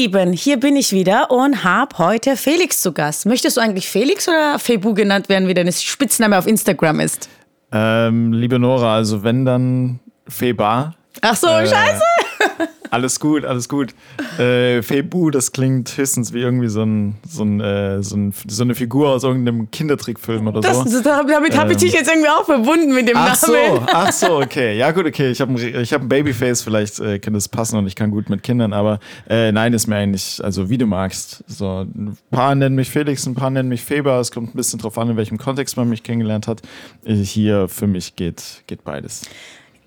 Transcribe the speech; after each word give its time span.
Lieben, 0.00 0.32
hier 0.32 0.58
bin 0.58 0.76
ich 0.76 0.92
wieder 0.92 1.30
und 1.30 1.62
habe 1.62 1.98
heute 1.98 2.38
Felix 2.38 2.80
zu 2.80 2.92
Gast. 2.92 3.26
Möchtest 3.26 3.58
du 3.58 3.60
eigentlich 3.60 3.86
Felix 3.86 4.26
oder 4.26 4.58
Febu 4.58 4.94
genannt 4.94 5.28
werden, 5.28 5.46
wie 5.46 5.52
dein 5.52 5.70
Spitzname 5.70 6.38
auf 6.38 6.46
Instagram 6.46 7.00
ist? 7.00 7.28
Ähm, 7.70 8.32
liebe 8.32 8.58
Nora, 8.58 8.94
also 8.94 9.22
wenn 9.24 9.44
dann 9.44 10.00
Feba. 10.26 10.94
Ach 11.20 11.36
so, 11.36 11.48
äh, 11.48 11.66
scheiße. 11.66 12.00
Alles 12.90 13.20
gut, 13.20 13.44
alles 13.44 13.68
gut. 13.68 13.94
Äh, 14.36 14.82
Febu, 14.82 15.30
das 15.30 15.52
klingt 15.52 15.96
höchstens 15.96 16.32
wie 16.32 16.40
irgendwie 16.40 16.68
so, 16.68 16.82
ein, 16.82 17.14
so, 17.28 17.44
ein, 17.44 17.60
äh, 17.60 18.02
so, 18.02 18.16
ein, 18.16 18.34
so 18.48 18.64
eine 18.64 18.74
Figur 18.74 19.10
aus 19.10 19.22
irgendeinem 19.22 19.70
Kindertrickfilm 19.70 20.48
oder 20.48 20.60
das, 20.60 20.90
so. 20.90 21.00
damit 21.00 21.56
habe 21.56 21.70
ich 21.70 21.78
dich 21.78 21.92
ähm. 21.92 22.00
jetzt 22.00 22.10
irgendwie 22.10 22.28
auch 22.28 22.44
verbunden 22.44 22.92
mit 22.92 23.08
dem 23.08 23.16
ach 23.16 23.40
Namen. 23.42 23.76
So, 23.76 23.86
ach 23.86 24.12
so, 24.12 24.36
okay. 24.42 24.76
Ja, 24.76 24.90
gut, 24.90 25.06
okay. 25.06 25.30
Ich 25.30 25.40
habe 25.40 25.52
ein, 25.52 25.84
hab 25.84 26.02
ein 26.02 26.08
Babyface, 26.08 26.62
vielleicht 26.62 26.98
äh, 26.98 27.20
kann 27.20 27.32
das 27.32 27.48
passen 27.48 27.78
und 27.78 27.86
ich 27.86 27.94
kann 27.94 28.10
gut 28.10 28.28
mit 28.28 28.42
Kindern, 28.42 28.72
aber 28.72 28.98
äh, 29.28 29.52
nein, 29.52 29.72
ist 29.72 29.86
mir 29.86 29.94
eigentlich, 29.94 30.42
also 30.42 30.68
wie 30.68 30.78
du 30.78 30.86
magst. 30.86 31.44
So, 31.46 31.82
ein 31.82 32.18
paar 32.32 32.56
nennen 32.56 32.74
mich 32.74 32.90
Felix, 32.90 33.24
ein 33.24 33.36
paar 33.36 33.50
nennen 33.50 33.68
mich 33.68 33.84
Feber. 33.84 34.18
Es 34.18 34.32
kommt 34.32 34.52
ein 34.52 34.56
bisschen 34.56 34.80
drauf 34.80 34.98
an, 34.98 35.10
in 35.10 35.16
welchem 35.16 35.38
Kontext 35.38 35.76
man 35.76 35.88
mich 35.88 36.02
kennengelernt 36.02 36.48
hat. 36.48 36.62
Äh, 37.04 37.14
hier 37.14 37.68
für 37.68 37.86
mich 37.86 38.16
geht, 38.16 38.64
geht 38.66 38.82
beides. 38.82 39.22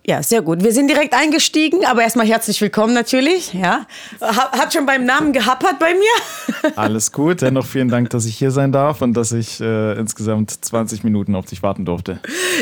Ja, 0.05 0.21
sehr 0.21 0.41
gut. 0.41 0.61
Wir 0.61 0.73
sind 0.73 0.89
direkt 0.89 1.13
eingestiegen, 1.13 1.85
aber 1.85 2.01
erstmal 2.01 2.27
herzlich 2.27 2.59
willkommen 2.59 2.93
natürlich. 2.93 3.53
Ja, 3.53 3.87
hat 4.19 4.73
schon 4.73 4.85
beim 4.85 5.05
Namen 5.05 5.31
gehappert 5.31 5.79
bei 5.79 5.93
mir. 5.93 6.71
Alles 6.75 7.13
gut. 7.13 7.41
Dennoch 7.41 7.65
vielen 7.65 7.87
Dank, 7.87 8.09
dass 8.09 8.25
ich 8.25 8.37
hier 8.37 8.51
sein 8.51 8.73
darf 8.73 9.01
und 9.01 9.13
dass 9.13 9.31
ich 9.31 9.61
äh, 9.61 9.93
insgesamt 9.97 10.51
20 10.51 11.05
Minuten 11.05 11.35
auf 11.35 11.45
dich 11.45 11.63
warten 11.63 11.85
durfte. 11.85 12.19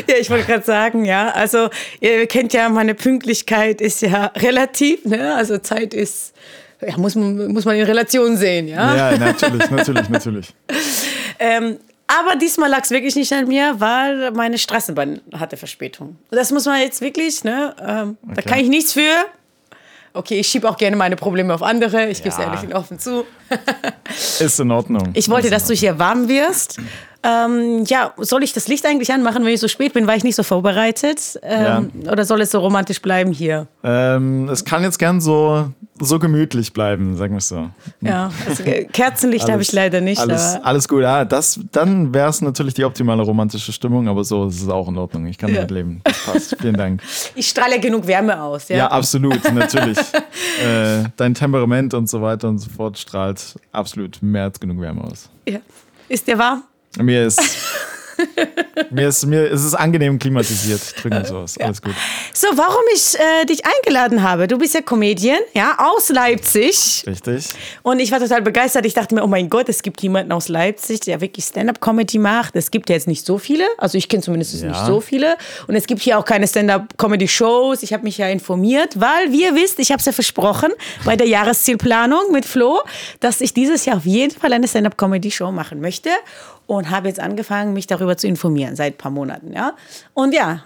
Ja, 0.08 0.14
ich 0.20 0.30
wollte 0.30 0.46
gerade 0.46 0.64
sagen, 0.64 1.04
ja, 1.04 1.30
also 1.30 1.68
ihr 2.00 2.28
kennt 2.28 2.52
ja, 2.52 2.68
meine 2.68 2.94
Pünktlichkeit 2.94 3.80
ist 3.80 4.02
ja 4.02 4.26
relativ, 4.36 5.04
ne? 5.04 5.34
Also 5.34 5.58
Zeit 5.58 5.94
ist, 5.94 6.34
ja, 6.80 6.96
muss 6.96 7.16
man, 7.16 7.48
muss 7.48 7.64
man 7.64 7.74
in 7.74 7.84
Relation 7.84 8.36
sehen, 8.36 8.68
ja. 8.68 9.10
Ja, 9.10 9.18
natürlich, 9.18 9.68
natürlich, 9.68 10.08
natürlich. 10.08 10.54
ähm, 11.40 11.78
aber 12.18 12.36
diesmal 12.36 12.70
lag 12.70 12.82
es 12.82 12.90
wirklich 12.90 13.16
nicht 13.16 13.32
an 13.32 13.48
mir, 13.48 13.74
weil 13.78 14.30
meine 14.32 14.58
Straßenbahn 14.58 15.20
hatte 15.34 15.56
Verspätung. 15.56 16.16
Das 16.30 16.50
muss 16.50 16.66
man 16.66 16.80
jetzt 16.80 17.00
wirklich, 17.00 17.44
ne? 17.44 17.74
Ähm, 17.80 18.16
okay. 18.22 18.34
Da 18.34 18.42
kann 18.42 18.58
ich 18.58 18.68
nichts 18.68 18.92
für. 18.92 19.26
Okay, 20.14 20.40
ich 20.40 20.46
schiebe 20.46 20.68
auch 20.68 20.76
gerne 20.76 20.96
meine 20.96 21.16
Probleme 21.16 21.54
auf 21.54 21.62
andere. 21.62 22.08
Ich 22.08 22.18
ja. 22.18 22.24
gebe 22.24 22.34
es 22.36 22.38
ehrlich 22.38 22.62
und 22.62 22.74
offen 22.74 22.98
zu. 22.98 23.24
Ist 24.40 24.60
in 24.60 24.70
Ordnung. 24.70 25.10
Ich 25.14 25.28
wollte, 25.30 25.48
dass 25.48 25.66
du 25.66 25.74
hier 25.74 25.98
warm 25.98 26.28
wirst. 26.28 26.78
Ähm, 27.24 27.84
ja, 27.86 28.12
soll 28.18 28.42
ich 28.42 28.52
das 28.52 28.66
Licht 28.66 28.84
eigentlich 28.84 29.12
anmachen, 29.12 29.44
wenn 29.44 29.52
ich 29.52 29.60
so 29.60 29.68
spät 29.68 29.92
bin, 29.92 30.06
weil 30.08 30.18
ich 30.18 30.24
nicht 30.24 30.34
so 30.34 30.42
vorbereitet? 30.42 31.38
Ähm, 31.42 31.90
ja. 32.02 32.12
Oder 32.12 32.24
soll 32.24 32.40
es 32.40 32.50
so 32.50 32.58
romantisch 32.58 33.00
bleiben 33.00 33.32
hier? 33.32 33.68
Ähm, 33.84 34.48
es 34.48 34.64
kann 34.64 34.82
jetzt 34.82 34.98
gern 34.98 35.20
so, 35.20 35.68
so 36.00 36.18
gemütlich 36.18 36.72
bleiben, 36.72 37.16
sagen 37.16 37.34
wir 37.34 37.38
es 37.38 37.48
so. 37.48 37.70
Ja, 38.00 38.32
also 38.48 38.64
Kerzenlicht 38.92 39.48
habe 39.48 39.62
ich 39.62 39.70
leider 39.72 40.00
nicht. 40.00 40.20
Alles, 40.20 40.58
alles 40.62 40.88
gut, 40.88 41.02
ja, 41.02 41.24
das, 41.24 41.60
dann 41.70 42.12
wäre 42.12 42.28
es 42.28 42.40
natürlich 42.40 42.74
die 42.74 42.84
optimale 42.84 43.22
romantische 43.22 43.72
Stimmung, 43.72 44.08
aber 44.08 44.24
so 44.24 44.46
ist 44.46 44.60
es 44.60 44.68
auch 44.68 44.88
in 44.88 44.98
Ordnung. 44.98 45.26
Ich 45.26 45.38
kann 45.38 45.50
ja. 45.50 45.56
damit 45.56 45.70
leben. 45.70 46.00
Das 46.02 46.24
passt. 46.24 46.56
Vielen 46.60 46.76
Dank. 46.76 47.02
Ich 47.34 47.48
strahle 47.48 47.80
genug 47.80 48.06
Wärme 48.06 48.40
aus, 48.40 48.68
ja? 48.68 48.76
Ja, 48.76 48.86
absolut, 48.88 49.52
natürlich. 49.52 49.98
äh, 50.62 51.04
dein 51.16 51.34
Temperament 51.34 51.94
und 51.94 52.08
so 52.08 52.20
weiter 52.20 52.48
und 52.48 52.58
so 52.58 52.68
fort 52.68 52.98
strahlt 52.98 53.56
absolut 53.70 54.20
mehr 54.22 54.44
als 54.44 54.60
genug 54.60 54.80
Wärme 54.80 55.02
aus. 55.04 55.30
Ja. 55.46 55.60
Ist 56.08 56.26
der 56.28 56.38
warm? 56.38 56.62
Mir 56.98 57.26
ist 57.26 57.40
mir, 58.90 59.08
ist, 59.08 59.26
mir 59.26 59.48
ist 59.48 59.64
es 59.64 59.74
angenehm 59.74 60.18
klimatisiert. 60.18 60.80
Drücken 61.02 61.24
so 61.24 61.38
aus. 61.38 61.58
Alles 61.58 61.82
gut. 61.82 61.94
So, 62.32 62.48
warum 62.54 62.82
ich 62.94 63.18
äh, 63.18 63.44
dich 63.46 63.62
eingeladen 63.64 64.22
habe? 64.22 64.48
Du 64.48 64.58
bist 64.58 64.74
ja 64.74 64.80
Comedian, 64.80 65.38
ja, 65.54 65.76
aus 65.78 66.08
Leipzig. 66.08 67.04
Richtig. 67.06 67.48
Und 67.82 68.00
ich 68.00 68.12
war 68.12 68.20
total 68.20 68.42
begeistert. 68.42 68.86
Ich 68.86 68.94
dachte 68.94 69.14
mir, 69.14 69.22
oh 69.22 69.26
mein 69.26 69.48
Gott, 69.48 69.68
es 69.68 69.82
gibt 69.82 70.02
jemanden 70.02 70.32
aus 70.32 70.48
Leipzig, 70.48 71.00
der 71.00 71.20
wirklich 71.20 71.44
Stand-up-Comedy 71.44 72.18
macht. 72.18 72.56
Es 72.56 72.70
gibt 72.70 72.88
ja 72.88 72.96
jetzt 72.96 73.08
nicht 73.08 73.24
so 73.24 73.38
viele. 73.38 73.64
Also 73.78 73.98
ich 73.98 74.08
kenne 74.08 74.22
zumindest 74.22 74.60
ja. 74.60 74.68
nicht 74.68 74.86
so 74.86 75.00
viele. 75.00 75.36
Und 75.66 75.74
es 75.74 75.86
gibt 75.86 76.00
hier 76.02 76.18
auch 76.18 76.24
keine 76.24 76.46
Stand-up-Comedy-Shows. 76.46 77.82
Ich 77.82 77.92
habe 77.92 78.04
mich 78.04 78.18
ja 78.18 78.28
informiert, 78.28 79.00
weil, 79.00 79.32
wie 79.32 79.42
ihr 79.42 79.54
wisst, 79.54 79.78
ich 79.78 79.90
habe 79.90 80.00
es 80.00 80.06
ja 80.06 80.12
versprochen 80.12 80.70
bei 81.04 81.16
der 81.16 81.26
Jahreszielplanung 81.26 82.32
mit 82.32 82.44
Flo, 82.44 82.80
dass 83.20 83.40
ich 83.40 83.54
dieses 83.54 83.84
Jahr 83.84 83.96
auf 83.96 84.06
jeden 84.06 84.38
Fall 84.38 84.52
eine 84.52 84.68
Stand-up-Comedy-Show 84.68 85.50
machen 85.52 85.80
möchte 85.80 86.10
und 86.66 86.90
habe 86.90 87.08
jetzt 87.08 87.20
angefangen, 87.20 87.72
mich 87.72 87.86
darüber 87.86 88.16
zu 88.16 88.26
informieren 88.26 88.76
seit 88.76 88.94
ein 88.94 88.98
paar 88.98 89.10
Monaten. 89.12 89.52
Ja? 89.52 89.74
Und 90.14 90.34
ja, 90.34 90.62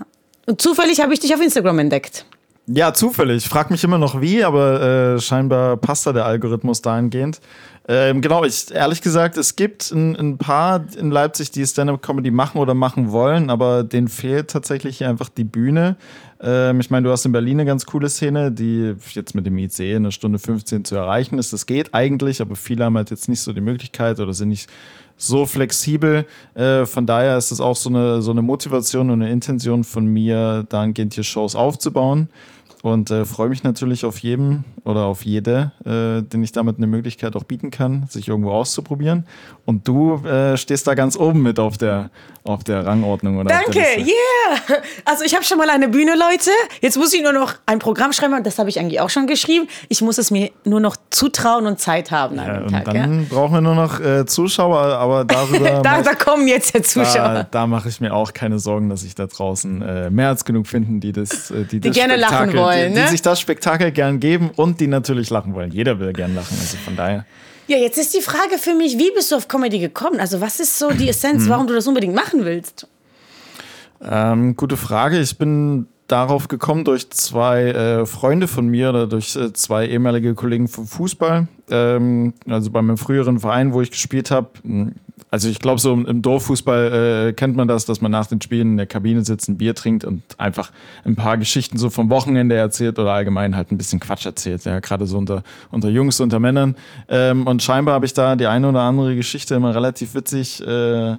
und 0.46 0.60
zufällig 0.60 1.00
habe 1.00 1.12
ich 1.12 1.20
dich 1.20 1.34
auf 1.34 1.40
Instagram 1.40 1.80
entdeckt. 1.80 2.24
Ja, 2.68 2.92
zufällig. 2.92 3.44
Ich 3.44 3.48
frage 3.48 3.72
mich 3.72 3.84
immer 3.84 3.98
noch 3.98 4.20
wie, 4.20 4.42
aber 4.42 5.14
äh, 5.14 5.20
scheinbar 5.20 5.76
passt 5.76 6.04
da 6.04 6.12
der 6.12 6.24
Algorithmus 6.24 6.82
dahingehend. 6.82 7.40
Ähm, 7.88 8.20
genau, 8.20 8.42
ich 8.42 8.74
ehrlich 8.74 9.00
gesagt, 9.00 9.36
es 9.36 9.54
gibt 9.54 9.92
ein, 9.92 10.16
ein 10.16 10.38
paar 10.38 10.84
in 10.98 11.12
Leipzig, 11.12 11.52
die 11.52 11.64
Stand-up-Comedy 11.64 12.32
machen 12.32 12.58
oder 12.58 12.74
machen 12.74 13.12
wollen, 13.12 13.50
aber 13.50 13.84
denen 13.84 14.08
fehlt 14.08 14.50
tatsächlich 14.50 15.04
einfach 15.04 15.28
die 15.28 15.44
Bühne. 15.44 15.96
Ähm, 16.40 16.80
ich 16.80 16.90
meine, 16.90 17.06
du 17.06 17.12
hast 17.12 17.24
in 17.24 17.30
Berlin 17.30 17.60
eine 17.60 17.66
ganz 17.66 17.86
coole 17.86 18.08
Szene, 18.08 18.50
die 18.50 18.96
jetzt 19.10 19.36
mit 19.36 19.46
dem 19.46 19.56
IC 19.56 19.78
in 19.78 19.96
einer 19.98 20.10
Stunde 20.10 20.40
15 20.40 20.84
zu 20.84 20.96
erreichen 20.96 21.38
ist. 21.38 21.52
Das 21.52 21.66
geht 21.66 21.94
eigentlich, 21.94 22.40
aber 22.40 22.56
viele 22.56 22.84
haben 22.84 22.96
halt 22.96 23.10
jetzt 23.10 23.28
nicht 23.28 23.40
so 23.40 23.52
die 23.52 23.60
Möglichkeit 23.60 24.18
oder 24.18 24.32
sind 24.32 24.48
nicht 24.48 24.68
so 25.16 25.46
flexibel. 25.46 26.26
Äh, 26.54 26.86
von 26.86 27.06
daher 27.06 27.36
ist 27.36 27.50
es 27.50 27.60
auch 27.60 27.76
so 27.76 27.88
eine, 27.88 28.22
so 28.22 28.30
eine 28.30 28.42
Motivation 28.42 29.10
und 29.10 29.22
eine 29.22 29.30
Intention 29.30 29.84
von 29.84 30.06
mir, 30.06 30.64
dahingehend 30.68 31.14
hier 31.14 31.24
Shows 31.24 31.54
aufzubauen. 31.54 32.28
Und 32.86 33.10
äh, 33.10 33.24
freue 33.24 33.48
mich 33.48 33.64
natürlich 33.64 34.04
auf 34.04 34.18
jeden 34.20 34.64
oder 34.84 35.06
auf 35.06 35.24
jede, 35.24 35.72
äh, 35.84 36.22
den 36.22 36.44
ich 36.44 36.52
damit 36.52 36.76
eine 36.76 36.86
Möglichkeit 36.86 37.34
auch 37.34 37.42
bieten 37.42 37.72
kann, 37.72 38.06
sich 38.08 38.28
irgendwo 38.28 38.52
auszuprobieren. 38.52 39.26
Und 39.64 39.88
du 39.88 40.24
äh, 40.24 40.56
stehst 40.56 40.86
da 40.86 40.94
ganz 40.94 41.16
oben 41.16 41.42
mit 41.42 41.58
auf 41.58 41.76
der, 41.76 42.10
auf 42.44 42.62
der 42.62 42.86
Rangordnung. 42.86 43.38
Oder 43.38 43.48
Danke, 43.48 43.80
yeah. 43.80 44.78
Also 45.04 45.24
ich 45.24 45.34
habe 45.34 45.42
schon 45.42 45.58
mal 45.58 45.68
eine 45.68 45.88
Bühne, 45.88 46.12
Leute. 46.12 46.50
Jetzt 46.80 46.96
muss 46.96 47.12
ich 47.12 47.24
nur 47.24 47.32
noch 47.32 47.54
ein 47.66 47.80
Programm 47.80 48.12
schreiben 48.12 48.34
und 48.34 48.46
das 48.46 48.60
habe 48.60 48.68
ich 48.68 48.78
eigentlich 48.78 49.00
auch 49.00 49.10
schon 49.10 49.26
geschrieben. 49.26 49.66
Ich 49.88 50.02
muss 50.02 50.18
es 50.18 50.30
mir 50.30 50.52
nur 50.62 50.78
noch 50.78 50.94
zutrauen 51.10 51.66
und 51.66 51.80
Zeit 51.80 52.12
haben 52.12 52.38
an 52.38 52.46
ja, 52.46 52.60
und 52.60 52.70
Tag. 52.70 52.84
Dann 52.84 53.22
ja? 53.22 53.26
brauchen 53.28 53.54
wir 53.54 53.60
nur 53.62 53.74
noch 53.74 53.98
äh, 53.98 54.26
Zuschauer, 54.26 54.78
aber 54.78 55.24
darüber. 55.24 55.80
da, 55.82 56.02
da, 56.02 56.14
kommen 56.14 56.46
jetzt 56.46 56.72
ja 56.72 56.82
Zuschauer. 56.84 57.34
Da, 57.34 57.42
da 57.50 57.66
mache 57.66 57.88
ich 57.88 58.00
mir 58.00 58.14
auch 58.14 58.32
keine 58.32 58.60
Sorgen, 58.60 58.90
dass 58.90 59.00
sich 59.00 59.16
da 59.16 59.26
draußen 59.26 59.82
äh, 59.82 60.10
mehr 60.10 60.28
als 60.28 60.44
genug 60.44 60.68
finden, 60.68 61.00
die 61.00 61.10
das, 61.10 61.50
äh, 61.50 61.64
die, 61.64 61.80
die 61.80 61.88
das 61.88 61.96
gerne 61.96 62.14
Spektakel, 62.14 62.54
lachen 62.54 62.56
wollen, 62.56 62.75
die, 62.76 62.94
ne? 62.94 63.02
die 63.02 63.08
sich 63.08 63.22
das 63.22 63.40
Spektakel 63.40 63.92
gern 63.92 64.20
geben 64.20 64.50
und 64.56 64.80
die 64.80 64.86
natürlich 64.86 65.30
lachen 65.30 65.54
wollen. 65.54 65.70
Jeder 65.70 65.98
will 65.98 66.12
gern 66.12 66.34
lachen, 66.34 66.56
also 66.60 66.76
von 66.78 66.96
daher. 66.96 67.24
Ja, 67.68 67.76
jetzt 67.76 67.98
ist 67.98 68.14
die 68.14 68.20
Frage 68.20 68.58
für 68.58 68.74
mich, 68.74 68.96
wie 68.96 69.10
bist 69.10 69.32
du 69.32 69.36
auf 69.36 69.48
Comedy 69.48 69.78
gekommen? 69.78 70.20
Also 70.20 70.40
was 70.40 70.60
ist 70.60 70.78
so 70.78 70.90
die 70.90 71.08
Essenz, 71.08 71.44
hm. 71.44 71.50
warum 71.50 71.66
du 71.66 71.74
das 71.74 71.86
unbedingt 71.86 72.14
machen 72.14 72.44
willst? 72.44 72.86
Ähm, 74.02 74.56
gute 74.56 74.76
Frage. 74.76 75.18
Ich 75.18 75.36
bin 75.36 75.88
darauf 76.06 76.48
gekommen 76.48 76.84
durch 76.84 77.10
zwei 77.10 77.62
äh, 77.62 78.06
Freunde 78.06 78.46
von 78.46 78.68
mir 78.68 78.90
oder 78.90 79.06
durch 79.06 79.34
äh, 79.34 79.52
zwei 79.52 79.86
ehemalige 79.86 80.34
Kollegen 80.34 80.68
vom 80.68 80.86
Fußball. 80.86 81.48
Ähm, 81.70 82.34
also 82.48 82.70
bei 82.70 82.82
meinem 82.82 82.98
früheren 82.98 83.40
Verein, 83.40 83.72
wo 83.72 83.80
ich 83.80 83.90
gespielt 83.90 84.30
habe. 84.30 84.50
Also 85.30 85.48
ich 85.48 85.60
glaube, 85.60 85.80
so 85.80 85.94
im 85.94 86.20
Dorffußball 86.20 87.28
äh, 87.28 87.32
kennt 87.32 87.56
man 87.56 87.66
das, 87.66 87.86
dass 87.86 88.02
man 88.02 88.10
nach 88.10 88.26
den 88.26 88.40
Spielen 88.42 88.72
in 88.72 88.76
der 88.76 88.86
Kabine 88.86 89.24
sitzt, 89.24 89.48
ein 89.48 89.56
Bier 89.56 89.74
trinkt 89.74 90.04
und 90.04 90.22
einfach 90.36 90.72
ein 91.04 91.16
paar 91.16 91.38
Geschichten 91.38 91.78
so 91.78 91.88
vom 91.88 92.10
Wochenende 92.10 92.54
erzählt 92.54 92.98
oder 92.98 93.12
allgemein 93.12 93.56
halt 93.56 93.72
ein 93.72 93.78
bisschen 93.78 93.98
Quatsch 93.98 94.26
erzählt. 94.26 94.64
Ja, 94.64 94.78
gerade 94.80 95.06
so 95.06 95.16
unter, 95.16 95.42
unter 95.70 95.88
Jungs, 95.88 96.20
unter 96.20 96.38
Männern. 96.38 96.76
Ähm, 97.08 97.46
und 97.46 97.62
scheinbar 97.62 97.94
habe 97.94 98.04
ich 98.04 98.12
da 98.12 98.36
die 98.36 98.46
eine 98.46 98.68
oder 98.68 98.82
andere 98.82 99.16
Geschichte 99.16 99.54
immer 99.54 99.74
relativ 99.74 100.14
witzig 100.14 100.60
äh, 100.66 101.16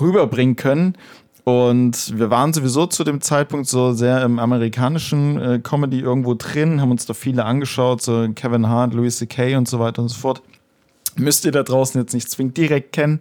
rüberbringen 0.00 0.56
können. 0.56 0.96
Und 1.44 2.18
wir 2.18 2.30
waren 2.30 2.52
sowieso 2.52 2.86
zu 2.86 3.02
dem 3.02 3.20
Zeitpunkt 3.20 3.66
so 3.66 3.92
sehr 3.92 4.22
im 4.24 4.38
amerikanischen 4.38 5.40
äh, 5.40 5.58
Comedy 5.60 6.00
irgendwo 6.00 6.34
drin, 6.34 6.80
haben 6.80 6.92
uns 6.92 7.06
da 7.06 7.14
viele 7.14 7.44
angeschaut, 7.44 8.00
so 8.02 8.28
Kevin 8.34 8.68
Hart, 8.68 8.94
Louis 8.94 9.16
C.K. 9.16 9.56
und 9.56 9.68
so 9.68 9.80
weiter 9.80 10.02
und 10.02 10.08
so 10.08 10.18
fort. 10.18 10.42
Müsst 11.16 11.44
ihr 11.44 11.52
da 11.52 11.62
draußen 11.62 12.00
jetzt 12.00 12.14
nicht 12.14 12.30
zwingend 12.30 12.56
direkt 12.56 12.92
kennen. 12.92 13.20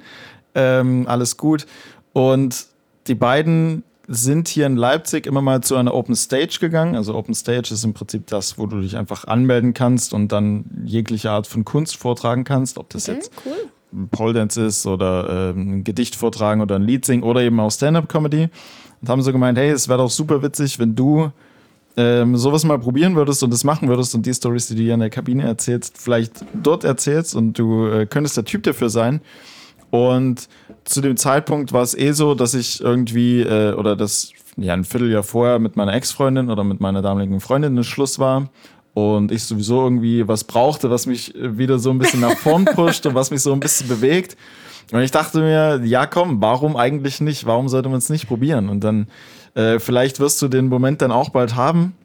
Ähm, 0.56 1.06
alles 1.08 1.38
gut. 1.38 1.66
Und 2.14 2.66
die 3.08 3.16
beiden 3.16 3.84
sind 4.08 4.48
hier 4.48 4.66
in 4.66 4.76
Leipzig 4.76 5.26
immer 5.26 5.42
mal 5.42 5.62
zu 5.62 5.76
einer 5.76 5.94
Open 5.94 6.16
Stage 6.16 6.58
gegangen. 6.60 6.96
Also 6.96 7.16
Open 7.16 7.34
Stage 7.34 7.74
ist 7.74 7.84
im 7.84 7.94
Prinzip 7.94 8.28
das, 8.28 8.58
wo 8.58 8.66
du 8.66 8.82
dich 8.82 8.98
einfach 8.98 9.26
anmelden 9.26 9.74
kannst 9.74 10.14
und 10.14 10.32
dann 10.32 10.66
jegliche 10.86 11.32
Art 11.32 11.48
von 11.48 11.64
Kunst 11.64 11.98
vortragen 11.98 12.44
kannst. 12.44 12.78
Ob 12.78 12.90
das 12.90 13.08
okay, 13.08 13.18
jetzt 13.18 13.32
cool 13.46 13.70
Pole 14.12 14.34
Dance 14.34 14.62
ist 14.62 14.86
oder 14.86 15.50
äh, 15.50 15.52
ein 15.52 15.84
Gedicht 15.84 16.16
vortragen 16.16 16.62
oder 16.62 16.76
ein 16.76 16.84
Lied 16.84 17.06
singen 17.06 17.24
oder 17.24 17.42
eben 17.42 17.60
auch 17.60 17.72
Stand-up-Comedy. 17.72 18.50
Und 19.02 19.10
haben 19.10 19.22
so 19.22 19.32
gemeint, 19.32 19.58
hey, 19.58 19.70
es 19.70 19.88
wäre 19.88 20.00
doch 20.00 20.10
super 20.10 20.42
witzig, 20.42 20.80
wenn 20.80 20.96
du 20.96 21.32
ähm, 21.98 22.38
sowas 22.38 22.64
mal 22.64 22.80
probieren 22.80 23.16
würdest 23.16 23.44
und 23.44 23.52
das 23.52 23.64
machen 23.64 23.90
würdest 23.90 24.16
und 24.16 24.26
die 24.26 24.34
Stories, 24.34 24.68
die 24.68 24.76
du 24.76 24.82
hier 24.82 24.94
in 24.94 25.00
der 25.00 25.10
Kabine 25.10 25.44
erzählst, 25.44 25.98
vielleicht 25.98 26.46
dort 26.54 26.84
erzählst 26.84 27.36
und 27.36 27.58
du 27.58 27.88
äh, 27.88 28.06
könntest 28.06 28.38
der 28.38 28.46
Typ 28.46 28.64
dafür 28.64 28.90
sein. 28.90 29.22
Und 29.90 30.48
zu 30.86 31.02
dem 31.02 31.18
Zeitpunkt 31.18 31.74
war 31.74 31.82
es 31.82 31.98
eh 31.98 32.14
so, 32.14 32.34
dass 32.34 32.54
ich 32.54 32.80
irgendwie, 32.80 33.42
äh, 33.42 33.74
oder 33.74 33.96
das 33.96 34.32
ja 34.56 34.74
ein 34.74 34.86
Vierteljahr 34.86 35.24
vorher 35.24 35.60
mit 35.60 35.76
meiner 35.76 35.94
Ex-Freundin 35.94 36.50
oder 36.50 36.64
mit 36.64 36.80
meiner 36.80 37.02
damaligen 37.02 37.40
Freundin 37.40 37.78
ein 37.78 37.84
Schluss 37.84 38.20
war. 38.20 38.50
und 38.94 39.32
ich 39.32 39.44
sowieso 39.44 39.84
irgendwie 39.84 40.28
was 40.28 40.44
brauchte, 40.44 40.90
was 40.90 41.06
mich 41.06 41.34
wieder 41.38 41.80
so 41.80 41.92
ein 41.92 41.98
bisschen 41.98 42.20
nach 42.20 42.36
vorn 42.38 42.66
pusht 42.76 43.06
und 43.06 43.16
was 43.16 43.32
mich 43.32 43.42
so 43.42 43.54
ein 43.54 43.62
bisschen 43.62 43.88
bewegt. 43.88 44.36
Und 44.92 45.02
ich 45.02 45.12
dachte 45.12 45.40
mir, 45.40 45.82
ja 45.86 46.06
komm, 46.06 46.42
warum 46.42 46.76
eigentlich 46.76 47.22
nicht? 47.22 47.46
Warum 47.46 47.70
sollte 47.70 47.88
man 47.88 48.00
es 48.00 48.10
nicht 48.10 48.28
probieren? 48.28 48.68
Und 48.68 48.84
dann 48.84 49.08
äh, 49.56 49.80
vielleicht 49.80 50.20
wirst 50.20 50.42
du 50.42 50.48
den 50.48 50.68
Moment 50.68 51.02
dann 51.02 51.12
auch 51.12 51.30
bald 51.30 51.56
haben, 51.56 51.96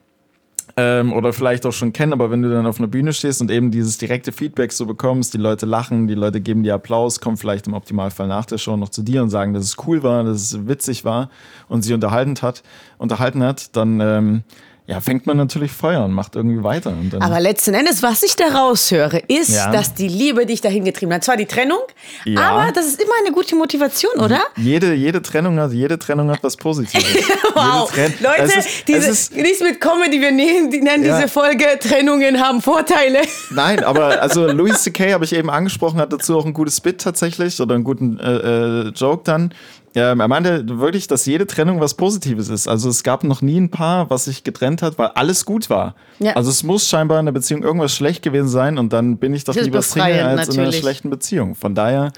ähm, 0.77 1.13
oder 1.13 1.33
vielleicht 1.33 1.65
auch 1.65 1.73
schon 1.73 1.93
kennen, 1.93 2.13
aber 2.13 2.31
wenn 2.31 2.43
du 2.43 2.51
dann 2.51 2.67
auf 2.67 2.79
einer 2.79 2.89
Bühne 2.89 3.13
stehst 3.13 3.41
und 3.41 3.51
eben 3.51 3.71
dieses 3.71 3.97
direkte 3.97 4.31
Feedback 4.31 4.73
so 4.73 4.85
bekommst, 4.85 5.33
die 5.33 5.39
Leute 5.39 5.65
lachen, 5.65 6.07
die 6.07 6.15
Leute 6.15 6.41
geben 6.41 6.63
dir 6.63 6.75
Applaus, 6.75 7.21
kommen 7.21 7.39
vielleicht 7.39 7.67
im 7.67 7.75
Optimalfall 7.75 8.29
nach 8.29 8.45
der 8.45 8.59
Show 8.59 8.77
noch 8.77 8.91
zu 8.91 9.03
dir 9.03 9.23
und 9.23 9.31
sagen, 9.31 9.55
dass 9.55 9.65
es 9.65 9.77
cool 9.87 10.03
war, 10.03 10.25
dass 10.25 10.53
es 10.53 10.67
witzig 10.67 11.05
war 11.05 11.31
und 11.69 11.83
sie 11.83 11.95
unterhalten 11.95 12.37
hat, 12.43 12.63
unterhalten 12.99 13.43
hat, 13.43 13.75
dann 13.75 14.01
ähm, 14.01 14.43
ja, 14.89 15.01
fängt 15.01 15.27
man 15.27 15.37
natürlich 15.37 15.73
Feuer 15.73 16.05
und 16.05 16.13
macht 16.13 16.37
irgendwie 16.37 16.63
weiter. 16.63 16.95
Aber 17.19 17.41
letzten 17.41 17.75
Endes, 17.75 18.05
was 18.05 18.23
ich 18.23 18.37
da 18.37 18.47
raushöre, 18.47 19.19
ist, 19.27 19.51
ja. 19.51 19.73
dass 19.73 19.95
die 19.95 20.07
Liebe 20.07 20.47
dich 20.47 20.61
dahin 20.61 20.85
getrieben 20.85 21.13
hat. 21.13 21.25
Zwar 21.25 21.37
die 21.37 21.47
Trennung, 21.47 21.81
ja. 22.25 22.41
aber 22.41 22.71
das 22.71 22.87
ist 22.87 23.03
immer 23.03 23.15
eine 23.21 23.35
gute 23.35 23.57
Motivation, 23.57 24.13
oder? 24.21 24.41
Jede, 24.57 24.95
jede 24.95 25.21
Trennung 25.23 25.59
hat, 25.59 25.73
jede 25.73 25.99
Trennung 25.99 26.31
hat 26.31 26.39
was 26.43 26.57
Positives. 26.57 27.05
wow. 27.55 27.91
Leute, 28.21 28.59
ist, 28.59 28.87
diese, 28.87 29.11
ist, 29.11 29.35
nichts 29.35 29.61
mit 29.61 29.81
Comedy, 29.81 30.21
wir 30.21 30.31
nennen, 30.31 30.71
die 30.71 30.81
nennen 30.81 31.05
ja. 31.05 31.17
diese 31.17 31.29
Folge 31.29 31.65
Trennungen 31.81 32.41
haben 32.41 32.63
Vorteile. 32.63 33.23
Nein, 33.51 33.83
aber 33.83 34.23
also 34.23 34.47
Louis 34.47 34.81
C.K. 34.85 35.15
habe 35.15 35.25
ich 35.25 35.35
eben 35.35 35.51
angesprochen, 35.51 35.99
hat 35.99 36.13
dazu 36.13 36.39
auch 36.39 36.47
ein 36.47 36.55
gutes 36.55 36.81
Bit 36.81 37.01
tatsächlich 37.01 37.61
oder 37.61 37.75
einen 37.75 37.83
guten 37.83 38.21
äh, 38.21 38.87
äh, 38.87 38.89
Joke 38.91 39.23
dann. 39.25 39.53
Ähm, 39.97 40.21
er 40.21 40.29
meinte 40.29 40.63
wirklich, 40.79 41.09
dass 41.09 41.25
jede 41.25 41.47
Trennung 41.47 41.81
was 41.81 41.95
Positives 41.95 42.51
ist. 42.51 42.69
Also 42.69 42.91
es 42.91 43.03
gab 43.03 43.25
noch 43.25 43.41
nie 43.41 43.59
ein 43.59 43.71
Paar, 43.71 44.11
was 44.11 44.27
sich 44.27 44.45
getrennt 44.45 44.83
hat, 44.83 44.99
weil 44.99 45.09
alles 45.09 45.47
gut 45.47 45.71
war. 45.71 45.95
Ja. 46.19 46.35
Also 46.37 46.51
es 46.51 46.63
muss 46.63 46.87
scheinbar 46.87 47.19
in 47.19 47.25
der 47.25 47.33
Beziehung 47.33 47.63
irgendwas 47.63 47.97
schlecht 47.97 48.23
gewesen 48.23 48.49
sein 48.49 48.77
und 48.77 48.93
dann 48.93 49.17
bin 49.17 49.33
ich 49.33 49.45
doch 49.45 49.55
lieber 49.55 49.81
Single 49.81 50.21
als 50.21 50.41
natürlich. 50.41 50.57
in 50.57 50.63
einer 50.65 50.73
schlechten 50.73 51.09
Beziehung. 51.09 51.55
Von 51.55 51.75
daher 51.75 52.13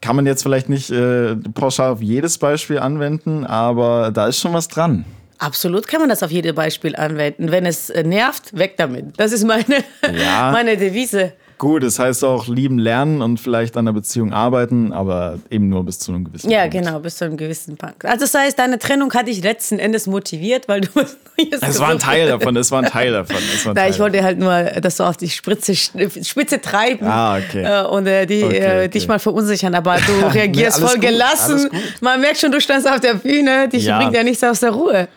kann 0.00 0.14
man 0.14 0.24
jetzt 0.24 0.44
vielleicht 0.44 0.68
nicht 0.68 0.92
äh, 0.92 1.34
pauschal 1.34 1.90
auf 1.90 2.00
jedes 2.00 2.38
Beispiel 2.38 2.78
anwenden, 2.78 3.44
aber 3.44 4.12
da 4.12 4.28
ist 4.28 4.38
schon 4.38 4.52
was 4.52 4.68
dran. 4.68 5.04
Absolut 5.38 5.88
kann 5.88 6.00
man 6.00 6.10
das 6.10 6.22
auf 6.22 6.30
jedes 6.30 6.54
Beispiel 6.54 6.94
anwenden. 6.94 7.50
Wenn 7.50 7.66
es 7.66 7.90
äh, 7.90 8.04
nervt, 8.04 8.56
weg 8.56 8.76
damit. 8.76 9.18
Das 9.18 9.32
ist 9.32 9.44
meine, 9.44 9.82
ja. 10.16 10.50
meine 10.52 10.76
Devise. 10.76 11.32
Gut, 11.60 11.82
das 11.82 11.98
heißt 11.98 12.24
auch 12.24 12.48
lieben 12.48 12.78
lernen 12.78 13.20
und 13.20 13.38
vielleicht 13.38 13.76
an 13.76 13.84
der 13.84 13.92
Beziehung 13.92 14.32
arbeiten, 14.32 14.94
aber 14.94 15.38
eben 15.50 15.68
nur 15.68 15.84
bis 15.84 15.98
zu 15.98 16.10
einem 16.10 16.24
gewissen 16.24 16.50
ja, 16.50 16.62
Punkt. 16.62 16.74
Ja, 16.74 16.80
genau, 16.80 16.98
bis 17.00 17.16
zu 17.16 17.26
einem 17.26 17.36
gewissen 17.36 17.76
Punkt. 17.76 18.02
Also 18.02 18.20
das 18.20 18.32
heißt, 18.32 18.58
deine 18.58 18.78
Trennung 18.78 19.12
hat 19.12 19.28
dich 19.28 19.42
letzten 19.42 19.78
Endes 19.78 20.06
motiviert, 20.06 20.68
weil 20.68 20.80
du 20.80 20.88
was 20.94 21.18
Neues 21.36 21.60
Es 21.60 21.78
war 21.78 21.90
ein 21.90 21.98
Teil 21.98 22.28
davon, 22.28 22.56
es 22.56 22.70
war 22.70 22.82
ein 22.82 22.88
Teil 22.90 23.12
davon. 23.12 23.36
Ein 23.36 23.74
Teil. 23.74 23.90
ich 23.90 23.98
wollte 23.98 24.22
halt 24.24 24.38
nur, 24.38 24.50
dass 24.80 24.96
du 24.96 25.04
auf 25.04 25.18
die 25.18 25.28
Spitze, 25.28 25.74
Spitze 25.76 26.62
treiben 26.62 27.06
ah, 27.06 27.36
okay. 27.36 27.62
Äh, 27.62 27.86
und 27.88 28.06
äh, 28.06 28.24
die, 28.24 28.42
okay, 28.42 28.56
äh, 28.56 28.66
okay. 28.78 28.88
dich 28.88 29.06
mal 29.06 29.18
verunsichern, 29.18 29.74
aber 29.74 29.98
du 29.98 30.26
reagierst 30.32 30.80
voll 30.80 30.94
gut, 30.94 31.02
gelassen. 31.02 31.68
Man 32.00 32.22
merkt 32.22 32.38
schon, 32.38 32.52
du 32.52 32.60
standst 32.62 32.88
auf 32.88 33.00
der 33.00 33.14
Bühne, 33.14 33.68
dich 33.68 33.84
ja. 33.84 33.98
bringt 33.98 34.14
ja 34.14 34.22
nichts 34.22 34.42
aus 34.42 34.60
der 34.60 34.70
Ruhe. 34.70 35.08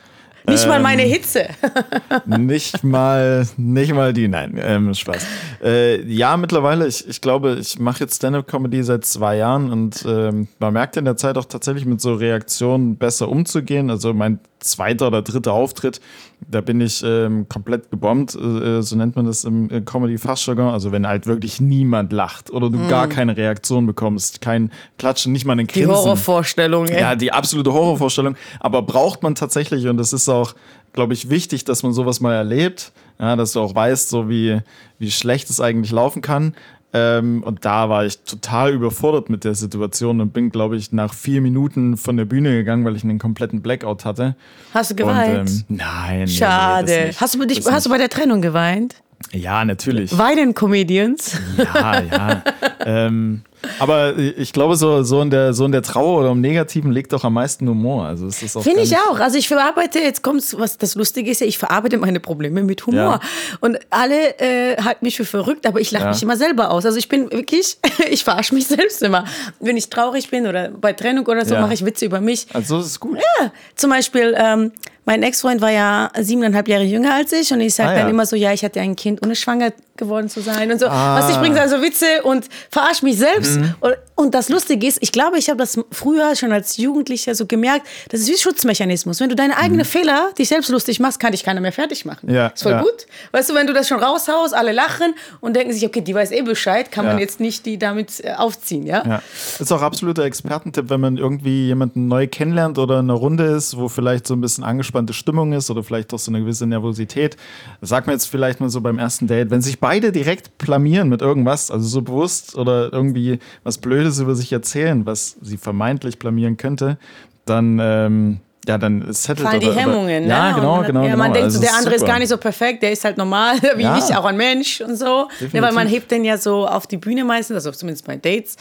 Nicht 0.48 0.64
ähm, 0.64 0.70
mal 0.70 0.82
meine 0.82 1.04
ähm, 1.04 1.12
Hitze. 1.12 1.48
nicht 2.26 2.84
mal, 2.84 3.48
nicht 3.58 3.94
mal 3.94 4.14
die, 4.14 4.28
nein, 4.28 4.60
ähm, 4.62 4.94
Spaß. 4.94 5.26
Äh, 5.64 6.02
ja, 6.04 6.36
mittlerweile, 6.38 6.88
ich, 6.88 7.08
ich 7.08 7.22
glaube, 7.22 7.58
ich 7.60 7.80
mache 7.80 8.02
jetzt 8.02 8.18
Stand-Up-Comedy 8.18 8.84
seit 8.84 9.06
zwei 9.06 9.38
Jahren 9.38 9.72
und 9.72 10.06
ähm, 10.08 10.48
man 10.60 10.74
merkt 10.74 10.98
in 10.98 11.06
der 11.06 11.16
Zeit 11.16 11.38
auch 11.38 11.46
tatsächlich 11.46 11.86
mit 11.86 12.02
so 12.02 12.16
Reaktionen 12.16 12.98
besser 12.98 13.30
umzugehen. 13.30 13.90
Also 13.90 14.14
mein 14.14 14.40
zweiter 14.64 15.08
oder 15.08 15.22
dritter 15.22 15.54
Auftritt, 15.54 16.02
da 16.50 16.62
bin 16.62 16.82
ich 16.82 17.04
ähm, 17.06 17.48
komplett 17.48 17.90
gebombt, 17.92 18.36
äh, 18.36 18.82
so 18.82 18.96
nennt 18.96 19.16
man 19.16 19.26
das 19.26 19.44
im 19.44 19.70
Comedy-Fachjargon. 19.86 20.70
Also 20.70 20.92
wenn 20.92 21.08
halt 21.08 21.28
wirklich 21.28 21.62
niemand 21.62 22.12
lacht 22.12 22.52
oder 22.52 22.70
du 22.70 22.78
mm. 22.78 22.88
gar 22.90 23.08
keine 23.08 23.38
Reaktion 23.38 23.86
bekommst, 23.86 24.42
kein 24.42 24.72
Klatschen, 24.98 25.32
nicht 25.32 25.46
mal 25.46 25.54
einen 25.54 25.68
Grinsen. 25.68 25.90
Die 25.90 25.96
Horrorvorstellung, 25.96 26.88
ey. 26.88 27.00
Ja, 27.00 27.16
die 27.16 27.32
absolute 27.32 27.74
Horrorvorstellung. 27.74 28.36
Aber 28.60 28.82
braucht 28.82 29.24
man 29.24 29.36
tatsächlich, 29.36 29.88
und 29.88 29.98
das 29.98 30.14
ist 30.14 30.30
auch, 30.30 30.54
glaube 30.94 31.14
ich, 31.14 31.30
wichtig, 31.30 31.66
dass 31.66 31.84
man 31.84 31.94
sowas 31.94 32.20
mal 32.20 32.34
erlebt, 32.34 32.92
ja, 33.20 33.36
dass 33.36 33.54
du 33.54 33.62
auch 33.62 33.74
weißt, 33.74 34.10
so 34.10 34.30
wie, 34.30 34.60
wie 35.00 35.12
schlecht 35.12 35.50
es 35.50 35.62
eigentlich 35.62 35.92
laufen 35.92 36.22
kann. 36.22 36.56
Ähm, 36.96 37.42
und 37.44 37.66
da 37.66 37.90
war 37.90 38.06
ich 38.06 38.20
total 38.20 38.72
überfordert 38.72 39.30
mit 39.30 39.44
der 39.44 39.56
Situation 39.56 40.22
und 40.22 40.32
bin, 40.32 40.52
glaube 40.52 40.78
ich, 40.78 40.92
nach 40.92 41.14
vier 41.14 41.42
Minuten 41.42 41.98
von 41.98 42.18
der 42.18 42.26
Bühne 42.26 42.52
gegangen, 42.52 42.86
weil 42.86 42.96
ich 42.96 43.04
einen 43.04 43.18
kompletten 43.20 43.62
Blackout 43.62 44.06
hatte. 44.06 44.36
Hast 44.74 44.92
du 44.92 44.96
geweint? 44.96 45.50
Und, 45.50 45.66
ähm, 45.70 45.78
nein. 45.78 46.28
Schade. 46.28 46.92
Nee, 46.92 47.06
nee, 47.08 47.14
hast, 47.18 47.36
du, 47.36 47.46
dich, 47.48 47.66
hast 47.66 47.86
du 47.88 47.90
bei 47.90 47.98
der 47.98 48.10
Trennung 48.10 48.42
geweint? 48.42 49.03
Ja, 49.32 49.66
natürlich. 49.66 50.18
Weinen 50.18 50.54
Comedians? 50.54 51.40
Ja, 51.58 52.02
ja. 52.02 52.44
ähm, 52.86 53.42
aber 53.80 54.18
ich 54.18 54.54
glaube, 54.54 54.76
so, 54.76 55.04
so, 55.04 55.22
in 55.22 55.30
der, 55.30 55.54
so 55.54 55.66
in 55.66 55.72
der 55.72 55.82
Trauer 55.82 56.20
oder 56.20 56.32
im 56.32 56.42
Negativen 56.42 56.92
liegt 56.92 57.14
doch 57.14 57.24
am 57.24 57.34
meisten 57.34 57.68
Humor. 57.68 58.06
Also 58.06 58.30
Finde 58.62 58.82
ich 58.82 58.96
auch. 58.98 59.20
Also 59.20 59.38
ich 59.38 59.48
verarbeite, 59.48 60.00
jetzt 60.00 60.22
kommt 60.22 60.44
was 60.60 60.78
das 60.78 60.96
Lustige 60.96 61.32
ist 61.32 61.42
ja, 61.42 61.48
ich 61.48 61.58
verarbeite 61.58 61.98
meine 61.98 62.20
Probleme 62.20 62.64
mit 62.64 62.86
Humor. 62.86 63.00
Ja. 63.02 63.20
Und 63.62 63.80
alle 63.90 64.40
äh, 64.40 64.82
halten 64.82 65.06
mich 65.06 65.18
für 65.18 65.26
verrückt, 65.26 65.66
aber 65.66 65.80
ich 65.80 65.92
lache 65.92 66.06
ja. 66.06 66.10
mich 66.10 66.22
immer 66.22 66.38
selber 66.38 66.72
aus. 66.72 66.86
Also 66.86 66.98
ich 66.98 67.10
bin 67.10 67.32
wirklich, 67.32 67.78
ich 68.10 68.24
verarsche 68.24 68.54
mich 68.54 68.68
selbst 68.68 69.02
immer. 69.02 69.26
Wenn 69.60 69.78
ich 69.78 69.90
traurig 69.90 70.30
bin 70.30 70.46
oder 70.46 70.70
bei 70.70 70.94
Trennung 70.94 71.26
oder 71.26 71.46
so, 71.46 71.56
ja. 71.56 71.62
mache 71.62 71.74
ich 71.74 71.86
Witze 71.86 72.06
über 72.06 72.20
mich. 72.20 72.48
Also 72.54 72.78
das 72.78 72.88
ist 72.88 73.00
gut. 73.00 73.18
Ja, 73.18 73.52
zum 73.76 73.90
Beispiel, 73.90 74.36
ähm, 74.38 74.72
mein 75.06 75.24
Ex-Freund 75.24 75.62
war 75.62 75.72
ja 75.72 76.10
siebeneinhalb 76.20 76.68
Jahre 76.68 76.84
jünger 76.84 77.14
als 77.14 77.32
ich 77.34 77.52
und 77.52 77.62
ich 77.62 77.76
sage 77.76 77.90
ah, 77.90 77.96
dann 77.96 78.10
immer 78.10 78.26
so, 78.26 78.36
ja, 78.36 78.54
ich 78.54 78.64
hatte 78.64 78.80
ein 78.80 78.96
Kind, 78.96 79.24
ohne 79.26 79.36
schwanger 79.36 79.72
geworden 79.98 80.28
zu 80.30 80.42
sein 80.42 80.72
und 80.72 80.80
so. 80.80 80.88
Ah. 80.88 81.20
Was 81.20 81.30
ich 81.30 81.38
bringe 81.38 81.62
also 81.62 81.82
Witze 81.82 82.24
und 82.24 82.48
verarsche 82.72 83.06
mich 83.06 83.18
selbst. 83.18 83.60
Mhm. 83.60 83.76
Und, 83.80 83.96
und, 84.16 84.34
das 84.34 84.50
Lustige 84.50 84.88
ist, 84.88 84.98
ich 85.02 85.12
glaube, 85.12 85.38
ich 85.38 85.50
habe 85.50 85.58
das 85.58 85.80
früher 85.92 86.36
schon 86.36 86.52
als 86.52 86.78
Jugendlicher 86.78 87.36
so 87.36 87.46
gemerkt, 87.46 87.86
das 88.10 88.22
ist 88.22 88.28
wie 88.28 88.34
ein 88.34 88.38
Schutzmechanismus. 88.40 89.20
Wenn 89.20 89.30
du 89.30 89.36
deine 89.36 89.58
eigenen 89.58 89.86
mhm. 89.86 89.86
Fehler, 89.86 90.32
dich 90.38 90.50
selbst 90.50 90.70
lustig 90.70 91.00
machst, 91.00 91.20
kann 91.20 91.32
dich 91.32 91.44
keiner 91.44 91.62
mehr 91.62 91.72
fertig 91.72 92.06
machen. 92.06 92.32
Ja, 92.32 92.48
ist 92.48 92.64
voll 92.64 92.72
ja. 92.72 92.82
gut. 92.82 93.06
Weißt 93.32 93.50
du, 93.50 93.54
wenn 93.54 93.68
du 93.68 93.74
das 93.74 93.88
schon 93.88 94.00
raushaust, 94.00 94.56
alle 94.56 94.72
lachen 94.72 95.14
und 95.42 95.56
denken 95.56 95.74
sich, 95.74 95.86
okay, 95.86 96.02
die 96.02 96.16
weiß 96.16 96.32
eh 96.32 96.42
Bescheid, 96.42 96.92
kann 96.92 97.06
ja. 97.06 97.12
man 97.12 97.20
jetzt 97.20 97.40
nicht 97.40 97.66
die 97.66 97.78
damit 97.78 98.24
äh, 98.24 98.34
aufziehen, 98.34 98.88
ja? 98.88 99.04
ja. 99.06 99.22
Das 99.52 99.62
ist 99.62 99.72
auch 99.72 99.82
absoluter 99.82 100.24
Expertentipp, 100.24 100.90
wenn 100.90 101.02
man 101.02 101.18
irgendwie 101.18 101.68
jemanden 101.68 102.08
neu 102.08 102.28
kennenlernt 102.28 102.80
oder 102.80 103.00
in 103.00 103.10
einer 103.10 103.20
Runde 103.20 103.46
ist, 103.46 103.78
wo 103.78 103.90
vielleicht 103.90 104.26
so 104.26 104.34
ein 104.34 104.42
bisschen 104.42 104.64
angespannte 104.94 105.14
Stimmung 105.14 105.54
ist 105.54 105.70
oder 105.70 105.84
vielleicht 105.84 106.14
auch 106.14 106.20
so 106.20 106.32
eine 106.32 106.42
gewisse 106.42 106.68
Nervosität. 106.68 107.36
Sag 107.82 108.08
mir 108.08 108.14
jetzt 108.14 108.28
vielleicht 108.28 108.60
mal 108.60 108.70
so 108.70 108.82
beim 108.82 109.00
ersten 109.00 109.28
Date, 109.28 109.50
wenn 109.50 109.62
sich 109.62 109.80
beide 109.80 110.12
direkt 110.12 110.58
blamieren 110.58 111.10
mit 111.10 111.22
irgendwas, 111.22 111.72
also 111.72 111.88
so 111.88 112.02
bewusst 112.02 112.56
oder 112.56 112.94
irgendwie 112.94 113.40
was 113.64 113.78
Blödes 113.80 114.20
über 114.20 114.36
sich 114.36 114.52
erzählen, 114.54 115.06
was 115.06 115.38
sie 115.42 115.58
vermeintlich 115.58 116.20
blamieren 116.20 116.58
könnte, 116.58 116.98
dann 117.46 117.80
ähm, 117.82 118.40
ja, 118.66 118.78
dann 118.78 119.12
settelt 119.12 119.46
Fallen 119.46 119.60
die 119.60 119.72
Hemmungen, 119.72 120.26
Ja, 120.26 120.52
ne? 120.52 120.56
genau, 120.56 120.84
genau. 120.84 121.04
Ja, 121.04 121.18
man 121.18 121.34
genau. 121.34 121.34
denkt, 121.34 121.44
also 121.44 121.60
der 121.60 121.76
andere 121.76 121.96
ist 121.96 122.06
gar 122.06 122.18
nicht 122.18 122.30
so 122.30 122.38
perfekt, 122.38 122.82
der 122.82 122.94
ist 122.94 123.04
halt 123.04 123.18
normal, 123.18 123.58
wie 123.76 123.82
ja. 123.82 123.98
ich, 123.98 124.16
auch 124.16 124.24
ein 124.24 124.38
Mensch 124.38 124.80
und 124.80 124.96
so. 124.96 125.28
Ja, 125.52 125.62
weil 125.62 125.74
man 125.74 125.86
hebt 125.86 126.10
den 126.12 126.24
ja 126.24 126.38
so 126.38 126.66
auf 126.66 126.88
die 126.88 126.96
Bühne 126.96 127.26
meistens, 127.26 127.56
also 127.56 127.72
zumindest 127.72 128.08
bei 128.08 128.16
Dates, 128.16 128.56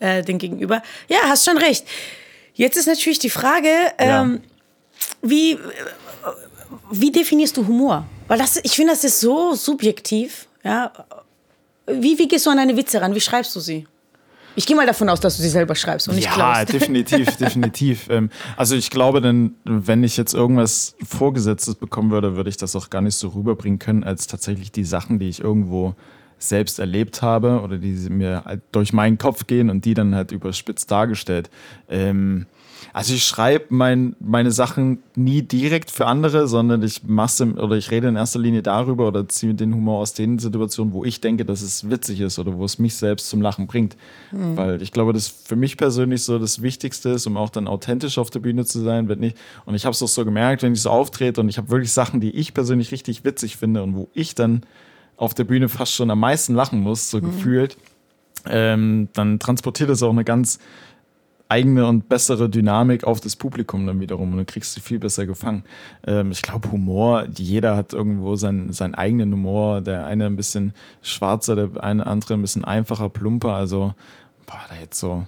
äh, 0.00 0.22
den 0.22 0.36
Gegenüber. 0.36 0.82
Ja, 1.08 1.18
hast 1.28 1.46
schon 1.46 1.56
recht. 1.56 1.86
Jetzt 2.52 2.76
ist 2.76 2.88
natürlich 2.88 3.20
die 3.20 3.30
Frage, 3.30 3.70
ähm, 3.96 4.42
wie, 5.22 5.58
wie 6.90 7.10
definierst 7.10 7.56
du 7.56 7.66
Humor? 7.66 8.06
Weil 8.26 8.38
das, 8.38 8.60
ich 8.62 8.72
finde, 8.72 8.92
das 8.92 9.04
ist 9.04 9.20
so 9.20 9.54
subjektiv. 9.54 10.46
Ja? 10.62 10.92
Wie, 11.86 12.18
wie 12.18 12.28
gehst 12.28 12.46
du 12.46 12.50
an 12.50 12.58
deine 12.58 12.76
Witze 12.76 13.00
ran? 13.00 13.14
Wie 13.14 13.20
schreibst 13.20 13.54
du 13.56 13.60
sie? 13.60 13.86
Ich 14.54 14.66
gehe 14.66 14.74
mal 14.74 14.86
davon 14.86 15.08
aus, 15.08 15.20
dass 15.20 15.36
du 15.36 15.42
sie 15.42 15.50
selber 15.50 15.76
schreibst 15.76 16.08
und 16.08 16.16
nicht 16.16 16.24
ja, 16.24 16.32
klaust. 16.32 16.58
Ja, 16.58 16.64
definitiv, 16.78 17.36
definitiv. 17.36 18.08
Ähm, 18.10 18.28
also 18.56 18.74
ich 18.74 18.90
glaube, 18.90 19.20
denn 19.20 19.54
wenn 19.64 20.02
ich 20.02 20.16
jetzt 20.16 20.34
irgendwas 20.34 20.96
Vorgesetztes 21.06 21.76
bekommen 21.76 22.10
würde, 22.10 22.34
würde 22.34 22.50
ich 22.50 22.56
das 22.56 22.74
auch 22.74 22.90
gar 22.90 23.00
nicht 23.00 23.14
so 23.14 23.28
rüberbringen 23.28 23.78
können, 23.78 24.02
als 24.02 24.26
tatsächlich 24.26 24.72
die 24.72 24.84
Sachen, 24.84 25.20
die 25.20 25.28
ich 25.28 25.40
irgendwo 25.40 25.94
selbst 26.38 26.78
erlebt 26.78 27.22
habe 27.22 27.60
oder 27.62 27.78
die 27.78 27.92
mir 28.10 28.44
halt 28.44 28.62
durch 28.72 28.92
meinen 28.92 29.18
Kopf 29.18 29.46
gehen 29.46 29.70
und 29.70 29.84
die 29.84 29.94
dann 29.94 30.14
halt 30.14 30.32
überspitzt 30.32 30.90
dargestellt. 30.90 31.50
Ähm, 31.88 32.46
also 32.92 33.14
ich 33.14 33.24
schreibe 33.24 33.66
mein, 33.70 34.16
meine 34.20 34.50
Sachen 34.50 35.02
nie 35.14 35.42
direkt 35.42 35.90
für 35.90 36.06
andere, 36.06 36.48
sondern 36.48 36.82
ich 36.82 37.02
mache 37.04 37.44
oder 37.54 37.76
ich 37.76 37.90
rede 37.90 38.08
in 38.08 38.16
erster 38.16 38.38
Linie 38.38 38.62
darüber 38.62 39.08
oder 39.08 39.28
ziehe 39.28 39.54
den 39.54 39.74
Humor 39.74 40.00
aus 40.00 40.14
den 40.14 40.38
Situationen, 40.38 40.92
wo 40.92 41.04
ich 41.04 41.20
denke, 41.20 41.44
dass 41.44 41.60
es 41.60 41.90
witzig 41.90 42.20
ist 42.20 42.38
oder 42.38 42.56
wo 42.56 42.64
es 42.64 42.78
mich 42.78 42.94
selbst 42.94 43.28
zum 43.28 43.42
Lachen 43.42 43.66
bringt. 43.66 43.96
Mhm. 44.32 44.56
Weil 44.56 44.82
ich 44.82 44.92
glaube, 44.92 45.12
das 45.12 45.28
für 45.28 45.56
mich 45.56 45.76
persönlich 45.76 46.22
so 46.22 46.38
das 46.38 46.62
Wichtigste 46.62 47.10
ist, 47.10 47.26
um 47.26 47.36
auch 47.36 47.50
dann 47.50 47.68
authentisch 47.68 48.18
auf 48.18 48.30
der 48.30 48.40
Bühne 48.40 48.64
zu 48.64 48.80
sein, 48.80 49.08
wenn 49.08 49.18
nicht. 49.18 49.36
Und 49.64 49.74
ich 49.74 49.84
habe 49.84 49.92
es 49.92 50.02
auch 50.02 50.08
so 50.08 50.24
gemerkt, 50.24 50.62
wenn 50.62 50.72
ich 50.72 50.82
so 50.82 50.90
auftrete 50.90 51.40
und 51.40 51.48
ich 51.48 51.58
habe 51.58 51.70
wirklich 51.70 51.92
Sachen, 51.92 52.20
die 52.20 52.30
ich 52.30 52.54
persönlich 52.54 52.90
richtig 52.92 53.24
witzig 53.24 53.56
finde 53.56 53.82
und 53.82 53.94
wo 53.94 54.08
ich 54.14 54.34
dann 54.34 54.62
auf 55.18 55.34
der 55.34 55.44
Bühne 55.44 55.68
fast 55.68 55.92
schon 55.92 56.10
am 56.10 56.20
meisten 56.20 56.54
lachen 56.54 56.80
muss, 56.80 57.10
so 57.10 57.18
mhm. 57.18 57.22
gefühlt, 57.26 57.76
ähm, 58.46 59.08
dann 59.12 59.38
transportiert 59.38 59.90
es 59.90 60.02
auch 60.02 60.10
eine 60.12 60.24
ganz 60.24 60.58
eigene 61.48 61.86
und 61.86 62.08
bessere 62.08 62.48
Dynamik 62.48 63.04
auf 63.04 63.20
das 63.20 63.34
Publikum 63.34 63.86
dann 63.86 64.00
wiederum 64.00 64.32
und 64.32 64.38
du 64.38 64.44
kriegst 64.44 64.74
sie 64.74 64.80
viel 64.80 64.98
besser 64.98 65.26
gefangen. 65.26 65.64
Ähm, 66.06 66.30
ich 66.30 66.42
glaube, 66.42 66.70
Humor, 66.70 67.26
jeder 67.36 67.76
hat 67.76 67.92
irgendwo 67.94 68.36
seinen, 68.36 68.72
seinen 68.72 68.94
eigenen 68.94 69.32
Humor. 69.32 69.80
Der 69.80 70.06
eine 70.06 70.26
ein 70.26 70.36
bisschen 70.36 70.74
schwarzer, 71.02 71.56
der 71.56 71.82
eine 71.82 72.06
andere 72.06 72.34
ein 72.34 72.42
bisschen 72.42 72.64
einfacher, 72.64 73.08
plumper. 73.08 73.54
Also, 73.54 73.94
boah, 74.46 74.60
da 74.68 74.76
jetzt 74.76 75.00
so 75.00 75.26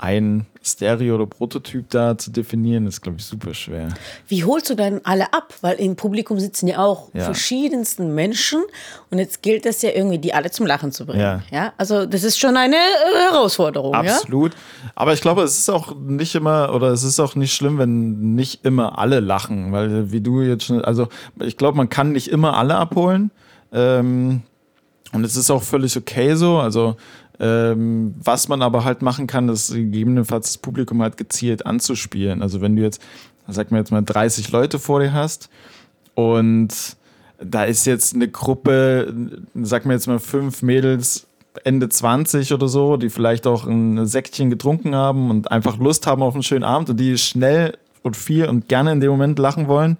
ein 0.00 0.46
Stereo 0.62 1.16
oder 1.16 1.26
Prototyp 1.26 1.90
da 1.90 2.16
zu 2.16 2.30
definieren, 2.30 2.86
ist, 2.86 3.02
glaube 3.02 3.18
ich, 3.18 3.24
super 3.26 3.52
schwer. 3.52 3.88
Wie 4.28 4.44
holst 4.44 4.70
du 4.70 4.74
denn 4.74 5.04
alle 5.04 5.32
ab? 5.34 5.52
Weil 5.60 5.78
im 5.78 5.94
Publikum 5.94 6.40
sitzen 6.40 6.68
ja 6.68 6.78
auch 6.78 7.10
ja. 7.12 7.24
verschiedensten 7.24 8.14
Menschen 8.14 8.62
und 9.10 9.18
jetzt 9.18 9.42
gilt 9.42 9.66
es 9.66 9.82
ja 9.82 9.90
irgendwie, 9.90 10.18
die 10.18 10.32
alle 10.32 10.50
zum 10.50 10.64
Lachen 10.64 10.90
zu 10.90 11.04
bringen. 11.04 11.20
Ja. 11.20 11.42
ja? 11.50 11.72
Also 11.76 12.06
das 12.06 12.24
ist 12.24 12.38
schon 12.38 12.56
eine 12.56 12.76
äh, 12.76 13.30
Herausforderung. 13.30 13.94
Absolut. 13.94 14.54
Ja? 14.54 14.60
Aber 14.94 15.12
ich 15.12 15.20
glaube, 15.20 15.42
es 15.42 15.58
ist 15.58 15.68
auch 15.68 15.94
nicht 15.94 16.34
immer 16.34 16.74
oder 16.74 16.88
es 16.88 17.02
ist 17.02 17.20
auch 17.20 17.34
nicht 17.34 17.54
schlimm, 17.54 17.76
wenn 17.76 18.34
nicht 18.34 18.64
immer 18.64 18.98
alle 18.98 19.20
lachen, 19.20 19.70
weil 19.72 20.12
wie 20.12 20.22
du 20.22 20.40
jetzt 20.40 20.64
schon, 20.64 20.82
also 20.82 21.08
ich 21.40 21.58
glaube, 21.58 21.76
man 21.76 21.90
kann 21.90 22.12
nicht 22.12 22.28
immer 22.28 22.56
alle 22.56 22.76
abholen. 22.76 23.30
Ähm, 23.72 24.42
und 25.12 25.24
es 25.24 25.36
ist 25.36 25.50
auch 25.50 25.62
völlig 25.62 25.96
okay 25.96 26.34
so. 26.36 26.58
Also 26.58 26.96
ähm, 27.40 28.14
was 28.22 28.48
man 28.48 28.60
aber 28.60 28.84
halt 28.84 29.00
machen 29.00 29.26
kann, 29.26 29.48
ist 29.48 29.72
gegebenenfalls 29.72 30.46
das 30.46 30.58
Publikum 30.58 31.00
halt 31.00 31.16
gezielt 31.16 31.64
anzuspielen. 31.64 32.42
Also 32.42 32.60
wenn 32.60 32.76
du 32.76 32.82
jetzt, 32.82 33.00
sag 33.48 33.70
mal 33.70 33.78
jetzt 33.78 33.90
mal 33.90 34.02
30 34.02 34.52
Leute 34.52 34.78
vor 34.78 35.00
dir 35.00 35.12
hast 35.14 35.48
und 36.14 36.96
da 37.42 37.64
ist 37.64 37.86
jetzt 37.86 38.14
eine 38.14 38.28
Gruppe, 38.28 39.14
sag 39.54 39.86
mir 39.86 39.94
jetzt 39.94 40.06
mal 40.06 40.18
fünf 40.18 40.60
Mädels 40.60 41.26
Ende 41.64 41.88
20 41.88 42.52
oder 42.52 42.68
so, 42.68 42.98
die 42.98 43.08
vielleicht 43.08 43.46
auch 43.46 43.66
ein 43.66 44.06
Säckchen 44.06 44.50
getrunken 44.50 44.94
haben 44.94 45.30
und 45.30 45.50
einfach 45.50 45.78
Lust 45.78 46.06
haben 46.06 46.22
auf 46.22 46.34
einen 46.34 46.42
schönen 46.42 46.64
Abend 46.64 46.90
und 46.90 47.00
die 47.00 47.16
schnell 47.16 47.76
und 48.02 48.16
viel 48.16 48.46
und 48.46 48.68
gerne 48.68 48.92
in 48.92 49.00
dem 49.00 49.10
Moment 49.10 49.38
lachen 49.38 49.66
wollen. 49.66 49.96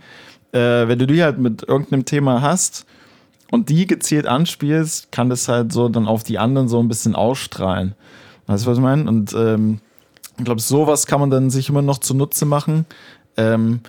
Äh, 0.52 0.88
wenn 0.88 0.98
du 0.98 1.06
die 1.06 1.22
halt 1.22 1.38
mit 1.38 1.66
irgendeinem 1.66 2.04
Thema 2.04 2.42
hast, 2.42 2.84
und 3.50 3.68
die 3.68 3.86
gezielt 3.86 4.26
anspielst, 4.26 5.12
kann 5.12 5.28
das 5.28 5.48
halt 5.48 5.72
so 5.72 5.88
dann 5.88 6.06
auf 6.06 6.22
die 6.22 6.38
anderen 6.38 6.68
so 6.68 6.78
ein 6.80 6.88
bisschen 6.88 7.14
ausstrahlen. 7.14 7.94
Weißt 8.46 8.64
du, 8.64 8.70
was 8.70 8.78
ich 8.78 8.82
meine? 8.82 9.08
Und 9.08 9.32
ähm, 9.34 9.80
ich 10.38 10.44
glaube, 10.44 10.60
sowas 10.60 11.06
kann 11.06 11.20
man 11.20 11.30
dann 11.30 11.50
sich 11.50 11.68
immer 11.68 11.82
noch 11.82 11.98
zunutze 11.98 12.46
machen. 12.46 12.86
Ähm, 13.36 13.80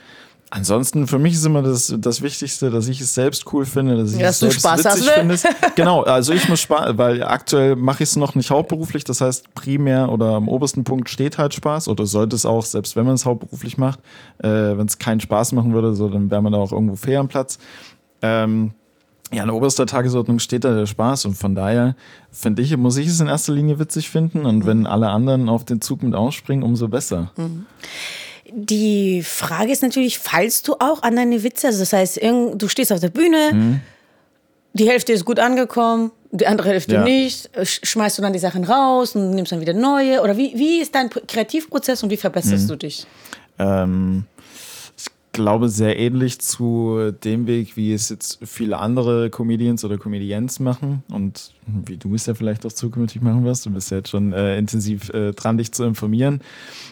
ansonsten, 0.49 1.07
für 1.07 1.17
mich 1.17 1.33
ist 1.33 1.45
immer 1.45 1.61
das, 1.61 1.95
das 1.97 2.21
Wichtigste, 2.21 2.69
dass 2.69 2.87
ich 2.87 2.99
es 3.01 3.13
selbst 3.13 3.51
cool 3.53 3.65
finde, 3.65 3.97
dass 3.97 4.13
ich 4.13 4.19
ja, 4.19 4.29
es 4.29 4.39
selbst 4.39 4.59
Spaß 4.59 4.83
witzig 4.83 5.09
finde. 5.09 5.35
genau, 5.75 6.03
also 6.03 6.33
ich 6.33 6.47
muss 6.49 6.59
Spaß, 6.59 6.97
weil 6.97 7.23
aktuell 7.23 7.75
mache 7.75 8.03
ich 8.03 8.09
es 8.09 8.15
noch 8.17 8.35
nicht 8.35 8.51
hauptberuflich, 8.51 9.03
das 9.03 9.21
heißt 9.21 9.53
primär 9.55 10.11
oder 10.11 10.35
am 10.35 10.47
obersten 10.47 10.83
Punkt 10.83 11.09
steht 11.09 11.37
halt 11.37 11.53
Spaß 11.53 11.87
oder 11.87 12.05
sollte 12.05 12.35
es 12.35 12.45
auch, 12.45 12.65
selbst 12.65 12.95
wenn 12.95 13.05
man 13.05 13.15
es 13.15 13.25
hauptberuflich 13.25 13.77
macht, 13.77 13.99
äh, 14.39 14.47
wenn 14.49 14.85
es 14.85 14.99
keinen 14.99 15.21
Spaß 15.21 15.53
machen 15.53 15.73
würde, 15.73 15.95
so, 15.95 16.09
dann 16.09 16.29
wäre 16.29 16.41
man 16.41 16.51
da 16.51 16.59
auch 16.59 16.71
irgendwo 16.71 16.95
fair 16.95 17.21
am 17.21 17.29
Platz. 17.29 17.57
Ähm, 18.21 18.73
ja, 19.33 19.43
in 19.43 19.49
oberster 19.49 19.85
Tagesordnung 19.85 20.39
steht 20.39 20.63
da 20.63 20.73
der 20.73 20.85
Spaß 20.85 21.25
und 21.25 21.35
von 21.35 21.55
daher 21.55 21.95
finde 22.31 22.61
ich, 22.61 22.75
muss 22.75 22.97
ich 22.97 23.07
es 23.07 23.19
in 23.19 23.27
erster 23.27 23.53
Linie 23.53 23.79
witzig 23.79 24.09
finden 24.09 24.45
und 24.45 24.65
wenn 24.65 24.85
alle 24.85 25.09
anderen 25.09 25.47
auf 25.47 25.63
den 25.63 25.81
Zug 25.81 26.03
mit 26.03 26.15
ausspringen, 26.15 26.63
umso 26.63 26.87
besser. 26.87 27.31
Mhm. 27.37 27.65
Die 28.53 29.23
Frage 29.23 29.71
ist 29.71 29.81
natürlich, 29.81 30.19
fallst 30.19 30.67
du 30.67 30.73
auch 30.79 31.03
an 31.03 31.15
deine 31.15 31.43
Witze? 31.43 31.67
Also 31.67 31.79
das 31.79 31.93
heißt, 31.93 32.19
du 32.21 32.67
stehst 32.67 32.91
auf 32.91 32.99
der 32.99 33.09
Bühne, 33.09 33.51
mhm. 33.53 33.79
die 34.73 34.89
Hälfte 34.89 35.13
ist 35.13 35.23
gut 35.23 35.39
angekommen, 35.39 36.11
die 36.31 36.47
andere 36.47 36.69
Hälfte 36.69 36.95
ja. 36.95 37.03
nicht. 37.03 37.49
Schmeißt 37.63 38.17
du 38.17 38.21
dann 38.21 38.33
die 38.33 38.39
Sachen 38.39 38.63
raus 38.63 39.15
und 39.15 39.31
nimmst 39.31 39.51
dann 39.51 39.61
wieder 39.61 39.73
neue? 39.73 40.21
Oder 40.21 40.37
wie, 40.37 40.53
wie 40.55 40.81
ist 40.81 40.95
dein 40.95 41.09
Kreativprozess 41.09 42.03
und 42.03 42.09
wie 42.09 42.17
verbesserst 42.17 42.65
mhm. 42.65 42.69
du 42.69 42.75
dich? 42.77 43.05
Ähm, 43.59 44.25
glaube, 45.31 45.69
sehr 45.69 45.97
ähnlich 45.97 46.39
zu 46.39 47.11
dem 47.23 47.47
Weg, 47.47 47.77
wie 47.77 47.93
es 47.93 48.09
jetzt 48.09 48.39
viele 48.43 48.77
andere 48.77 49.29
Comedians 49.29 49.85
oder 49.85 49.97
Comedians 49.97 50.59
machen 50.59 51.03
und 51.09 51.53
wie 51.65 51.97
du 51.97 52.15
es 52.15 52.25
ja 52.25 52.33
vielleicht 52.33 52.65
auch 52.65 52.73
zukünftig 52.73 53.21
machen 53.21 53.45
wirst. 53.45 53.65
Du 53.65 53.69
bist 53.69 53.91
ja 53.91 53.97
jetzt 53.97 54.09
schon 54.09 54.33
äh, 54.33 54.57
intensiv 54.57 55.09
äh, 55.09 55.31
dran, 55.31 55.57
dich 55.57 55.71
zu 55.71 55.83
informieren. 55.83 56.41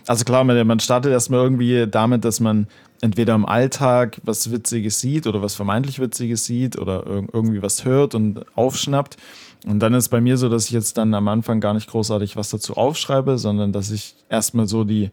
Also 0.08 0.24
klar, 0.26 0.44
man 0.44 0.80
startet 0.80 1.12
erstmal 1.12 1.42
irgendwie 1.42 1.86
damit, 1.90 2.24
dass 2.24 2.40
man 2.40 2.68
entweder 3.02 3.36
im 3.36 3.46
Alltag 3.46 4.20
was 4.24 4.52
Witziges 4.52 5.00
sieht 5.00 5.28
oder 5.28 5.42
was 5.42 5.56
vermeintlich 5.56 6.00
Witziges 6.00 6.46
sieht 6.46 6.78
oder 6.78 7.06
irgendwie 7.06 7.62
was 7.62 7.86
hört 7.86 8.16
und 8.16 8.46
aufschnappt. 8.56 9.18
Und 9.66 9.80
dann 9.80 9.94
ist 9.94 10.10
bei 10.10 10.22
mir 10.22 10.38
so, 10.38 10.48
dass 10.48 10.66
ich 10.66 10.72
jetzt 10.72 10.98
dann 10.98 11.14
am 11.14 11.28
Anfang 11.28 11.60
gar 11.60 11.74
nicht 11.74 11.90
großartig 11.90 12.38
was 12.38 12.50
dazu 12.50 12.78
aufschreibe, 12.78 13.38
sondern 13.38 13.74
dass 13.74 13.92
ich 13.92 14.16
erstmal 14.30 14.68
so 14.68 14.86
die 14.86 15.12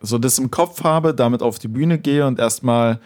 so 0.00 0.18
das 0.18 0.38
im 0.38 0.50
Kopf 0.50 0.84
habe, 0.84 1.14
damit 1.14 1.42
auf 1.42 1.58
die 1.58 1.68
Bühne 1.68 1.98
gehe 1.98 2.26
und 2.26 2.38
erstmal 2.38 3.00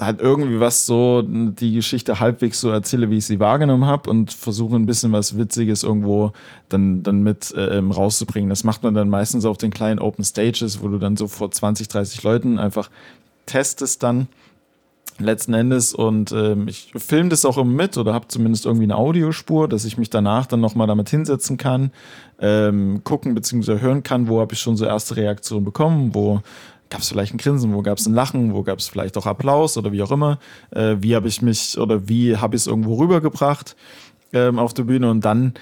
halt 0.00 0.20
irgendwie 0.20 0.58
was 0.58 0.86
so 0.86 1.22
die 1.22 1.74
Geschichte 1.74 2.18
halbwegs 2.18 2.60
so 2.60 2.70
erzähle, 2.70 3.10
wie 3.10 3.18
ich 3.18 3.26
sie 3.26 3.40
wahrgenommen 3.40 3.86
habe 3.86 4.10
und 4.10 4.32
versuche 4.32 4.76
ein 4.76 4.86
bisschen 4.86 5.12
was 5.12 5.36
Witziges 5.36 5.82
irgendwo 5.82 6.32
dann, 6.68 7.02
dann 7.02 7.22
mit 7.22 7.52
äh, 7.54 7.78
ähm, 7.78 7.90
rauszubringen. 7.90 8.48
Das 8.48 8.64
macht 8.64 8.82
man 8.82 8.94
dann 8.94 9.08
meistens 9.08 9.44
auf 9.44 9.58
den 9.58 9.70
kleinen 9.70 10.00
Open 10.00 10.24
Stages, 10.24 10.82
wo 10.82 10.88
du 10.88 10.98
dann 10.98 11.16
so 11.16 11.28
vor 11.28 11.50
20, 11.50 11.88
30 11.88 12.22
Leuten 12.22 12.58
einfach 12.58 12.90
testest 13.46 14.02
dann 14.02 14.28
letzten 15.24 15.54
Endes 15.54 15.94
und 15.94 16.32
ähm, 16.32 16.68
ich 16.68 16.92
filme 16.96 17.28
das 17.28 17.44
auch 17.44 17.58
immer 17.58 17.70
mit 17.70 17.96
oder 17.96 18.14
habe 18.14 18.28
zumindest 18.28 18.66
irgendwie 18.66 18.84
eine 18.84 18.96
Audiospur, 18.96 19.68
dass 19.68 19.84
ich 19.84 19.98
mich 19.98 20.10
danach 20.10 20.46
dann 20.46 20.60
nochmal 20.60 20.86
damit 20.86 21.08
hinsetzen 21.10 21.56
kann, 21.56 21.90
ähm, 22.40 23.02
gucken 23.04 23.34
bzw. 23.34 23.80
hören 23.80 24.02
kann, 24.02 24.28
wo 24.28 24.40
habe 24.40 24.54
ich 24.54 24.60
schon 24.60 24.76
so 24.76 24.84
erste 24.84 25.16
Reaktionen 25.16 25.64
bekommen, 25.64 26.14
wo 26.14 26.40
gab 26.90 27.00
es 27.00 27.08
vielleicht 27.08 27.34
ein 27.34 27.38
Grinsen, 27.38 27.72
wo 27.72 27.82
gab 27.82 27.98
es 27.98 28.06
ein 28.06 28.14
Lachen, 28.14 28.54
wo 28.54 28.62
gab 28.62 28.78
es 28.78 28.88
vielleicht 28.88 29.16
auch 29.16 29.26
Applaus 29.26 29.78
oder 29.78 29.92
wie 29.92 30.02
auch 30.02 30.12
immer, 30.12 30.38
äh, 30.70 30.96
wie 31.00 31.16
habe 31.16 31.28
ich 31.28 31.40
mich 31.40 31.78
oder 31.78 32.08
wie 32.08 32.36
habe 32.36 32.54
ich 32.54 32.62
es 32.62 32.66
irgendwo 32.66 32.96
rübergebracht 32.96 33.76
ähm, 34.32 34.58
auf 34.58 34.74
der 34.74 34.84
Bühne 34.84 35.10
und 35.10 35.24
dann 35.24 35.54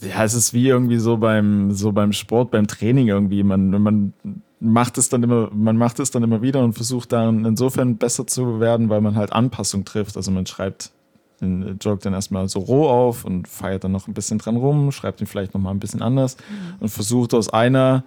ja, 0.00 0.24
es 0.24 0.34
ist 0.34 0.54
wie 0.54 0.68
irgendwie 0.68 0.98
so 0.98 1.16
beim, 1.16 1.72
so 1.72 1.92
beim 1.92 2.12
Sport, 2.12 2.50
beim 2.50 2.66
Training 2.66 3.08
irgendwie. 3.08 3.42
Man, 3.42 3.70
man 3.82 4.12
macht 4.60 4.98
es 4.98 5.08
dann 5.08 5.22
immer, 5.22 5.50
man 5.52 5.76
macht 5.76 5.98
es 5.98 6.10
dann 6.10 6.22
immer 6.22 6.42
wieder 6.42 6.62
und 6.62 6.74
versucht 6.74 7.12
dann 7.12 7.44
insofern 7.44 7.96
besser 7.96 8.26
zu 8.26 8.60
werden, 8.60 8.90
weil 8.90 9.00
man 9.00 9.16
halt 9.16 9.32
Anpassung 9.32 9.84
trifft. 9.84 10.16
Also 10.16 10.30
man 10.30 10.46
schreibt 10.46 10.92
den 11.40 11.78
Joke 11.80 12.02
dann 12.02 12.12
erstmal 12.12 12.48
so 12.48 12.60
roh 12.60 12.88
auf 12.88 13.24
und 13.24 13.48
feiert 13.48 13.84
dann 13.84 13.92
noch 13.92 14.06
ein 14.06 14.14
bisschen 14.14 14.38
dran 14.38 14.56
rum, 14.56 14.92
schreibt 14.92 15.22
ihn 15.22 15.26
vielleicht 15.26 15.54
nochmal 15.54 15.72
ein 15.72 15.80
bisschen 15.80 16.02
anders 16.02 16.36
mhm. 16.36 16.74
und 16.80 16.88
versucht 16.90 17.32
aus 17.32 17.48
einer 17.48 18.04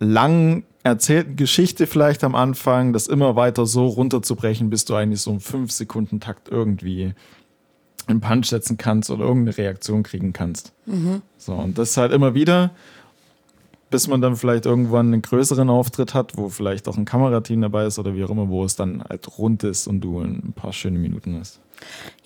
lang 0.00 0.64
erzählten 0.82 1.36
Geschichte 1.36 1.86
vielleicht 1.86 2.24
am 2.24 2.34
Anfang, 2.34 2.92
das 2.92 3.06
immer 3.06 3.36
weiter 3.36 3.66
so 3.66 3.86
runterzubrechen, 3.86 4.70
bis 4.70 4.84
du 4.84 4.94
eigentlich 4.94 5.20
so 5.20 5.30
einen 5.30 5.40
5 5.40 5.70
Sekunden 5.70 6.20
Takt 6.20 6.48
irgendwie 6.48 7.14
einen 8.06 8.20
Punch 8.20 8.46
setzen 8.46 8.76
kannst 8.76 9.10
oder 9.10 9.24
irgendeine 9.24 9.58
Reaktion 9.58 10.02
kriegen 10.02 10.32
kannst. 10.32 10.72
Mhm. 10.86 11.22
So, 11.36 11.52
und 11.52 11.78
das 11.78 11.96
halt 11.96 12.12
immer 12.12 12.34
wieder 12.34 12.70
bis 13.90 14.08
man 14.08 14.20
dann 14.20 14.36
vielleicht 14.36 14.66
irgendwann 14.66 15.12
einen 15.12 15.22
größeren 15.22 15.70
Auftritt 15.70 16.14
hat, 16.14 16.36
wo 16.36 16.48
vielleicht 16.48 16.88
auch 16.88 16.96
ein 16.96 17.04
Kamerateam 17.04 17.60
dabei 17.62 17.86
ist 17.86 17.98
oder 17.98 18.14
wie 18.14 18.24
auch 18.24 18.30
immer, 18.30 18.48
wo 18.48 18.64
es 18.64 18.76
dann 18.76 19.02
halt 19.02 19.38
rund 19.38 19.64
ist 19.64 19.86
und 19.86 20.00
du 20.00 20.20
ein 20.20 20.52
paar 20.54 20.72
schöne 20.72 20.98
Minuten 20.98 21.38
hast. 21.38 21.60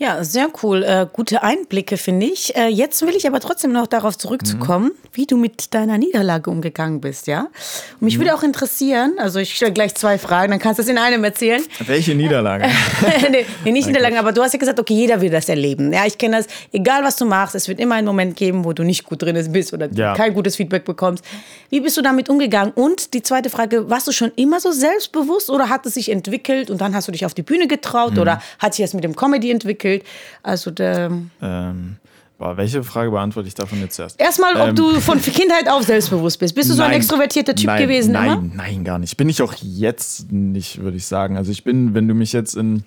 Ja, 0.02 0.24
sehr 0.24 0.48
cool. 0.64 0.82
Äh, 0.82 1.06
gute 1.12 1.44
Einblicke, 1.44 1.96
finde 1.96 2.26
ich. 2.26 2.56
Äh, 2.56 2.66
jetzt 2.66 3.02
will 3.02 3.14
ich 3.14 3.24
aber 3.24 3.38
trotzdem 3.38 3.70
noch 3.70 3.86
darauf 3.86 4.18
zurückzukommen, 4.18 4.86
mhm. 4.86 5.08
wie 5.12 5.26
du 5.26 5.36
mit 5.36 5.72
deiner 5.74 5.96
Niederlage 5.96 6.50
umgegangen 6.50 7.00
bist, 7.00 7.28
ja? 7.28 7.42
Und 7.42 8.02
mich 8.02 8.16
mhm. 8.16 8.22
würde 8.22 8.34
auch 8.34 8.42
interessieren, 8.42 9.12
also 9.18 9.38
ich 9.38 9.54
stelle 9.54 9.72
gleich 9.72 9.94
zwei 9.94 10.18
Fragen, 10.18 10.50
dann 10.50 10.58
kannst 10.58 10.80
du 10.80 10.82
es 10.82 10.88
in 10.88 10.98
einem 10.98 11.22
erzählen. 11.22 11.62
Welche 11.86 12.16
Niederlage? 12.16 12.68
nee, 13.30 13.46
nee, 13.64 13.70
nicht 13.70 13.86
Niederlagen, 13.86 14.16
aber 14.16 14.32
du 14.32 14.42
hast 14.42 14.54
ja 14.54 14.58
gesagt, 14.58 14.80
okay, 14.80 14.94
jeder 14.94 15.20
will 15.20 15.30
das 15.30 15.48
erleben. 15.48 15.92
Ja, 15.92 16.04
ich 16.04 16.18
kenne 16.18 16.38
das, 16.38 16.46
egal 16.72 17.04
was 17.04 17.14
du 17.14 17.24
machst, 17.24 17.54
es 17.54 17.68
wird 17.68 17.78
immer 17.78 17.94
einen 17.94 18.06
Moment 18.08 18.34
geben, 18.34 18.64
wo 18.64 18.72
du 18.72 18.82
nicht 18.82 19.04
gut 19.04 19.22
drin 19.22 19.52
bist 19.52 19.72
oder 19.72 19.88
ja. 19.92 20.14
kein 20.14 20.34
gutes 20.34 20.56
Feedback 20.56 20.84
bekommst. 20.84 21.24
Wie 21.70 21.80
bist 21.80 21.96
du 21.96 22.02
damit 22.02 22.28
umgegangen? 22.28 22.72
Und 22.74 23.14
die 23.14 23.22
zweite 23.22 23.50
Frage, 23.50 23.88
warst 23.88 24.08
du 24.08 24.12
schon 24.12 24.32
immer 24.34 24.58
so 24.58 24.72
selbstbewusst 24.72 25.48
oder 25.48 25.68
hat 25.68 25.86
es 25.86 25.94
sich 25.94 26.10
entwickelt 26.10 26.70
und 26.70 26.80
dann 26.80 26.92
hast 26.92 27.06
du 27.06 27.12
dich 27.12 27.24
auf 27.24 27.34
die 27.34 27.42
Bühne 27.42 27.68
getraut 27.68 28.14
mhm. 28.14 28.20
oder 28.20 28.42
hat 28.58 28.74
sich 28.74 28.84
das 28.84 28.94
mit 28.94 29.04
dem 29.04 29.14
Comedy 29.14 29.41
entwickelt. 29.50 30.04
Also 30.42 30.70
der. 30.70 31.10
Ähm, 31.40 31.96
boah, 32.38 32.56
welche 32.56 32.82
Frage 32.82 33.10
beantworte 33.10 33.48
ich 33.48 33.54
davon 33.54 33.80
jetzt 33.80 33.98
erst? 33.98 34.20
Erstmal, 34.20 34.56
ob 34.56 34.68
ähm, 34.68 34.74
du 34.74 35.00
von 35.00 35.20
Kindheit 35.20 35.68
auf 35.68 35.84
selbstbewusst 35.84 36.38
bist. 36.38 36.54
Bist 36.54 36.68
du 36.68 36.74
nein, 36.74 36.76
so 36.76 36.82
ein 36.82 36.92
extrovertierter 36.92 37.54
Typ 37.54 37.66
nein, 37.66 37.82
gewesen? 37.82 38.12
Nein, 38.12 38.32
immer? 38.32 38.50
nein, 38.54 38.84
gar 38.84 38.98
nicht. 38.98 39.16
Bin 39.16 39.28
ich 39.28 39.42
auch 39.42 39.54
jetzt 39.60 40.32
nicht, 40.32 40.82
würde 40.82 40.96
ich 40.96 41.06
sagen. 41.06 41.36
Also 41.36 41.52
ich 41.52 41.64
bin, 41.64 41.94
wenn 41.94 42.08
du 42.08 42.14
mich 42.14 42.32
jetzt 42.32 42.56
in 42.56 42.84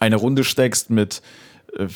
eine 0.00 0.16
Runde 0.16 0.44
steckst 0.44 0.90
mit 0.90 1.22
äh, 1.76 1.88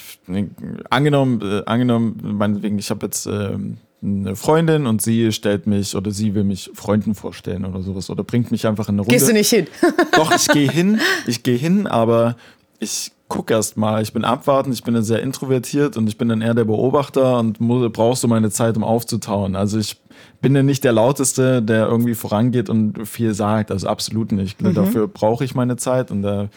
angenommen, 0.91 1.41
äh, 1.43 1.63
angenommen, 1.67 2.21
meinetwegen, 2.23 2.79
ich 2.79 2.91
habe 2.91 3.07
jetzt 3.07 3.27
äh, 3.27 3.57
eine 4.03 4.37
Freundin 4.37 4.87
und 4.87 5.01
sie 5.01 5.33
stellt 5.33 5.67
mich 5.67 5.95
oder 5.95 6.11
sie 6.11 6.35
will 6.35 6.45
mich 6.45 6.71
Freunden 6.75 7.15
vorstellen 7.15 7.65
oder 7.65 7.83
sowas 7.83 8.11
oder 8.11 8.25
bringt 8.25 8.51
mich 8.51 8.67
einfach 8.67 8.89
in 8.89 8.97
eine 8.97 9.03
Runde. 9.03 9.15
Gehst 9.15 9.29
du 9.29 9.33
nicht 9.33 9.51
hin? 9.51 9.67
Doch, 10.13 10.35
ich 10.35 10.49
gehe 10.49 10.71
hin, 10.71 11.01
ich 11.27 11.43
gehe 11.43 11.57
hin, 11.57 11.87
aber 11.87 12.37
ich 12.81 13.13
guck 13.33 13.51
erst 13.51 13.79
mal, 13.79 14.03
ich 14.03 14.12
bin 14.12 14.27
abwartend, 14.27 14.75
ich 14.75 14.85
bin 14.85 14.93
dann 14.93 15.03
sehr 15.03 15.23
introvertiert 15.23 15.97
und 15.97 16.07
ich 16.07 16.19
bin 16.19 16.29
dann 16.29 16.43
eher 16.43 16.53
der 16.53 16.65
Beobachter 16.65 17.39
und 17.39 17.59
brauchst 17.59 18.23
du 18.23 18.29
meine 18.29 18.51
Zeit, 18.51 18.77
um 18.77 18.85
aufzutauen. 18.85 19.57
Also 19.57 19.79
ich 19.79 19.99
bin 20.43 20.55
ja 20.55 20.62
nicht 20.62 20.85
der 20.85 20.93
Lauteste, 20.93 21.62
der 21.62 21.87
irgendwie 21.87 22.15
vorangeht 22.15 22.69
und 22.69 23.09
viel 23.09 23.33
sagt. 23.33 23.71
Also 23.71 23.89
absolut 23.89 24.33
nicht. 24.33 24.61
Mhm. 24.61 24.75
Dafür 24.75 25.09
brauche 25.09 25.45
ich 25.45 25.55
meine 25.55 25.77
Zeit 25.77 26.11
und 26.11 26.21
da 26.21 26.51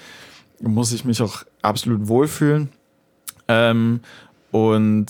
muss 0.59 0.91
ich 0.91 1.05
mich 1.05 1.21
auch 1.21 1.43
absolut 1.61 2.09
wohlfühlen. 2.09 2.67
Ähm, 3.47 4.01
und 4.51 5.07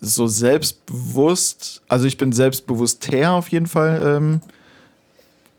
so 0.00 0.26
selbstbewusst, 0.26 1.82
also 1.86 2.06
ich 2.06 2.18
bin 2.18 2.32
selbstbewusster 2.32 3.30
auf 3.30 3.48
jeden 3.48 3.66
Fall 3.66 4.02
ähm, 4.04 4.40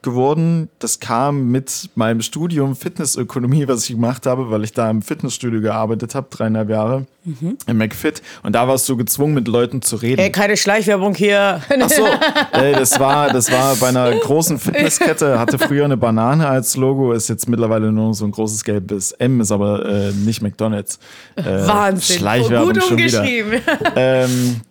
geworden. 0.03 0.69
Das 0.79 0.99
kam 0.99 1.49
mit 1.51 1.89
meinem 1.95 2.21
Studium 2.21 2.75
Fitnessökonomie, 2.75 3.67
was 3.67 3.85
ich 3.85 3.95
gemacht 3.95 4.25
habe, 4.25 4.51
weil 4.51 4.63
ich 4.63 4.73
da 4.73 4.89
im 4.89 5.01
Fitnessstudio 5.01 5.61
gearbeitet 5.61 6.13
habe, 6.13 6.27
dreieinhalb 6.29 6.69
Jahre 6.69 7.05
mhm. 7.23 7.57
im 7.65 7.77
McFit. 7.77 8.21
Und 8.43 8.53
da 8.53 8.67
warst 8.67 8.87
du 8.89 8.97
gezwungen, 8.97 9.33
mit 9.33 9.47
Leuten 9.47 9.81
zu 9.81 9.95
reden. 9.95 10.21
Ey, 10.21 10.31
keine 10.31 10.57
Schleichwerbung 10.57 11.15
hier. 11.15 11.61
Ach 11.81 11.89
so, 11.89 12.05
ey, 12.51 12.73
das 12.73 12.99
war, 12.99 13.31
das 13.31 13.51
war 13.51 13.75
bei 13.77 13.87
einer 13.87 14.11
großen 14.11 14.59
Fitnesskette, 14.59 15.39
hatte 15.39 15.57
früher 15.57 15.85
eine 15.85 15.97
Banane 15.97 16.47
als 16.47 16.75
Logo, 16.75 17.13
ist 17.13 17.29
jetzt 17.29 17.47
mittlerweile 17.47 17.91
nur 17.91 18.13
so 18.13 18.25
ein 18.25 18.31
großes 18.31 18.63
gelbes 18.63 19.13
M, 19.13 19.41
ist 19.41 19.51
aber 19.51 19.85
äh, 19.85 20.11
nicht 20.11 20.41
McDonalds. 20.41 20.99
Äh, 21.35 21.43
Wahnsinn. 21.43 22.17
Schleichwerbung 22.19 22.73
Gut 22.73 22.91
umgeschrieben. 22.91 23.61
Ähm, 23.95 24.61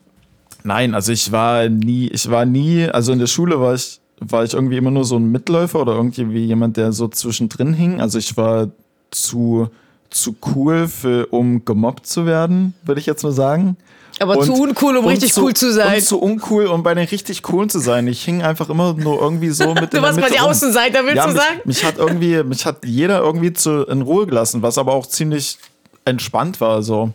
nein, 0.62 0.94
also 0.94 1.12
ich 1.12 1.32
war 1.32 1.68
nie, 1.68 2.08
ich 2.08 2.30
war 2.30 2.44
nie, 2.44 2.86
also 2.88 3.12
in 3.12 3.18
der 3.18 3.26
Schule 3.26 3.60
war 3.60 3.74
ich 3.74 4.01
war 4.30 4.44
ich 4.44 4.54
irgendwie 4.54 4.76
immer 4.76 4.90
nur 4.90 5.04
so 5.04 5.16
ein 5.16 5.30
Mitläufer 5.30 5.80
oder 5.80 5.94
irgendwie 5.94 6.44
jemand, 6.44 6.76
der 6.76 6.92
so 6.92 7.08
zwischendrin 7.08 7.74
hing. 7.74 8.00
Also 8.00 8.18
ich 8.18 8.36
war 8.36 8.68
zu, 9.10 9.68
zu 10.10 10.36
cool, 10.54 10.88
für, 10.88 11.26
um 11.26 11.64
gemobbt 11.64 12.06
zu 12.06 12.26
werden, 12.26 12.74
würde 12.84 13.00
ich 13.00 13.06
jetzt 13.06 13.22
nur 13.22 13.32
sagen. 13.32 13.76
Aber 14.20 14.36
und, 14.38 14.44
zu 14.44 14.52
uncool, 14.52 14.96
um 14.96 15.06
richtig 15.06 15.32
zu, 15.32 15.42
cool 15.42 15.54
zu 15.54 15.72
sein. 15.72 15.96
Und 15.96 16.04
zu 16.04 16.20
uncool, 16.20 16.66
um 16.66 16.82
bei 16.82 16.94
den 16.94 17.06
richtig 17.06 17.42
coolen 17.42 17.68
zu 17.68 17.78
sein. 17.78 18.06
Ich 18.06 18.22
hing 18.22 18.42
einfach 18.42 18.68
immer 18.68 18.94
nur 18.94 19.20
irgendwie 19.20 19.50
so 19.50 19.74
mit 19.80 19.92
Du 19.92 20.02
warst 20.02 20.20
bei 20.20 20.28
die 20.28 20.38
Außenseiter, 20.38 21.04
willst 21.04 21.16
ja, 21.16 21.26
du 21.26 21.32
sagen? 21.32 21.56
Mich, 21.64 21.76
mich, 21.76 21.84
hat 21.84 21.98
irgendwie, 21.98 22.42
mich 22.42 22.66
hat 22.66 22.84
jeder 22.84 23.20
irgendwie 23.20 23.52
zu, 23.52 23.84
in 23.86 24.02
Ruhe 24.02 24.26
gelassen, 24.26 24.62
was 24.62 24.78
aber 24.78 24.92
auch 24.92 25.06
ziemlich 25.06 25.58
entspannt 26.04 26.60
war, 26.60 26.82
so. 26.82 27.12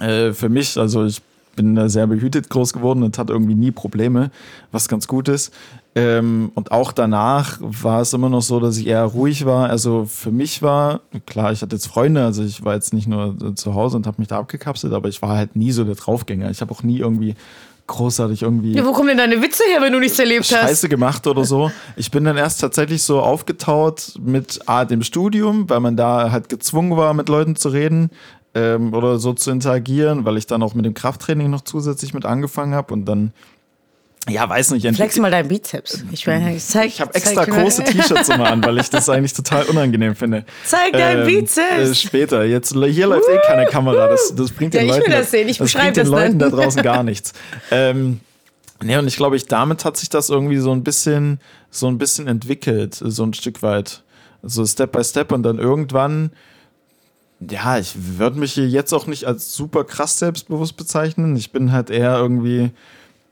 Äh, 0.00 0.32
für 0.32 0.48
mich, 0.48 0.78
also 0.78 1.06
ich 1.06 1.20
bin 1.58 1.74
da 1.74 1.88
sehr 1.88 2.06
behütet 2.06 2.48
groß 2.48 2.72
geworden 2.72 3.02
und 3.02 3.18
hatte 3.18 3.32
irgendwie 3.32 3.56
nie 3.56 3.72
Probleme, 3.72 4.30
was 4.70 4.86
ganz 4.86 5.08
gut 5.08 5.28
ist. 5.28 5.52
Ähm, 5.96 6.52
und 6.54 6.70
auch 6.70 6.92
danach 6.92 7.58
war 7.60 8.00
es 8.00 8.12
immer 8.12 8.28
noch 8.28 8.42
so, 8.42 8.60
dass 8.60 8.76
ich 8.76 8.86
eher 8.86 9.02
ruhig 9.02 9.44
war. 9.44 9.68
Also 9.68 10.04
für 10.04 10.30
mich 10.30 10.62
war, 10.62 11.00
klar, 11.26 11.50
ich 11.50 11.60
hatte 11.60 11.74
jetzt 11.74 11.88
Freunde, 11.88 12.24
also 12.24 12.44
ich 12.44 12.64
war 12.64 12.74
jetzt 12.74 12.94
nicht 12.94 13.08
nur 13.08 13.56
zu 13.56 13.74
Hause 13.74 13.96
und 13.96 14.06
habe 14.06 14.20
mich 14.20 14.28
da 14.28 14.38
abgekapselt, 14.38 14.92
aber 14.92 15.08
ich 15.08 15.20
war 15.20 15.36
halt 15.36 15.56
nie 15.56 15.72
so 15.72 15.82
der 15.82 15.96
Draufgänger. 15.96 16.48
Ich 16.50 16.60
habe 16.60 16.70
auch 16.72 16.84
nie 16.84 16.98
irgendwie 16.98 17.34
großartig 17.88 18.42
irgendwie. 18.42 18.74
Ja, 18.74 18.86
wo 18.86 18.92
kommen 18.92 19.08
denn 19.08 19.18
deine 19.18 19.42
Witze 19.42 19.64
her, 19.68 19.80
wenn 19.80 19.92
du 19.92 19.98
nichts 19.98 20.18
erlebt 20.20 20.44
Scheiße 20.46 20.62
hast? 20.62 20.68
Scheiße 20.68 20.88
gemacht 20.88 21.26
oder 21.26 21.44
so. 21.44 21.72
Ich 21.96 22.12
bin 22.12 22.22
dann 22.22 22.36
erst 22.36 22.60
tatsächlich 22.60 23.02
so 23.02 23.20
aufgetaut 23.20 24.14
mit 24.20 24.60
A, 24.66 24.84
dem 24.84 25.02
Studium, 25.02 25.68
weil 25.68 25.80
man 25.80 25.96
da 25.96 26.30
halt 26.30 26.48
gezwungen 26.48 26.96
war, 26.96 27.14
mit 27.14 27.28
Leuten 27.28 27.56
zu 27.56 27.70
reden 27.70 28.10
ähm, 28.54 28.94
oder 28.94 29.18
so 29.18 29.32
zu 29.32 29.50
interagieren, 29.50 30.24
weil 30.24 30.36
ich 30.36 30.46
dann 30.46 30.62
auch 30.62 30.74
mit 30.74 30.84
dem 30.84 30.94
Krafttraining 30.94 31.50
noch 31.50 31.62
zusätzlich 31.62 32.14
mit 32.14 32.24
angefangen 32.24 32.74
habe 32.74 32.92
und 32.94 33.04
dann 33.04 33.32
ja, 34.28 34.48
weiß 34.48 34.72
nicht. 34.72 34.86
Flex 34.94 35.18
mal 35.18 35.30
deinen 35.30 35.48
Bizeps. 35.48 36.04
Ich, 36.12 36.26
ich, 36.26 36.64
zeig, 36.64 36.86
ich 36.88 37.00
habe 37.00 37.14
extra 37.14 37.44
große 37.44 37.84
T-Shirts 37.84 38.28
immer 38.28 38.50
an, 38.50 38.62
weil 38.62 38.78
ich 38.78 38.90
das 38.90 39.08
eigentlich 39.08 39.32
total 39.32 39.64
unangenehm 39.64 40.14
finde. 40.14 40.44
Zeig 40.64 40.92
deinen 40.92 41.20
ähm, 41.20 41.26
Bizeps. 41.26 41.90
Äh, 41.90 41.94
später. 41.94 42.44
Jetzt 42.44 42.74
hier 42.74 43.06
läuft 43.06 43.28
eh 43.28 43.38
keine 43.46 43.66
Kamera. 43.66 44.08
Das, 44.08 44.34
das 44.34 44.50
bringt 44.50 44.74
den 44.74 44.86
ja, 44.86 44.96
Leuten, 44.96 45.10
das 45.10 45.30
sehen. 45.30 45.48
Ich 45.48 45.58
das 45.58 45.72
bringt 45.72 45.96
den 45.96 46.08
Leuten 46.08 46.38
da 46.38 46.50
draußen 46.50 46.82
gar 46.82 47.02
nichts. 47.04 47.32
Ähm, 47.70 48.20
nee, 48.82 48.96
und 48.96 49.08
ich 49.08 49.16
glaube, 49.16 49.36
ich 49.36 49.46
damit 49.46 49.84
hat 49.84 49.96
sich 49.96 50.10
das 50.10 50.28
irgendwie 50.28 50.58
so 50.58 50.72
ein 50.72 50.84
bisschen, 50.84 51.40
so 51.70 51.86
ein 51.86 51.96
bisschen 51.96 52.26
entwickelt, 52.28 53.00
so 53.02 53.24
ein 53.24 53.32
Stück 53.32 53.62
weit. 53.62 54.02
So 54.42 54.64
Step 54.66 54.92
by 54.92 55.02
Step 55.02 55.32
und 55.32 55.42
dann 55.42 55.58
irgendwann 55.58 56.30
ja, 57.40 57.78
ich 57.78 57.94
würde 58.18 58.38
mich 58.38 58.52
hier 58.52 58.68
jetzt 58.68 58.92
auch 58.92 59.06
nicht 59.06 59.24
als 59.24 59.54
super 59.54 59.84
krass 59.84 60.18
selbstbewusst 60.18 60.76
bezeichnen. 60.76 61.36
Ich 61.36 61.52
bin 61.52 61.72
halt 61.72 61.90
eher 61.90 62.16
irgendwie 62.18 62.70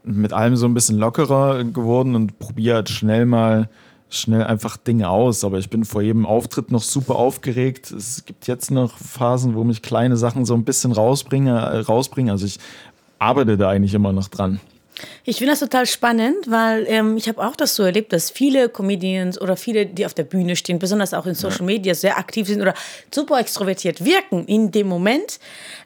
mit 0.04 0.32
allem 0.32 0.56
so 0.56 0.66
ein 0.66 0.74
bisschen 0.74 0.98
lockerer 0.98 1.64
geworden 1.64 2.14
und 2.14 2.38
probiere 2.38 2.76
halt 2.76 2.88
schnell 2.88 3.26
mal 3.26 3.68
schnell 4.08 4.44
einfach 4.44 4.76
Dinge 4.76 5.08
aus. 5.08 5.42
Aber 5.44 5.58
ich 5.58 5.70
bin 5.70 5.84
vor 5.84 6.02
jedem 6.02 6.24
Auftritt 6.26 6.70
noch 6.70 6.82
super 6.82 7.16
aufgeregt. 7.16 7.90
Es 7.90 8.24
gibt 8.24 8.46
jetzt 8.46 8.70
noch 8.70 8.96
Phasen, 8.96 9.54
wo 9.56 9.64
mich 9.64 9.82
kleine 9.82 10.16
Sachen 10.16 10.44
so 10.44 10.54
ein 10.54 10.64
bisschen 10.64 10.92
rausbringe, 10.92 11.86
rausbringen. 11.86 12.30
Also 12.30 12.46
ich 12.46 12.60
arbeite 13.18 13.56
da 13.56 13.70
eigentlich 13.70 13.94
immer 13.94 14.12
noch 14.12 14.28
dran. 14.28 14.60
Ich 15.24 15.38
finde 15.38 15.52
das 15.52 15.60
total 15.60 15.86
spannend, 15.86 16.50
weil 16.50 16.86
ähm, 16.88 17.16
ich 17.16 17.28
habe 17.28 17.44
auch 17.46 17.56
das 17.56 17.74
so 17.74 17.82
erlebt, 17.82 18.12
dass 18.12 18.30
viele 18.30 18.68
Comedians 18.68 19.40
oder 19.40 19.56
viele, 19.56 19.86
die 19.86 20.06
auf 20.06 20.14
der 20.14 20.24
Bühne 20.24 20.56
stehen, 20.56 20.78
besonders 20.78 21.12
auch 21.14 21.26
in 21.26 21.34
Social 21.34 21.64
Media 21.64 21.94
sehr 21.94 22.18
aktiv 22.18 22.46
sind 22.46 22.62
oder 22.62 22.74
super 23.12 23.38
extrovertiert 23.38 24.04
wirken 24.04 24.46
in 24.46 24.70
dem 24.70 24.88
Moment. 24.88 25.38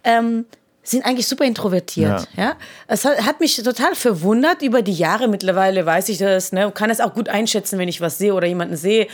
Ähm, 0.05 0.47
sind 0.83 1.05
eigentlich 1.05 1.29
super 1.29 1.45
introvertiert. 1.45 2.27
Ja. 2.37 2.43
ja? 2.43 2.57
Es 2.87 3.05
hat, 3.05 3.25
hat, 3.25 3.41
mich 3.41 3.57
total 3.57 3.95
verwundert 3.95 4.63
über 4.63 4.83
die 4.83 4.93
Jahre. 4.93 5.29
Mittlerweile 5.29 5.85
weiß 5.85 6.09
ich 6.09 6.19
das, 6.19 6.53
ne, 6.53 6.71
kann 6.73 6.91
es 6.91 7.01
auch 7.01 7.15
gut 7.15 7.29
einschätzen, 7.29 7.79
wenn 7.79 7.89
ich 7.89 8.01
was 8.01 8.19
sehe 8.19 8.35
oder 8.35 8.47
jemanden 8.47 8.77
sehe. 8.77 9.07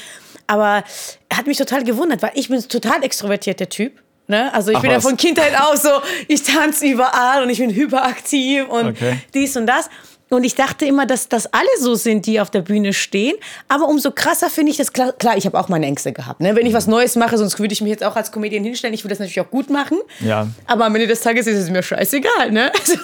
Aber 0.46 0.84
hat 1.32 1.46
mich 1.46 1.58
total 1.58 1.84
gewundert, 1.84 2.22
weil 2.22 2.32
ich 2.34 2.48
bin 2.48 2.60
total 2.68 3.02
extrovertiert, 3.02 3.60
der 3.60 3.68
Typ. 3.68 4.00
Ne? 4.28 4.52
Also 4.52 4.72
ich 4.72 4.76
Ach 4.76 4.82
bin 4.82 4.90
was? 4.90 5.04
ja 5.04 5.08
von 5.08 5.16
Kindheit 5.16 5.52
aus 5.60 5.82
so, 5.82 5.90
ich 6.26 6.42
tanze 6.42 6.86
überall 6.86 7.42
und 7.42 7.50
ich 7.50 7.58
bin 7.58 7.70
hyperaktiv 7.70 8.68
und 8.68 8.88
okay. 8.88 9.20
dies 9.34 9.56
und 9.56 9.66
das. 9.66 9.88
Und 10.28 10.42
ich 10.42 10.56
dachte 10.56 10.84
immer, 10.86 11.06
dass 11.06 11.28
das 11.28 11.52
alle 11.52 11.68
so 11.78 11.94
sind, 11.94 12.26
die 12.26 12.40
auf 12.40 12.50
der 12.50 12.60
Bühne 12.60 12.92
stehen. 12.92 13.36
Aber 13.68 13.86
umso 13.86 14.10
krasser 14.10 14.50
finde 14.50 14.72
ich 14.72 14.76
das. 14.76 14.92
Klar, 14.92 15.12
klar 15.12 15.36
ich 15.36 15.46
habe 15.46 15.58
auch 15.58 15.68
meine 15.68 15.86
Ängste 15.86 16.12
gehabt. 16.12 16.40
Ne? 16.40 16.56
Wenn 16.56 16.66
ich 16.66 16.72
was 16.72 16.88
Neues 16.88 17.14
mache, 17.14 17.38
sonst 17.38 17.60
würde 17.60 17.72
ich 17.72 17.80
mich 17.80 17.90
jetzt 17.90 18.02
auch 18.02 18.16
als 18.16 18.32
Comedian 18.32 18.64
hinstellen. 18.64 18.92
Ich 18.92 19.04
will 19.04 19.08
das 19.08 19.20
natürlich 19.20 19.40
auch 19.40 19.50
gut 19.50 19.70
machen. 19.70 19.98
Ja. 20.20 20.48
Aber 20.66 20.86
am 20.86 20.94
Ende 20.96 21.06
des 21.06 21.20
Tages 21.20 21.46
ist 21.46 21.58
es 21.58 21.70
mir 21.70 21.82
scheißegal. 21.82 22.50
Ne? 22.50 22.72
So. 22.86 22.98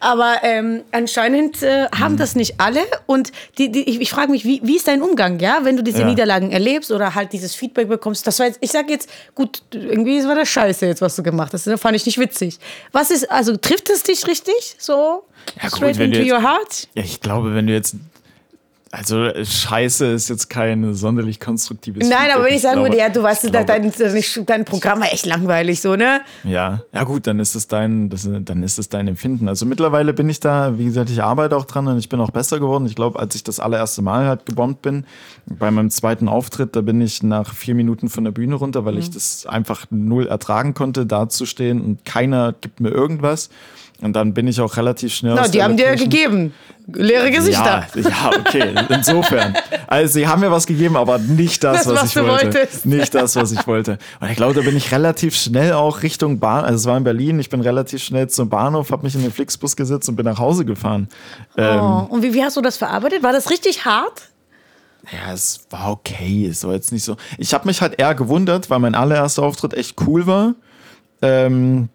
Aber 0.00 0.36
ähm, 0.42 0.82
anscheinend 0.92 1.62
äh, 1.62 1.86
haben 1.86 2.14
mhm. 2.14 2.18
das 2.18 2.34
nicht 2.34 2.60
alle. 2.60 2.82
Und 3.06 3.32
die, 3.56 3.72
die, 3.72 3.88
ich, 3.88 4.00
ich 4.00 4.10
frage 4.10 4.30
mich, 4.30 4.44
wie, 4.44 4.60
wie 4.62 4.76
ist 4.76 4.88
dein 4.88 5.00
Umgang, 5.00 5.40
ja, 5.40 5.60
wenn 5.62 5.76
du 5.76 5.82
diese 5.82 6.00
ja. 6.00 6.06
Niederlagen 6.06 6.52
erlebst 6.52 6.90
oder 6.90 7.14
halt 7.14 7.32
dieses 7.32 7.54
Feedback 7.54 7.88
bekommst? 7.88 8.26
Das 8.26 8.38
war 8.38 8.46
jetzt, 8.46 8.58
ich 8.60 8.70
sage 8.70 8.92
jetzt, 8.92 9.08
gut, 9.34 9.62
irgendwie 9.72 10.22
war 10.24 10.34
das 10.34 10.48
scheiße 10.48 10.84
jetzt, 10.86 11.00
was 11.00 11.16
du 11.16 11.22
gemacht 11.22 11.54
hast. 11.54 11.66
Das 11.66 11.80
fand 11.80 11.96
ich 11.96 12.04
nicht 12.04 12.18
witzig. 12.18 12.58
Was 12.92 13.10
ist, 13.10 13.30
also 13.30 13.56
trifft 13.56 13.88
es 13.88 14.02
dich 14.02 14.26
richtig 14.26 14.76
so? 14.78 15.24
Ja, 15.62 15.68
Straight 15.68 15.96
gut, 15.96 16.04
into 16.04 16.20
jetzt, 16.20 16.32
your 16.32 16.42
heart? 16.42 16.88
Ja, 16.94 17.02
ich 17.02 17.20
glaube, 17.20 17.54
wenn 17.54 17.66
du 17.66 17.72
jetzt 17.72 17.96
also 18.92 19.30
Scheiße 19.44 20.06
ist 20.06 20.28
jetzt 20.30 20.50
kein 20.50 20.94
sonderlich 20.94 21.38
konstruktives. 21.38 22.08
Nein, 22.08 22.18
Feedback. 22.18 22.34
aber 22.34 22.44
wenn 22.44 22.54
ich 22.54 22.62
sagen 22.62 22.82
würde, 22.82 22.98
ja, 22.98 23.08
du 23.08 23.22
weißt, 23.22 23.42
glaube, 23.42 23.64
dein, 23.64 23.92
dein 24.46 24.64
Programm 24.64 24.98
war 24.98 25.12
echt 25.12 25.26
langweilig, 25.26 25.80
so, 25.80 25.94
ne? 25.94 26.22
Ja, 26.42 26.82
ja 26.92 27.04
gut, 27.04 27.28
dann 27.28 27.38
ist 27.38 27.54
es 27.54 27.68
dein, 27.68 28.10
das, 28.10 28.28
dann 28.28 28.64
ist 28.64 28.80
es 28.80 28.88
dein 28.88 29.06
Empfinden. 29.06 29.48
Also 29.48 29.64
mittlerweile 29.64 30.12
bin 30.12 30.28
ich 30.28 30.40
da, 30.40 30.76
wie 30.76 30.86
gesagt, 30.86 31.08
ich 31.08 31.22
arbeite 31.22 31.56
auch 31.56 31.66
dran 31.66 31.86
und 31.86 31.98
ich 31.98 32.08
bin 32.08 32.20
auch 32.20 32.32
besser 32.32 32.58
geworden. 32.58 32.84
Ich 32.86 32.96
glaube, 32.96 33.20
als 33.20 33.36
ich 33.36 33.44
das 33.44 33.60
allererste 33.60 34.02
Mal 34.02 34.26
halt 34.26 34.44
gebombt 34.44 34.82
bin, 34.82 35.04
bei 35.46 35.70
meinem 35.70 35.90
zweiten 35.90 36.26
Auftritt, 36.26 36.74
da 36.74 36.80
bin 36.80 37.00
ich 37.00 37.22
nach 37.22 37.54
vier 37.54 37.76
Minuten 37.76 38.08
von 38.08 38.24
der 38.24 38.32
Bühne 38.32 38.56
runter, 38.56 38.84
weil 38.84 38.94
mhm. 38.94 39.00
ich 39.00 39.10
das 39.10 39.46
einfach 39.46 39.86
null 39.90 40.26
ertragen 40.26 40.74
konnte, 40.74 41.06
da 41.06 41.28
zu 41.28 41.46
stehen 41.46 41.80
und 41.80 42.04
keiner 42.04 42.54
gibt 42.60 42.80
mir 42.80 42.90
irgendwas. 42.90 43.50
Und 44.02 44.14
dann 44.14 44.32
bin 44.32 44.48
ich 44.48 44.60
auch 44.60 44.76
relativ 44.76 45.12
schnell. 45.12 45.34
Na, 45.34 45.46
die 45.46 45.62
haben 45.62 45.76
dir 45.76 45.86
ja 45.86 45.94
gegeben. 45.94 46.54
Leere 46.92 47.30
Gesichter. 47.30 47.86
Ja, 47.94 48.00
ja, 48.00 48.30
okay. 48.38 48.74
Insofern. 48.88 49.54
Also, 49.86 50.14
sie 50.14 50.26
haben 50.26 50.40
mir 50.40 50.50
was 50.50 50.66
gegeben, 50.66 50.96
aber 50.96 51.18
nicht 51.18 51.62
das, 51.62 51.84
das 51.84 51.86
was, 51.86 52.02
was 52.02 52.16
ich 52.16 52.22
wollte. 52.22 52.58
Wolltest. 52.58 52.86
Nicht 52.86 53.14
das, 53.14 53.36
was 53.36 53.52
ich 53.52 53.66
wollte. 53.66 53.98
Und 54.20 54.30
ich 54.30 54.36
glaube, 54.36 54.54
da 54.54 54.62
bin 54.62 54.76
ich 54.76 54.90
relativ 54.90 55.36
schnell 55.36 55.74
auch 55.74 56.02
Richtung 56.02 56.40
Bahn. 56.40 56.64
Also, 56.64 56.76
es 56.76 56.86
war 56.86 56.96
in 56.96 57.04
Berlin. 57.04 57.38
Ich 57.38 57.50
bin 57.50 57.60
relativ 57.60 58.02
schnell 58.02 58.28
zum 58.28 58.48
Bahnhof, 58.48 58.90
habe 58.90 59.02
mich 59.02 59.14
in 59.14 59.22
den 59.22 59.32
Flixbus 59.32 59.76
gesetzt 59.76 60.08
und 60.08 60.16
bin 60.16 60.24
nach 60.24 60.38
Hause 60.38 60.64
gefahren. 60.64 61.08
Oh, 61.56 61.60
ähm, 61.60 62.06
und 62.08 62.22
wie, 62.22 62.32
wie 62.32 62.42
hast 62.42 62.56
du 62.56 62.62
das 62.62 62.78
verarbeitet? 62.78 63.22
War 63.22 63.32
das 63.32 63.50
richtig 63.50 63.84
hart? 63.84 64.30
Ja, 65.12 65.32
es 65.32 65.66
war 65.70 65.90
okay. 65.90 66.46
Es 66.50 66.64
war 66.64 66.72
jetzt 66.72 66.92
nicht 66.92 67.04
so. 67.04 67.16
Ich 67.38 67.54
habe 67.54 67.66
mich 67.66 67.82
halt 67.82 67.98
eher 67.98 68.14
gewundert, 68.14 68.70
weil 68.70 68.78
mein 68.78 68.94
allererster 68.94 69.42
Auftritt 69.42 69.74
echt 69.74 69.96
cool 70.06 70.26
war. 70.26 70.54
Ähm, 71.22 71.88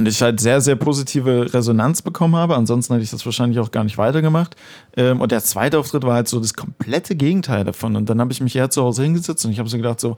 und 0.00 0.08
ich 0.08 0.22
halt 0.22 0.40
sehr, 0.40 0.60
sehr 0.60 0.76
positive 0.76 1.52
Resonanz 1.52 2.02
bekommen 2.02 2.36
habe. 2.36 2.56
Ansonsten 2.56 2.94
hätte 2.94 3.04
ich 3.04 3.10
das 3.10 3.24
wahrscheinlich 3.24 3.58
auch 3.58 3.70
gar 3.70 3.84
nicht 3.84 3.98
weitergemacht. 3.98 4.56
Ähm, 4.96 5.20
und 5.20 5.30
der 5.30 5.42
zweite 5.42 5.78
Auftritt 5.78 6.04
war 6.04 6.14
halt 6.14 6.28
so 6.28 6.40
das 6.40 6.54
komplette 6.54 7.14
Gegenteil 7.16 7.64
davon. 7.64 7.96
Und 7.96 8.08
dann 8.08 8.20
habe 8.20 8.32
ich 8.32 8.40
mich 8.40 8.56
eher 8.56 8.70
zu 8.70 8.82
Hause 8.82 9.02
hingesetzt 9.02 9.44
und 9.44 9.52
ich 9.52 9.58
habe 9.58 9.68
so 9.68 9.76
gedacht, 9.76 10.00
so, 10.00 10.16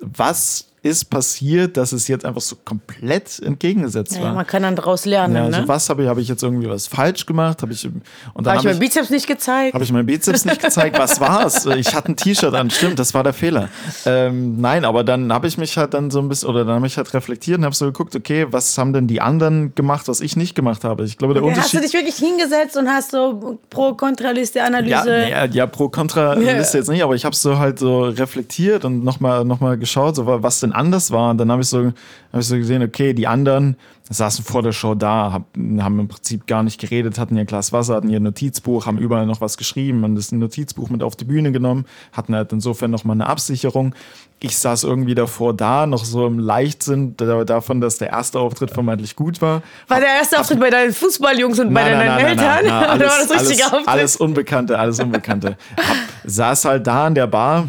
was 0.00 0.71
ist 0.84 1.10
passiert, 1.10 1.76
dass 1.76 1.92
es 1.92 2.08
jetzt 2.08 2.24
einfach 2.24 2.40
so 2.40 2.56
komplett 2.64 3.38
entgegengesetzt 3.40 4.16
Ja, 4.16 4.22
war. 4.24 4.34
man 4.34 4.46
kann 4.46 4.64
dann 4.64 4.74
daraus 4.74 5.04
lernen. 5.06 5.36
Ja, 5.36 5.44
also 5.44 5.60
ne? 5.60 5.68
was 5.68 5.88
habe 5.88 6.02
ich, 6.02 6.08
habe 6.08 6.20
ich 6.20 6.26
jetzt 6.28 6.42
irgendwie 6.42 6.68
was 6.68 6.88
falsch 6.88 7.24
gemacht? 7.24 7.62
Habe 7.62 7.72
ich 7.72 7.84
und 7.86 8.02
dann 8.34 8.46
Habe 8.46 8.54
ich 8.54 8.58
habe 8.58 8.68
meinen 8.70 8.74
ich, 8.74 8.80
Bizeps 8.80 9.10
nicht 9.10 9.28
gezeigt? 9.28 9.74
habe 9.74 9.84
ich 9.84 9.92
meinen 9.92 10.06
Bizeps 10.06 10.44
nicht 10.44 10.60
gezeigt. 10.60 10.98
Was 10.98 11.20
war's? 11.20 11.66
Ich 11.76 11.94
hatte 11.94 12.10
ein 12.12 12.16
T-Shirt 12.16 12.52
an. 12.54 12.68
Stimmt, 12.70 12.98
das 12.98 13.14
war 13.14 13.22
der 13.22 13.32
Fehler. 13.32 13.68
Ähm, 14.06 14.60
nein, 14.60 14.84
aber 14.84 15.04
dann 15.04 15.32
habe 15.32 15.46
ich 15.46 15.56
mich 15.56 15.76
halt 15.78 15.94
dann 15.94 16.10
so 16.10 16.18
ein 16.18 16.28
bisschen 16.28 16.48
oder 16.48 16.64
dann 16.64 16.74
habe 16.76 16.86
ich 16.88 16.96
halt 16.96 17.14
reflektiert 17.14 17.58
und 17.58 17.64
habe 17.64 17.74
so 17.74 17.86
geguckt, 17.86 18.16
okay, 18.16 18.46
was 18.50 18.76
haben 18.76 18.92
denn 18.92 19.06
die 19.06 19.20
anderen 19.20 19.74
gemacht, 19.76 20.08
was 20.08 20.20
ich 20.20 20.36
nicht 20.36 20.54
gemacht 20.56 20.82
habe? 20.84 21.04
Ich 21.04 21.16
glaube, 21.16 21.34
der 21.34 21.42
Hast 21.42 21.48
du 21.54 21.78
Unterschied. 21.78 21.84
dich 21.84 21.92
wirklich 21.92 22.16
hingesetzt 22.16 22.76
und 22.76 22.88
hast 22.88 23.12
so 23.12 23.58
Pro-Kontra-Liste, 23.70 24.58
Ja, 24.58 24.64
Analyse? 24.66 25.28
ja, 25.28 25.44
ja, 25.44 25.66
pro 25.66 25.88
kontra 25.88 26.34
liste 26.34 26.78
jetzt 26.78 26.88
nicht, 26.90 27.02
aber 27.02 27.14
ich 27.14 27.24
habe 27.24 27.34
so 27.36 27.58
halt 27.58 27.78
so 27.78 28.02
reflektiert 28.04 28.84
und 28.84 29.04
nochmal 29.04 29.44
noch 29.44 29.60
mal 29.60 29.76
geschaut, 29.78 30.16
so, 30.16 30.26
was 30.26 30.60
denn 30.60 30.71
anders 30.72 31.10
war. 31.10 31.30
Und 31.30 31.38
dann 31.38 31.50
habe 31.50 31.62
ich, 31.62 31.68
so, 31.68 31.92
hab 32.32 32.40
ich 32.40 32.46
so 32.46 32.56
gesehen, 32.56 32.82
okay, 32.82 33.12
die 33.14 33.26
anderen 33.26 33.76
saßen 34.10 34.44
vor 34.44 34.62
der 34.62 34.72
Show 34.72 34.94
da, 34.94 35.32
hab, 35.32 35.44
haben 35.56 35.98
im 36.00 36.08
Prinzip 36.08 36.46
gar 36.46 36.62
nicht 36.62 36.78
geredet, 36.80 37.18
hatten 37.18 37.36
ihr 37.36 37.44
Glas 37.46 37.72
Wasser, 37.72 37.94
hatten 37.94 38.10
ihr 38.10 38.20
Notizbuch, 38.20 38.84
haben 38.84 38.98
überall 38.98 39.24
noch 39.26 39.40
was 39.40 39.56
geschrieben, 39.56 40.02
haben 40.02 40.16
das 40.16 40.32
Notizbuch 40.32 40.90
mit 40.90 41.02
auf 41.02 41.16
die 41.16 41.24
Bühne 41.24 41.50
genommen, 41.52 41.86
hatten 42.12 42.34
halt 42.34 42.52
insofern 42.52 42.90
nochmal 42.90 43.14
eine 43.16 43.26
Absicherung. 43.26 43.94
Ich 44.40 44.58
saß 44.58 44.84
irgendwie 44.84 45.14
davor 45.14 45.54
da, 45.54 45.86
noch 45.86 46.04
so 46.04 46.26
im 46.26 46.38
Leichtsinn 46.40 47.16
da- 47.16 47.44
davon, 47.44 47.80
dass 47.80 47.98
der 47.98 48.10
erste 48.10 48.40
Auftritt 48.40 48.72
vermeintlich 48.72 49.16
gut 49.16 49.40
war. 49.40 49.62
War 49.88 50.00
der 50.00 50.08
erste 50.16 50.38
Auftritt 50.40 50.60
bei 50.60 50.68
deinen 50.70 50.92
Fußballjungs 50.92 51.60
und 51.60 51.72
bei 51.72 51.82
Nein, 51.84 51.92
deinen 51.92 52.06
nein, 52.08 52.16
nein, 52.16 52.26
Eltern? 52.26 52.44
nein, 52.46 52.64
nein, 52.66 52.96
Oder 52.96 53.06
war 53.06 53.14
alles, 53.14 53.28
das 53.28 53.40
richtiger 53.42 53.64
alles, 53.66 53.72
Auftritt? 53.72 53.88
alles 53.88 54.16
Unbekannte, 54.16 54.78
alles 54.78 55.00
Unbekannte. 55.00 55.56
Hab, 55.76 55.96
saß 56.24 56.64
halt 56.66 56.86
da 56.86 57.06
in 57.06 57.14
der 57.14 57.28
Bar. 57.28 57.68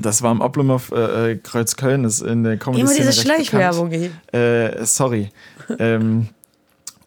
Das 0.00 0.22
war 0.22 0.32
im 0.32 0.40
Oblumov 0.40 0.90
äh, 0.92 1.36
Kreuzköln, 1.36 2.04
ist 2.04 2.20
in 2.22 2.44
der 2.44 2.56
comedy 2.56 2.82
Immer 2.82 2.94
diese 2.94 3.12
Schleichwerbung. 3.12 3.92
äh, 4.32 4.84
sorry. 4.84 5.30
ähm, 5.78 6.28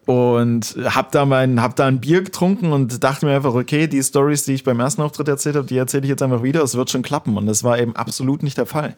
und 0.06 0.76
hab 0.84 1.10
da 1.10 1.24
mein, 1.26 1.60
hab 1.60 1.74
da 1.74 1.86
ein 1.86 2.00
Bier 2.00 2.22
getrunken 2.22 2.70
und 2.72 3.02
dachte 3.02 3.26
mir 3.26 3.34
einfach, 3.34 3.54
okay, 3.54 3.88
die 3.88 4.02
Stories, 4.02 4.44
die 4.44 4.54
ich 4.54 4.62
beim 4.62 4.78
ersten 4.78 5.02
Auftritt 5.02 5.26
erzählt 5.26 5.56
habe, 5.56 5.66
die 5.66 5.76
erzähle 5.76 6.04
ich 6.04 6.10
jetzt 6.10 6.22
einfach 6.22 6.44
wieder. 6.44 6.62
Es 6.62 6.76
wird 6.76 6.90
schon 6.90 7.02
klappen. 7.02 7.36
Und 7.36 7.46
das 7.46 7.64
war 7.64 7.78
eben 7.78 7.96
absolut 7.96 8.44
nicht 8.44 8.56
der 8.56 8.66
Fall. 8.66 8.94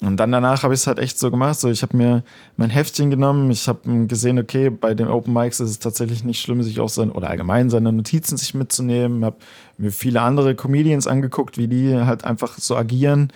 Und 0.00 0.16
dann 0.18 0.32
danach 0.32 0.64
habe 0.64 0.74
ich 0.74 0.80
es 0.80 0.86
halt 0.86 0.98
echt 0.98 1.18
so 1.18 1.30
gemacht. 1.30 1.58
So, 1.58 1.70
ich 1.70 1.82
habe 1.82 1.96
mir 1.96 2.24
mein 2.56 2.70
Heftchen 2.70 3.10
genommen. 3.10 3.50
Ich 3.50 3.68
habe 3.68 4.06
gesehen, 4.06 4.38
okay, 4.38 4.68
bei 4.68 4.94
den 4.94 5.08
Open 5.08 5.32
Mics 5.32 5.60
ist 5.60 5.70
es 5.70 5.78
tatsächlich 5.78 6.24
nicht 6.24 6.40
schlimm, 6.40 6.62
sich 6.62 6.80
auch 6.80 6.88
sein 6.88 7.10
oder 7.10 7.30
allgemein 7.30 7.70
seine 7.70 7.92
Notizen 7.92 8.36
sich 8.36 8.54
mitzunehmen. 8.54 9.24
Habe 9.24 9.36
mir 9.78 9.92
viele 9.92 10.20
andere 10.20 10.54
Comedians 10.54 11.06
angeguckt, 11.06 11.58
wie 11.58 11.68
die 11.68 11.96
halt 11.96 12.24
einfach 12.24 12.58
so 12.58 12.76
agieren. 12.76 13.32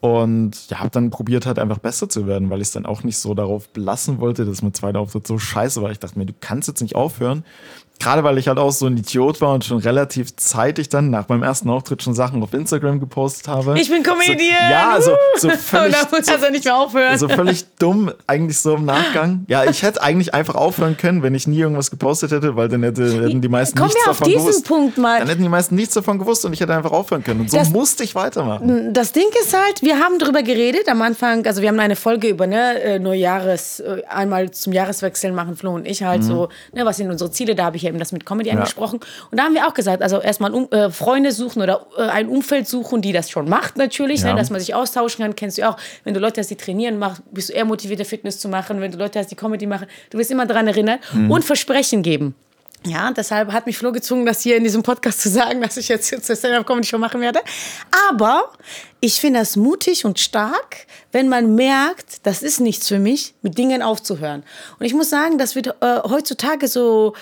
Und 0.00 0.68
ja, 0.68 0.80
habe 0.80 0.90
dann 0.90 1.10
probiert, 1.10 1.46
halt 1.46 1.60
einfach 1.60 1.78
besser 1.78 2.08
zu 2.08 2.26
werden, 2.26 2.50
weil 2.50 2.60
ich 2.60 2.68
es 2.68 2.72
dann 2.72 2.86
auch 2.86 3.04
nicht 3.04 3.18
so 3.18 3.34
darauf 3.34 3.68
belassen 3.68 4.18
wollte, 4.18 4.44
dass 4.44 4.60
mein 4.60 4.74
zweiter 4.74 4.98
Auftritt 4.98 5.28
so 5.28 5.38
scheiße 5.38 5.80
war. 5.80 5.92
Ich 5.92 6.00
dachte 6.00 6.18
mir, 6.18 6.26
du 6.26 6.34
kannst 6.40 6.66
jetzt 6.66 6.82
nicht 6.82 6.96
aufhören. 6.96 7.44
Gerade 8.02 8.24
weil 8.24 8.38
ich 8.38 8.48
halt 8.48 8.58
auch 8.58 8.72
so 8.72 8.86
ein 8.86 8.96
Idiot 8.96 9.40
war 9.40 9.54
und 9.54 9.64
schon 9.64 9.78
relativ 9.78 10.34
zeitig 10.36 10.88
dann 10.88 11.10
nach 11.10 11.28
meinem 11.28 11.42
ersten 11.42 11.70
Auftritt 11.70 12.02
schon 12.02 12.14
Sachen 12.14 12.42
auf 12.42 12.52
Instagram 12.52 13.00
gepostet 13.00 13.48
habe. 13.48 13.78
Ich 13.78 13.90
bin 13.90 14.02
Comedian! 14.02 14.38
So, 14.38 14.70
ja, 14.70 15.00
so, 15.00 15.10
so 15.38 15.48
Und 15.52 15.56
völlig, 15.58 15.96
da 15.96 16.16
muss 16.16 16.26
so, 16.26 16.32
er 16.32 16.50
nicht 16.50 16.64
mehr 16.64 16.76
aufhören. 16.76 17.18
so 17.18 17.28
völlig 17.28 17.64
dumm, 17.78 18.10
eigentlich 18.26 18.58
so 18.58 18.74
im 18.74 18.84
Nachgang. 18.84 19.44
Ja, 19.48 19.64
ich 19.64 19.82
hätte 19.82 20.02
eigentlich 20.02 20.34
einfach 20.34 20.54
aufhören 20.54 20.96
können, 20.96 21.22
wenn 21.22 21.34
ich 21.34 21.46
nie 21.46 21.58
irgendwas 21.60 21.90
gepostet 21.90 22.32
hätte, 22.32 22.56
weil 22.56 22.68
dann 22.68 22.82
hätte, 22.82 23.04
hätten 23.22 23.40
die 23.40 23.48
meisten 23.48 23.76
Kommen 23.78 23.88
nichts 23.90 24.04
davon 24.04 24.26
diesen 24.26 24.40
gewusst. 24.40 24.66
Punkt 24.66 24.98
mal. 24.98 25.18
Dann 25.20 25.28
hätten 25.28 25.42
die 25.42 25.48
meisten 25.48 25.74
nichts 25.76 25.94
davon 25.94 26.18
gewusst 26.18 26.44
und 26.44 26.52
ich 26.52 26.60
hätte 26.60 26.74
einfach 26.74 26.92
aufhören 26.92 27.22
können. 27.22 27.40
Und 27.42 27.50
so 27.50 27.58
Das- 27.58 27.70
musste 27.70 28.02
ich 28.04 28.14
weitermachen. 28.14 28.92
Das 28.92 29.12
Ding 29.12 29.26
ist 29.42 29.54
halt, 29.56 29.82
wir 29.82 29.98
haben 30.00 30.18
drüber 30.18 30.42
geredet 30.42 30.88
am 30.88 31.02
Anfang, 31.02 31.46
also 31.46 31.62
wir 31.62 31.68
haben 31.68 31.78
eine 31.80 31.96
Folge 31.96 32.28
über 32.28 32.46
ne, 32.46 32.80
äh, 32.82 32.98
Neujahres, 32.98 33.80
äh, 33.80 34.02
einmal 34.08 34.50
zum 34.50 34.72
Jahreswechsel 34.72 35.32
machen 35.32 35.56
Flo 35.56 35.74
und 35.74 35.86
ich 35.86 36.02
halt 36.02 36.24
so, 36.24 36.48
ne, 36.72 36.84
was 36.84 36.96
sind 36.96 37.10
unsere 37.10 37.30
Ziele, 37.30 37.54
da 37.54 37.64
habe 37.64 37.76
ich 37.76 37.82
ja 37.82 37.91
eben 37.92 37.98
das 38.00 38.10
mit 38.12 38.26
Comedy 38.26 38.50
angesprochen. 38.50 39.00
Und 39.30 39.38
da 39.38 39.44
haben 39.44 39.54
wir 39.54 39.66
auch 39.68 39.74
gesagt, 39.74 40.02
also 40.02 40.20
erstmal 40.20 40.52
um, 40.52 40.70
äh, 40.72 40.90
Freunde 40.90 41.30
suchen 41.32 41.62
oder 41.62 41.86
äh, 41.96 42.02
ein 42.02 42.28
Umfeld 42.28 42.66
suchen, 42.66 43.02
die 43.02 43.12
das 43.12 43.30
schon 43.30 43.48
macht 43.48 43.76
natürlich, 43.76 44.22
Ja. 44.22 44.32
ne, 44.32 44.36
dass 44.40 44.50
man 44.50 44.58
sich 44.60 44.74
austauschen 44.74 45.22
kann, 45.24 45.36
kennst 45.36 45.58
du 45.58 45.62
ja 45.62 45.70
auch. 45.70 45.76
Wenn 46.04 46.14
du 46.14 46.20
Leute 46.20 46.40
hast, 46.40 46.48
die 46.48 46.56
trainieren, 46.56 46.98
mach, 46.98 47.18
bist 47.30 47.50
du 47.50 47.52
eher 47.52 47.64
motivierter, 47.64 48.04
Fitness 48.04 48.38
zu 48.40 48.48
machen. 48.48 48.80
Wenn 48.80 48.90
du 48.90 48.98
Leute 48.98 49.18
hast, 49.18 49.30
die 49.30 49.36
Comedy 49.36 49.66
machen, 49.66 49.86
du 50.10 50.18
wirst 50.18 50.30
immer 50.30 50.46
daran 50.46 50.66
erinnern 50.66 50.98
und 51.28 51.44
Versprechen 51.44 52.02
geben. 52.02 52.34
Ja, 52.84 53.12
deshalb 53.12 53.52
hat 53.52 53.66
mich 53.66 53.78
Flo 53.78 53.92
gezwungen, 53.92 54.26
das 54.26 54.40
hier 54.42 54.56
in 54.56 54.64
diesem 54.64 54.82
Podcast 54.82 55.20
zu 55.20 55.28
sagen, 55.28 55.60
dass 55.60 55.76
ich 55.76 55.86
jetzt, 55.86 56.10
jetzt 56.10 56.28
eine 56.28 56.36
Stand-Up-Comedy-Show 56.36 56.98
machen 56.98 57.20
werde. 57.20 57.38
Aber 58.08 58.50
ich 59.00 59.20
finde 59.20 59.38
das 59.38 59.54
mutig 59.54 60.04
und 60.04 60.18
stark, 60.18 60.86
wenn 61.12 61.28
man 61.28 61.54
merkt, 61.54 62.26
das 62.26 62.42
ist 62.42 62.58
nichts 62.60 62.88
für 62.88 62.98
mich, 62.98 63.34
mit 63.42 63.56
Dingen 63.56 63.82
aufzuhören. 63.82 64.42
Und 64.80 64.86
ich 64.86 64.94
muss 64.94 65.10
sagen, 65.10 65.38
das 65.38 65.54
wird 65.54 65.68
äh, 65.80 66.00
heutzutage 66.08 66.66
so, 66.66 67.14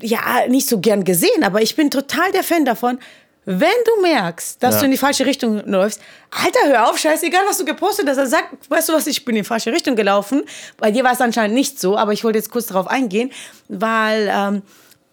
ja, 0.00 0.46
nicht 0.48 0.68
so 0.68 0.80
gern 0.80 1.04
gesehen, 1.04 1.42
aber 1.44 1.62
ich 1.62 1.76
bin 1.76 1.90
total 1.90 2.30
der 2.32 2.42
Fan 2.44 2.64
davon, 2.64 2.98
wenn 3.44 3.68
du 3.96 4.02
merkst, 4.02 4.62
dass 4.62 4.74
Ja. 4.76 4.80
du 4.80 4.84
in 4.86 4.90
die 4.92 4.96
falsche 4.96 5.26
Richtung 5.26 5.62
läufst, 5.66 6.00
Alter, 6.30 6.60
hör 6.68 6.88
auf, 6.90 6.98
scheißegal, 6.98 7.42
was 7.48 7.58
du 7.58 7.64
gepostet 7.64 8.08
hast. 8.08 8.16
Dann 8.16 8.28
sag, 8.28 8.44
weißt 8.68 8.88
du 8.88 8.92
was, 8.92 9.06
ich 9.08 9.24
bin 9.24 9.34
in 9.34 9.42
die 9.42 9.46
falsche 9.48 9.72
Richtung 9.72 9.96
gelaufen. 9.96 10.44
Bei 10.76 10.92
dir 10.92 11.02
war 11.02 11.12
es 11.12 11.20
anscheinend 11.20 11.54
nicht 11.56 11.80
so, 11.80 11.96
aber 11.98 12.12
ich 12.12 12.22
wollte 12.22 12.38
jetzt 12.38 12.50
kurz 12.52 12.66
darauf 12.66 12.86
eingehen, 12.86 13.32
weil 13.68 14.30
ähm, 14.32 14.62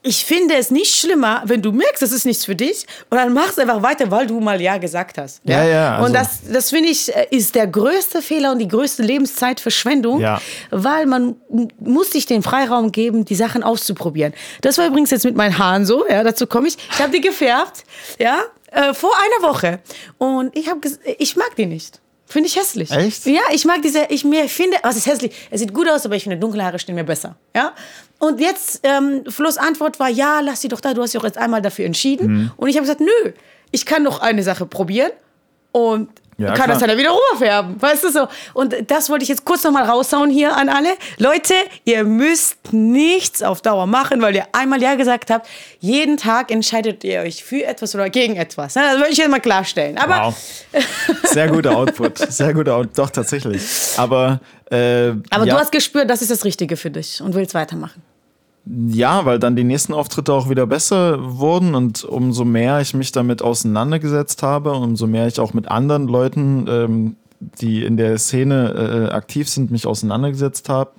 ich 0.02 0.24
finde 0.24 0.56
es 0.56 0.72
nicht 0.72 0.96
schlimmer, 0.96 1.42
wenn 1.46 1.62
du 1.62 1.72
merkst, 1.74 2.02
das 2.02 2.12
ist 2.14 2.26
nichts 2.26 2.46
für 2.46 2.56
dich 2.56 2.86
und 3.10 3.18
dann 3.18 3.34
machst 3.34 3.60
einfach 3.60 3.82
weiter, 3.82 4.10
weil 4.10 4.28
du 4.28 4.40
mal 4.40 4.62
Ja 4.62 4.78
gesagt 4.78 5.18
hast. 5.18 5.42
Ja, 5.44 5.64
ja, 5.66 5.94
also- 5.96 6.06
und 6.06 6.14
das, 6.14 6.40
das 6.50 6.70
finde 6.70 6.90
ich, 6.90 7.14
äh, 7.14 7.28
ist 7.32 7.54
der 7.56 7.68
größte 7.68 8.22
Fehler 8.22 8.52
und 8.54 8.60
die 8.60 8.68
größte 8.70 9.04
Lebenszeitverschwendung, 9.04 10.22
Ja. 10.22 10.42
weil 10.72 11.06
man 11.06 11.36
muss 11.80 12.12
sich 12.12 12.26
den 12.26 12.44
Freiraum 12.44 12.92
geben, 12.92 13.26
die 13.26 13.36
Sachen 13.36 13.62
auszuprobieren. 13.64 14.34
Das 14.62 14.78
war 14.78 14.88
übrigens 14.88 15.12
jetzt 15.12 15.26
mit 15.26 15.36
meinen 15.36 15.58
Haaren 15.58 15.86
so, 15.86 16.08
ja, 16.08 16.24
dazu 16.24 16.48
komme 16.48 16.68
ich. 16.70 16.78
Ich 16.94 17.00
habe 17.00 17.12
die 17.12 17.22
gefärbt, 17.22 17.84
ja, 18.20 18.40
äh, 18.72 18.94
vor 18.94 19.12
einer 19.18 19.50
Woche 19.52 19.80
und 20.18 20.56
ich 20.56 20.70
habe, 20.70 20.80
ich 21.18 21.36
mag 21.36 21.56
die 21.58 21.66
nicht. 21.66 22.00
Finde 22.32 22.48
ich 22.48 22.56
hässlich. 22.56 22.92
Echt? 22.92 23.26
Ja, 23.26 23.42
ich 23.52 23.65
mag 23.65 23.82
diese, 23.82 24.06
ich 24.10 24.24
mir 24.24 24.48
finde, 24.48 24.78
was 24.84 24.96
ist 24.96 25.08
hässlich? 25.08 25.36
Es 25.50 25.62
sieht 25.62 25.74
gut 25.74 25.89
aus, 25.89 26.06
aber 26.06 26.15
ich 26.15 26.22
finde 26.22 26.38
dunkle 26.38 26.63
Haare 26.63 26.78
stehen 26.78 26.94
mir 26.94 27.04
besser. 27.04 27.36
Ja? 27.56 27.74
Und 28.20 28.39
jetzt, 28.39 28.82
ähm, 28.84 29.24
Flo's 29.28 29.58
Antwort 29.58 30.00
war, 30.00 30.10
ja, 30.10 30.39
lass 30.39 30.62
sie 30.62 30.68
doch 30.68 30.80
da, 30.80 30.94
du 30.94 31.02
hast 31.02 31.15
dich 31.15 31.20
auch 31.20 31.26
jetzt 31.26 31.39
einmal 31.39 31.63
dafür 31.63 31.86
entschieden. 31.86 32.28
Mhm. 32.28 32.52
Und 32.56 32.70
ich 32.70 32.76
habe 32.76 32.84
gesagt, 32.84 33.00
nö, 33.00 33.32
ich 33.72 33.88
kann 33.88 34.04
noch 34.04 34.22
eine 34.22 34.44
Sache 34.44 34.68
probieren 34.68 35.12
und 35.72 36.10
Ja, 36.39 36.54
kann 36.54 36.69
das 36.69 36.78
klar. 36.80 36.88
dann 36.88 36.97
wieder 36.97 37.12
rüberfärben. 37.12 37.82
Weißt 37.82 38.04
du 38.06 38.10
so? 38.12 38.28
Und 38.54 38.73
das 38.88 39.10
wollte 39.10 39.23
ich 39.23 39.30
jetzt 39.30 39.43
kurz 39.45 39.63
nochmal 39.63 39.84
raushauen 39.84 40.30
hier 40.30 40.56
an 40.56 40.69
alle. 40.69 40.89
Leute, 41.17 41.54
ihr 41.84 42.04
müsst 42.06 42.58
nichts 42.71 43.43
auf 43.43 43.62
Dauer 43.62 43.86
machen, 43.88 44.21
weil 44.21 44.36
ihr 44.36 44.45
einmal 44.54 44.82
Ja 44.82 44.95
gesagt 44.95 45.30
habt. 45.30 45.47
Jeden 45.80 46.17
Tag 46.17 46.49
entscheidet 46.49 47.04
ihr 47.04 47.19
euch 47.19 47.43
für 47.43 47.65
etwas 47.65 47.93
oder 47.93 48.10
gegen 48.10 48.36
etwas. 48.38 48.75
Ne? 48.75 48.84
Das 48.84 48.97
würde 48.97 49.10
ich 49.12 49.17
jetzt 49.17 49.30
mal 49.30 49.39
klarstellen. 49.39 49.97
Aber 49.97 50.28
Wow. 50.28 50.36
Sehr 51.23 51.47
guter 51.49 51.75
Output. 51.75 52.17
Sehr 52.32 52.54
guter 52.54 52.75
Output. 52.75 52.97
Doch, 52.97 53.10
tatsächlich. 53.10 53.62
Aber, 53.97 54.39
äh, 54.71 55.10
Aber 55.30 55.45
ja, 55.45 55.54
du 55.54 55.60
hast 55.60 55.71
gespürt, 55.71 56.10
das 56.10 56.21
ist 56.21 56.32
das 56.32 56.45
Richtige 56.45 56.78
für 56.78 56.89
dich 56.89 57.21
und 57.21 57.36
willst 57.36 57.54
weitermachen. 57.54 58.02
Ja, 58.69 59.25
weil 59.25 59.39
dann 59.39 59.55
die 59.55 59.63
nächsten 59.63 59.93
Auftritte 59.93 60.34
auch 60.34 60.49
wieder 60.49 60.67
besser 60.67 61.17
wurden 61.39 61.73
und 61.73 62.03
umso 62.03 62.45
mehr 62.45 62.79
ich 62.82 62.93
mich 62.93 63.12
damit 63.12 63.41
auseinandergesetzt 63.41 64.43
habe, 64.43 64.73
umso 64.73 65.08
mehr 65.08 65.27
ich 65.27 65.39
auch 65.39 65.53
mit 65.53 65.67
anderen 65.67 66.08
Leuten, 66.08 66.65
ähm, 66.69 67.15
die 67.39 67.84
in 67.84 67.97
der 67.97 68.17
Szene 68.17 69.10
äh, 69.10 69.13
aktiv 69.13 69.49
sind, 69.49 69.71
mich 69.71 69.88
auseinandergesetzt 69.88 70.69
habe, 70.69 70.91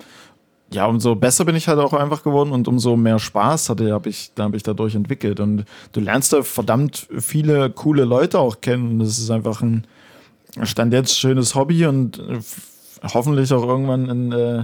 ja, 0.73 0.85
umso 0.85 1.15
besser 1.15 1.43
bin 1.43 1.55
ich 1.55 1.67
halt 1.67 1.79
auch 1.79 1.93
einfach 1.93 2.23
geworden 2.23 2.51
und 2.51 2.67
umso 2.67 2.95
mehr 2.95 3.19
Spaß 3.19 3.69
hatte, 3.69 3.91
habe 3.91 4.09
ich, 4.09 4.31
hab 4.39 4.53
ich 4.53 4.63
dadurch 4.63 4.95
entwickelt. 4.95 5.41
Und 5.41 5.65
du 5.91 5.99
lernst 5.99 6.31
da 6.31 6.43
verdammt 6.43 7.07
viele 7.19 7.69
coole 7.69 8.05
Leute 8.05 8.39
auch 8.39 8.61
kennen. 8.61 8.99
Das 8.99 9.19
ist 9.19 9.29
einfach 9.29 9.61
ein 9.61 9.85
Stand 10.63 10.93
jetzt 10.93 11.17
schönes 11.17 11.55
Hobby 11.55 11.85
und 11.85 12.19
äh, 12.19 12.39
hoffentlich 13.13 13.51
auch 13.53 13.67
irgendwann 13.67 14.09
ein, 14.09 14.31
äh, 14.31 14.63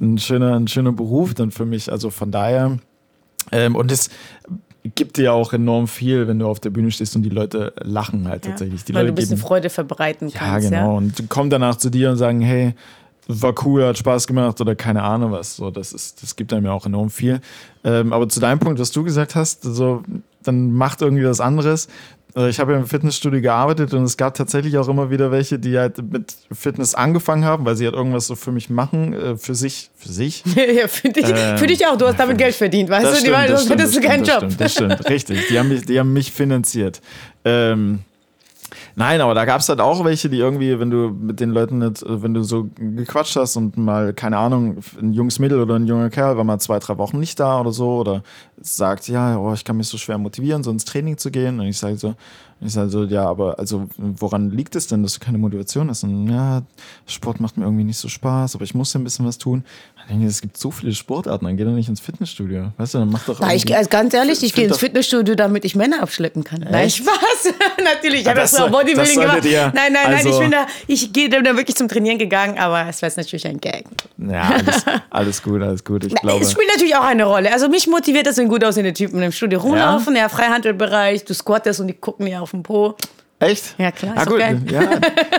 ein, 0.00 0.18
schöner, 0.18 0.54
ein 0.54 0.68
schöner 0.68 0.92
Beruf 0.92 1.34
dann 1.34 1.50
für 1.50 1.64
mich. 1.64 1.90
Also 1.90 2.10
von 2.10 2.30
daher, 2.30 2.78
ähm, 3.52 3.76
und 3.76 3.90
es 3.92 4.10
gibt 4.94 5.16
dir 5.16 5.32
auch 5.32 5.52
enorm 5.52 5.88
viel, 5.88 6.28
wenn 6.28 6.38
du 6.38 6.46
auf 6.46 6.60
der 6.60 6.70
Bühne 6.70 6.90
stehst 6.90 7.16
und 7.16 7.22
die 7.22 7.30
Leute 7.30 7.72
lachen 7.82 8.28
halt 8.28 8.44
tatsächlich. 8.44 8.84
Die 8.84 8.94
weil 8.94 9.02
Leute 9.02 9.06
du 9.06 9.12
ein 9.12 9.14
bisschen 9.16 9.36
geben- 9.36 9.46
Freude 9.46 9.70
verbreiten 9.70 10.28
ja, 10.28 10.38
kannst. 10.38 10.68
genau. 10.70 10.96
Und 10.96 11.28
kommen 11.30 11.48
danach 11.50 11.76
zu 11.76 11.90
dir 11.90 12.10
und 12.10 12.16
sagen, 12.16 12.40
hey, 12.40 12.74
war 13.26 13.54
cool, 13.64 13.86
hat 13.86 13.96
Spaß 13.96 14.26
gemacht 14.26 14.60
oder 14.60 14.74
keine 14.74 15.02
Ahnung 15.02 15.32
was. 15.32 15.56
So, 15.56 15.70
das 15.70 15.94
ist, 15.94 16.22
das 16.22 16.36
gibt 16.36 16.52
einem 16.52 16.66
ja 16.66 16.72
auch 16.72 16.84
enorm 16.84 17.08
viel. 17.08 17.40
Ähm, 17.82 18.12
aber 18.12 18.28
zu 18.28 18.40
deinem 18.40 18.58
Punkt, 18.58 18.78
was 18.78 18.90
du 18.90 19.02
gesagt 19.02 19.34
hast, 19.34 19.62
so, 19.62 20.02
dann 20.42 20.72
macht 20.72 21.00
irgendwie 21.00 21.24
was 21.24 21.40
anderes. 21.40 21.88
Äh, 22.36 22.48
Ich 22.48 22.58
habe 22.60 22.72
ja 22.72 22.78
im 22.78 22.86
Fitnessstudio 22.86 23.40
gearbeitet 23.40 23.94
und 23.94 24.04
es 24.04 24.16
gab 24.16 24.34
tatsächlich 24.34 24.76
auch 24.78 24.88
immer 24.88 25.10
wieder 25.10 25.30
welche, 25.30 25.58
die 25.58 25.78
halt 25.78 25.98
mit 26.10 26.34
Fitness 26.52 26.94
angefangen 26.94 27.44
haben, 27.44 27.64
weil 27.64 27.76
sie 27.76 27.84
halt 27.86 27.94
irgendwas 27.94 28.26
so 28.26 28.34
für 28.36 28.52
mich 28.52 28.70
machen, 28.70 29.12
äh, 29.12 29.36
für 29.36 29.54
sich, 29.54 29.90
für 29.96 30.08
sich. 30.10 30.42
ja, 30.76 30.88
für, 30.88 31.08
dich, 31.08 31.24
Ähm, 31.28 31.58
für 31.58 31.66
dich 31.66 31.86
auch. 31.86 31.96
Du 31.96 32.06
hast 32.06 32.18
damit 32.18 32.38
Geld 32.38 32.54
verdient, 32.54 32.90
weißt 32.90 33.20
du? 33.20 33.24
Die 33.24 33.32
waren, 33.32 33.48
sonst 33.48 33.70
hättest 33.70 33.96
du 33.96 34.00
keinen 34.00 34.24
das 34.24 34.28
Job. 34.34 34.38
Stimmt, 34.44 34.60
das 34.60 34.72
stimmt, 34.72 35.08
richtig. 35.08 35.48
Die 35.48 35.58
haben 35.58 35.68
mich, 35.68 35.84
die 35.86 35.98
haben 35.98 36.12
mich 36.12 36.32
finanziert. 36.32 37.00
Ähm, 37.44 38.00
Nein, 38.96 39.20
aber 39.20 39.34
da 39.34 39.44
gab 39.44 39.60
es 39.60 39.68
halt 39.68 39.80
auch 39.80 40.04
welche, 40.04 40.28
die 40.28 40.38
irgendwie, 40.38 40.78
wenn 40.78 40.90
du 40.90 41.08
mit 41.08 41.40
den 41.40 41.50
Leuten 41.50 41.78
nicht, 41.78 42.02
äh, 42.02 42.22
wenn 42.22 42.32
du 42.32 42.44
so 42.44 42.68
gequatscht 42.76 43.34
hast 43.34 43.56
und 43.56 43.76
mal, 43.76 44.12
keine 44.12 44.38
Ahnung, 44.38 44.78
ein 45.00 45.12
junges 45.12 45.40
Mädel 45.40 45.60
oder 45.60 45.74
ein 45.74 45.86
junger 45.86 46.10
Kerl 46.10 46.36
war 46.36 46.44
mal 46.44 46.60
zwei, 46.60 46.78
drei 46.78 46.96
Wochen 46.98 47.18
nicht 47.18 47.40
da 47.40 47.60
oder 47.60 47.72
so 47.72 47.96
oder 47.96 48.22
sagt, 48.60 49.08
ja, 49.08 49.36
oh, 49.36 49.52
ich 49.52 49.64
kann 49.64 49.76
mich 49.76 49.88
so 49.88 49.98
schwer 49.98 50.18
motivieren, 50.18 50.62
so 50.62 50.70
ins 50.70 50.84
Training 50.84 51.18
zu 51.18 51.32
gehen. 51.32 51.58
Und 51.58 51.66
ich 51.66 51.78
sage 51.78 51.96
so, 51.96 52.14
ich 52.60 52.72
sage 52.72 52.88
so, 52.88 53.04
ja, 53.04 53.26
aber 53.26 53.58
also 53.58 53.88
woran 53.96 54.50
liegt 54.50 54.76
es 54.76 54.86
denn, 54.86 55.02
dass 55.02 55.14
du 55.14 55.20
keine 55.20 55.38
Motivation 55.38 55.90
hast? 55.90 56.04
Und 56.04 56.30
ja, 56.30 56.62
Sport 57.06 57.40
macht 57.40 57.56
mir 57.56 57.64
irgendwie 57.64 57.84
nicht 57.84 57.98
so 57.98 58.08
Spaß, 58.08 58.54
aber 58.54 58.64
ich 58.64 58.74
muss 58.74 58.92
ja 58.92 59.00
ein 59.00 59.04
bisschen 59.04 59.26
was 59.26 59.38
tun. 59.38 59.64
Ich 59.96 60.10
denke, 60.10 60.26
es 60.26 60.42
gibt 60.42 60.58
so 60.58 60.70
viele 60.70 60.92
Sportarten, 60.92 61.46
dann 61.46 61.56
geh 61.56 61.64
doch 61.64 61.70
nicht 61.70 61.88
ins 61.88 62.00
Fitnessstudio. 62.00 62.72
Weißt 62.76 62.94
du, 62.94 62.98
dann 62.98 63.10
mach 63.10 63.24
doch 63.24 63.40
Na, 63.40 63.54
ich, 63.54 63.74
also 63.74 63.88
ganz 63.88 64.12
ehrlich, 64.12 64.42
ich 64.42 64.54
gehe 64.54 64.66
ins 64.66 64.76
Fitnessstudio, 64.76 65.34
damit 65.34 65.64
ich 65.64 65.74
Männer 65.74 66.02
abschleppen 66.02 66.44
kann. 66.44 66.66
Nein, 66.70 66.90
Spaß. 66.90 67.54
Natürlich, 67.84 68.20
ich 68.22 68.28
habe 68.28 68.40
das, 68.40 68.50
so 68.50 68.68
Bodybuilding 68.68 69.20
gemacht. 69.20 69.44
Ihr, 69.46 69.72
nein, 69.74 69.92
nein, 69.92 70.14
also, 70.14 70.28
nein, 70.28 70.34
ich 70.34 70.38
bin 70.38 70.50
da, 70.50 70.66
ich 70.86 71.12
gehe 71.12 71.28
da 71.30 71.56
wirklich 71.56 71.76
zum 71.76 71.88
Trainieren 71.88 72.18
gegangen, 72.18 72.58
aber 72.58 72.86
es 72.88 73.00
war 73.00 73.08
jetzt 73.08 73.16
natürlich 73.16 73.46
ein 73.46 73.58
Gag. 73.58 73.84
Ja, 74.18 74.42
alles, 74.42 74.84
alles 75.10 75.42
gut, 75.42 75.62
alles 75.62 75.84
gut. 75.84 76.04
Ich 76.04 76.14
glaube. 76.14 76.44
Es 76.44 76.52
spielt 76.52 76.68
natürlich 76.68 76.96
auch 76.96 77.04
eine 77.04 77.24
Rolle. 77.24 77.52
Also 77.52 77.68
mich 77.68 77.86
motiviert 77.86 78.26
das, 78.26 78.36
wenn 78.36 78.48
gut 78.48 78.62
aussehende 78.62 78.92
Typen 78.92 79.22
im 79.22 79.32
Studio 79.32 79.60
rumlaufen, 79.60 80.14
ja, 80.14 80.22
ja 80.22 80.28
Freihandelbereich, 80.28 81.24
du 81.24 81.34
squattest 81.34 81.80
und 81.80 81.86
die 81.86 81.94
gucken 81.94 82.26
dir 82.26 82.42
auf 82.44 82.52
den 82.52 82.62
Po. 82.62 82.94
Echt? 83.44 83.74
Ja, 83.78 83.90
klar. 83.90 84.14
Ja, 84.16 84.24
gut. 84.24 84.40
Ja, 84.70 84.82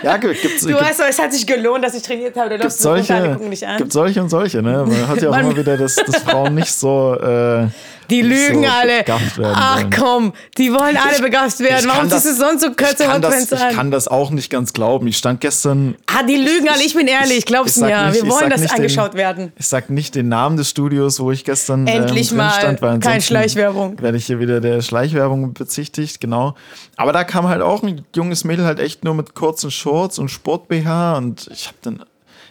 ja, 0.04 0.18
gut. 0.18 0.36
Gibt's, 0.42 0.64
du 0.64 0.74
weißt 0.74 1.00
doch, 1.00 1.06
es 1.08 1.20
hat 1.20 1.34
sich 1.34 1.46
gelohnt, 1.46 1.84
dass 1.84 1.96
ich 1.96 2.04
trainiert 2.04 2.36
habe. 2.36 2.58
Gibt 2.58 2.72
solche, 2.72 3.40
gibt 3.78 3.92
solche 3.92 4.22
und 4.22 4.30
solche. 4.30 4.62
Ne? 4.62 4.86
Man 4.88 5.08
hat 5.08 5.22
ja 5.22 5.30
auch 5.30 5.38
immer 5.38 5.56
wieder, 5.56 5.78
dass, 5.78 5.96
dass 5.96 6.18
Frauen 6.18 6.56
nicht 6.56 6.72
so. 6.72 7.16
Äh, 7.16 7.68
die 8.10 8.22
lügen 8.22 8.64
so 8.64 8.70
alle. 8.70 9.06
Ach 9.54 9.78
wollen. 9.78 9.90
komm, 9.92 10.34
die 10.58 10.72
wollen 10.72 10.98
alle 10.98 11.22
begafft 11.22 11.60
werden. 11.60 11.86
Warum 11.88 12.10
ziehst 12.10 12.26
du 12.26 12.36
sonst 12.36 12.62
so 12.62 12.72
kürze 12.72 13.12
Hotpants 13.12 13.52
an? 13.54 13.70
Ich 13.70 13.76
kann 13.76 13.92
das 13.92 14.08
auch 14.08 14.32
nicht 14.32 14.50
ganz 14.50 14.74
glauben. 14.74 15.08
Ich 15.08 15.18
stand 15.18 15.42
gestern. 15.42 15.96
Ah, 16.08 16.24
die 16.24 16.36
lügen 16.36 16.70
alle, 16.70 16.84
ich 16.84 16.94
bin 16.94 17.08
ehrlich, 17.08 17.40
ich, 17.40 17.46
glaub's 17.46 17.78
mir. 17.78 18.10
Nicht, 18.10 18.24
Wir 18.24 18.30
wollen, 18.30 18.50
dass 18.50 18.70
angeschaut 18.70 19.14
den, 19.14 19.18
werden. 19.18 19.54
Ich 19.58 19.68
sag 19.68 19.90
nicht 19.90 20.16
den 20.16 20.30
Namen 20.30 20.58
des 20.58 20.70
Studios, 20.70 21.20
wo 21.20 21.32
ich 21.32 21.44
gestern 21.44 21.88
ähm, 21.88 22.04
Endlich 22.04 22.32
ähm, 22.32 22.38
mal 22.38 22.52
stand, 22.52 22.82
weil 22.82 23.00
keine 23.00 23.22
Schleichwerbung. 23.22 24.02
Werde 24.02 24.18
ich 24.18 24.26
hier 24.26 24.40
wieder 24.40 24.62
der 24.62 24.82
Schleichwerbung 24.82 25.54
bezichtigt, 25.54 26.22
genau. 26.22 26.56
Aber 26.98 27.12
da 27.12 27.24
kam 27.24 27.48
halt 27.48 27.62
auch 27.62 27.84
ein 27.84 27.95
junges 28.16 28.44
Mädel 28.44 28.66
halt 28.66 28.80
echt 28.80 29.04
nur 29.04 29.14
mit 29.14 29.36
kurzen 29.36 29.72
Shorts 29.72 30.20
und 30.20 30.30
Sport-BH 30.30 31.18
und 31.18 31.48
ich 31.52 31.68
habe 31.68 31.78
dann, 31.82 32.06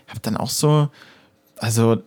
hab 0.08 0.22
dann 0.22 0.36
auch 0.36 0.50
so, 0.50 0.88
also 1.58 2.02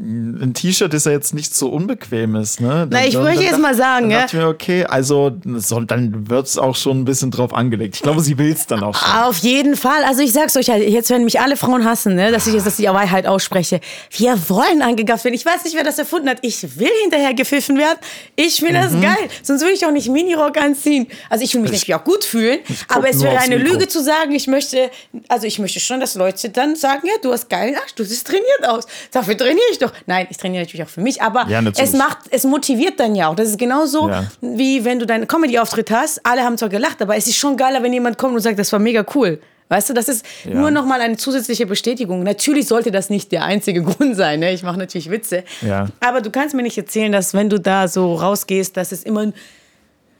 ein 0.00 0.54
T-Shirt 0.54 0.92
ist 0.94 1.06
ja 1.06 1.12
jetzt 1.12 1.34
nicht 1.34 1.54
so 1.54 1.68
unbequem 1.68 2.34
ist, 2.36 2.60
ne? 2.60 2.86
Na, 2.90 3.04
ich 3.04 3.16
möchte 3.16 3.42
jetzt 3.42 3.58
mal 3.58 3.74
sagen, 3.74 4.08
dann 4.08 4.28
ja. 4.28 4.38
Mir, 4.38 4.48
okay, 4.48 4.84
also 4.84 5.32
so, 5.56 5.80
dann 5.80 6.28
wird 6.30 6.46
es 6.46 6.56
auch 6.56 6.74
schon 6.74 7.00
ein 7.00 7.04
bisschen 7.04 7.30
drauf 7.30 7.52
angelegt. 7.52 7.96
Ich 7.96 8.02
glaube, 8.02 8.20
sie 8.20 8.38
will 8.38 8.50
es 8.52 8.66
dann 8.66 8.82
auch 8.82 8.94
schon. 8.94 9.10
Auf 9.22 9.38
jeden 9.38 9.76
Fall. 9.76 10.04
Also 10.04 10.22
ich 10.22 10.32
sag's 10.32 10.56
euch 10.56 10.70
halt, 10.70 10.88
jetzt 10.88 11.10
werden 11.10 11.24
mich 11.24 11.40
alle 11.40 11.56
Frauen 11.56 11.84
hassen, 11.84 12.14
ne, 12.14 12.32
dass 12.32 12.46
ich 12.46 12.54
jetzt 12.54 12.78
die 12.78 12.84
Wahrheit 12.84 13.26
ausspreche. 13.26 13.80
Wir 14.10 14.38
wollen 14.48 14.82
angegafft 14.82 15.24
werden. 15.24 15.34
Ich 15.34 15.44
weiß 15.44 15.64
nicht, 15.64 15.76
wer 15.76 15.84
das 15.84 15.98
erfunden 15.98 16.28
hat. 16.28 16.38
Ich 16.42 16.78
will 16.78 16.90
hinterher 17.02 17.34
gepfiffen 17.34 17.76
werden. 17.76 17.98
Ich 18.36 18.56
finde 18.56 18.80
mhm. 18.80 18.82
das 18.82 18.92
geil. 19.00 19.28
Sonst 19.42 19.60
würde 19.60 19.74
ich 19.74 19.84
auch 19.84 19.92
nicht 19.92 20.08
Minirock 20.08 20.56
anziehen. 20.56 21.06
Also 21.28 21.44
ich 21.44 21.52
will 21.54 21.60
mich 21.60 21.72
ich, 21.72 21.80
natürlich 21.80 21.94
auch 21.94 22.04
gut 22.04 22.24
fühlen, 22.24 22.60
aber 22.88 23.10
es 23.10 23.22
wäre 23.22 23.38
eine 23.38 23.56
Lüge 23.56 23.88
zu 23.88 24.02
sagen, 24.02 24.32
ich 24.32 24.46
möchte, 24.46 24.90
also 25.28 25.46
ich 25.46 25.58
möchte 25.58 25.80
schon, 25.80 26.00
dass 26.00 26.14
Leute 26.14 26.48
dann 26.50 26.76
sagen, 26.76 27.06
ja, 27.06 27.14
du 27.22 27.32
hast 27.32 27.48
geilen 27.50 27.76
Arsch, 27.76 27.94
du 27.94 28.04
siehst 28.04 28.26
trainiert 28.26 28.66
aus. 28.66 28.86
Dafür 29.10 29.36
trainiere 29.36 29.66
ich 29.70 29.78
doch. 29.78 29.89
Nein, 30.06 30.26
ich 30.30 30.36
trainiere 30.36 30.64
natürlich 30.64 30.84
auch 30.84 30.90
für 30.90 31.00
mich, 31.00 31.22
aber 31.22 31.46
ja, 31.48 31.62
es 31.76 31.92
macht, 31.92 32.18
es 32.30 32.44
motiviert 32.44 32.98
dann 33.00 33.14
ja 33.14 33.28
auch. 33.28 33.34
Das 33.34 33.48
ist 33.48 33.58
genauso 33.58 34.08
ja. 34.08 34.24
wie 34.40 34.84
wenn 34.84 34.98
du 34.98 35.06
deinen 35.06 35.26
Comedy-Auftritt 35.26 35.90
hast. 35.90 36.24
Alle 36.24 36.42
haben 36.42 36.58
zwar 36.58 36.68
gelacht, 36.68 37.00
aber 37.02 37.16
es 37.16 37.26
ist 37.26 37.36
schon 37.36 37.56
geiler, 37.56 37.82
wenn 37.82 37.92
jemand 37.92 38.18
kommt 38.18 38.34
und 38.34 38.40
sagt, 38.40 38.58
das 38.58 38.72
war 38.72 38.78
mega 38.78 39.04
cool. 39.14 39.40
Weißt 39.70 39.88
du, 39.88 39.94
das 39.94 40.08
ist 40.08 40.26
ja. 40.44 40.52
nur 40.52 40.72
nochmal 40.72 41.00
eine 41.00 41.16
zusätzliche 41.16 41.64
Bestätigung. 41.64 42.24
Natürlich 42.24 42.66
sollte 42.66 42.90
das 42.90 43.08
nicht 43.08 43.30
der 43.30 43.44
einzige 43.44 43.82
Grund 43.84 44.16
sein. 44.16 44.40
Ne? 44.40 44.52
Ich 44.52 44.64
mache 44.64 44.78
natürlich 44.78 45.10
Witze. 45.10 45.44
Ja. 45.62 45.86
Aber 46.00 46.20
du 46.20 46.30
kannst 46.30 46.56
mir 46.56 46.62
nicht 46.62 46.76
erzählen, 46.76 47.12
dass 47.12 47.34
wenn 47.34 47.48
du 47.48 47.60
da 47.60 47.86
so 47.86 48.16
rausgehst, 48.16 48.76
dass 48.76 48.90
es 48.90 49.04
immer 49.04 49.32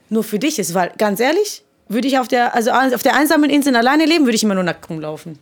nur 0.07 0.23
für 0.23 0.39
dich 0.39 0.57
ist. 0.57 0.73
Weil 0.73 0.93
ganz 0.97 1.19
ehrlich, 1.19 1.63
würde 1.89 2.07
ich 2.07 2.17
auf 2.17 2.29
der, 2.29 2.55
also 2.55 2.71
auf 2.71 3.03
der 3.03 3.15
einsamen 3.15 3.49
Insel 3.49 3.75
alleine 3.75 4.05
leben, 4.05 4.23
würde 4.23 4.35
ich 4.35 4.43
immer 4.43 4.55
nur 4.55 4.63
nackt 4.63 4.89
rumlaufen. 4.89 5.37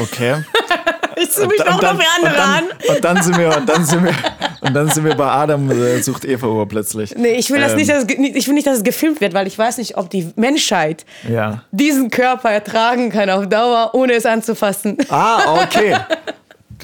Okay. 0.00 0.42
ich 1.16 1.30
ziehe 1.30 1.46
mich 1.46 1.58
doch 1.58 1.80
noch 1.80 2.00
für 2.00 2.26
andere 2.26 2.42
an. 2.42 2.64
Und 2.88 3.04
dann 3.04 3.22
sind 3.22 3.38
wir, 3.38 3.56
und 3.56 3.68
dann 3.68 3.84
sind 3.84 4.04
wir, 4.04 4.14
und 4.60 4.74
dann 4.74 4.88
sind 4.88 5.04
wir 5.04 5.14
bei 5.14 5.26
Adam 5.26 5.70
äh, 5.70 6.02
sucht 6.02 6.24
Eva 6.24 6.46
Uhr 6.46 6.66
plötzlich. 6.68 7.14
Nee, 7.16 7.34
ich 7.34 7.50
will 7.50 7.60
das 7.60 7.74
nicht, 7.74 7.90
ähm. 7.90 8.06
dass, 8.06 8.16
ich 8.16 8.46
will 8.46 8.54
nicht, 8.54 8.66
dass 8.66 8.78
es 8.78 8.84
gefilmt 8.84 9.20
wird, 9.20 9.34
weil 9.34 9.46
ich 9.46 9.58
weiß 9.58 9.78
nicht, 9.78 9.96
ob 9.96 10.10
die 10.10 10.32
Menschheit 10.36 11.04
ja. 11.28 11.62
diesen 11.70 12.10
Körper 12.10 12.50
ertragen 12.50 13.10
kann 13.10 13.30
auf 13.30 13.48
Dauer, 13.48 13.90
ohne 13.94 14.14
es 14.14 14.26
anzufassen. 14.26 14.96
Ah, 15.08 15.62
okay. 15.62 15.96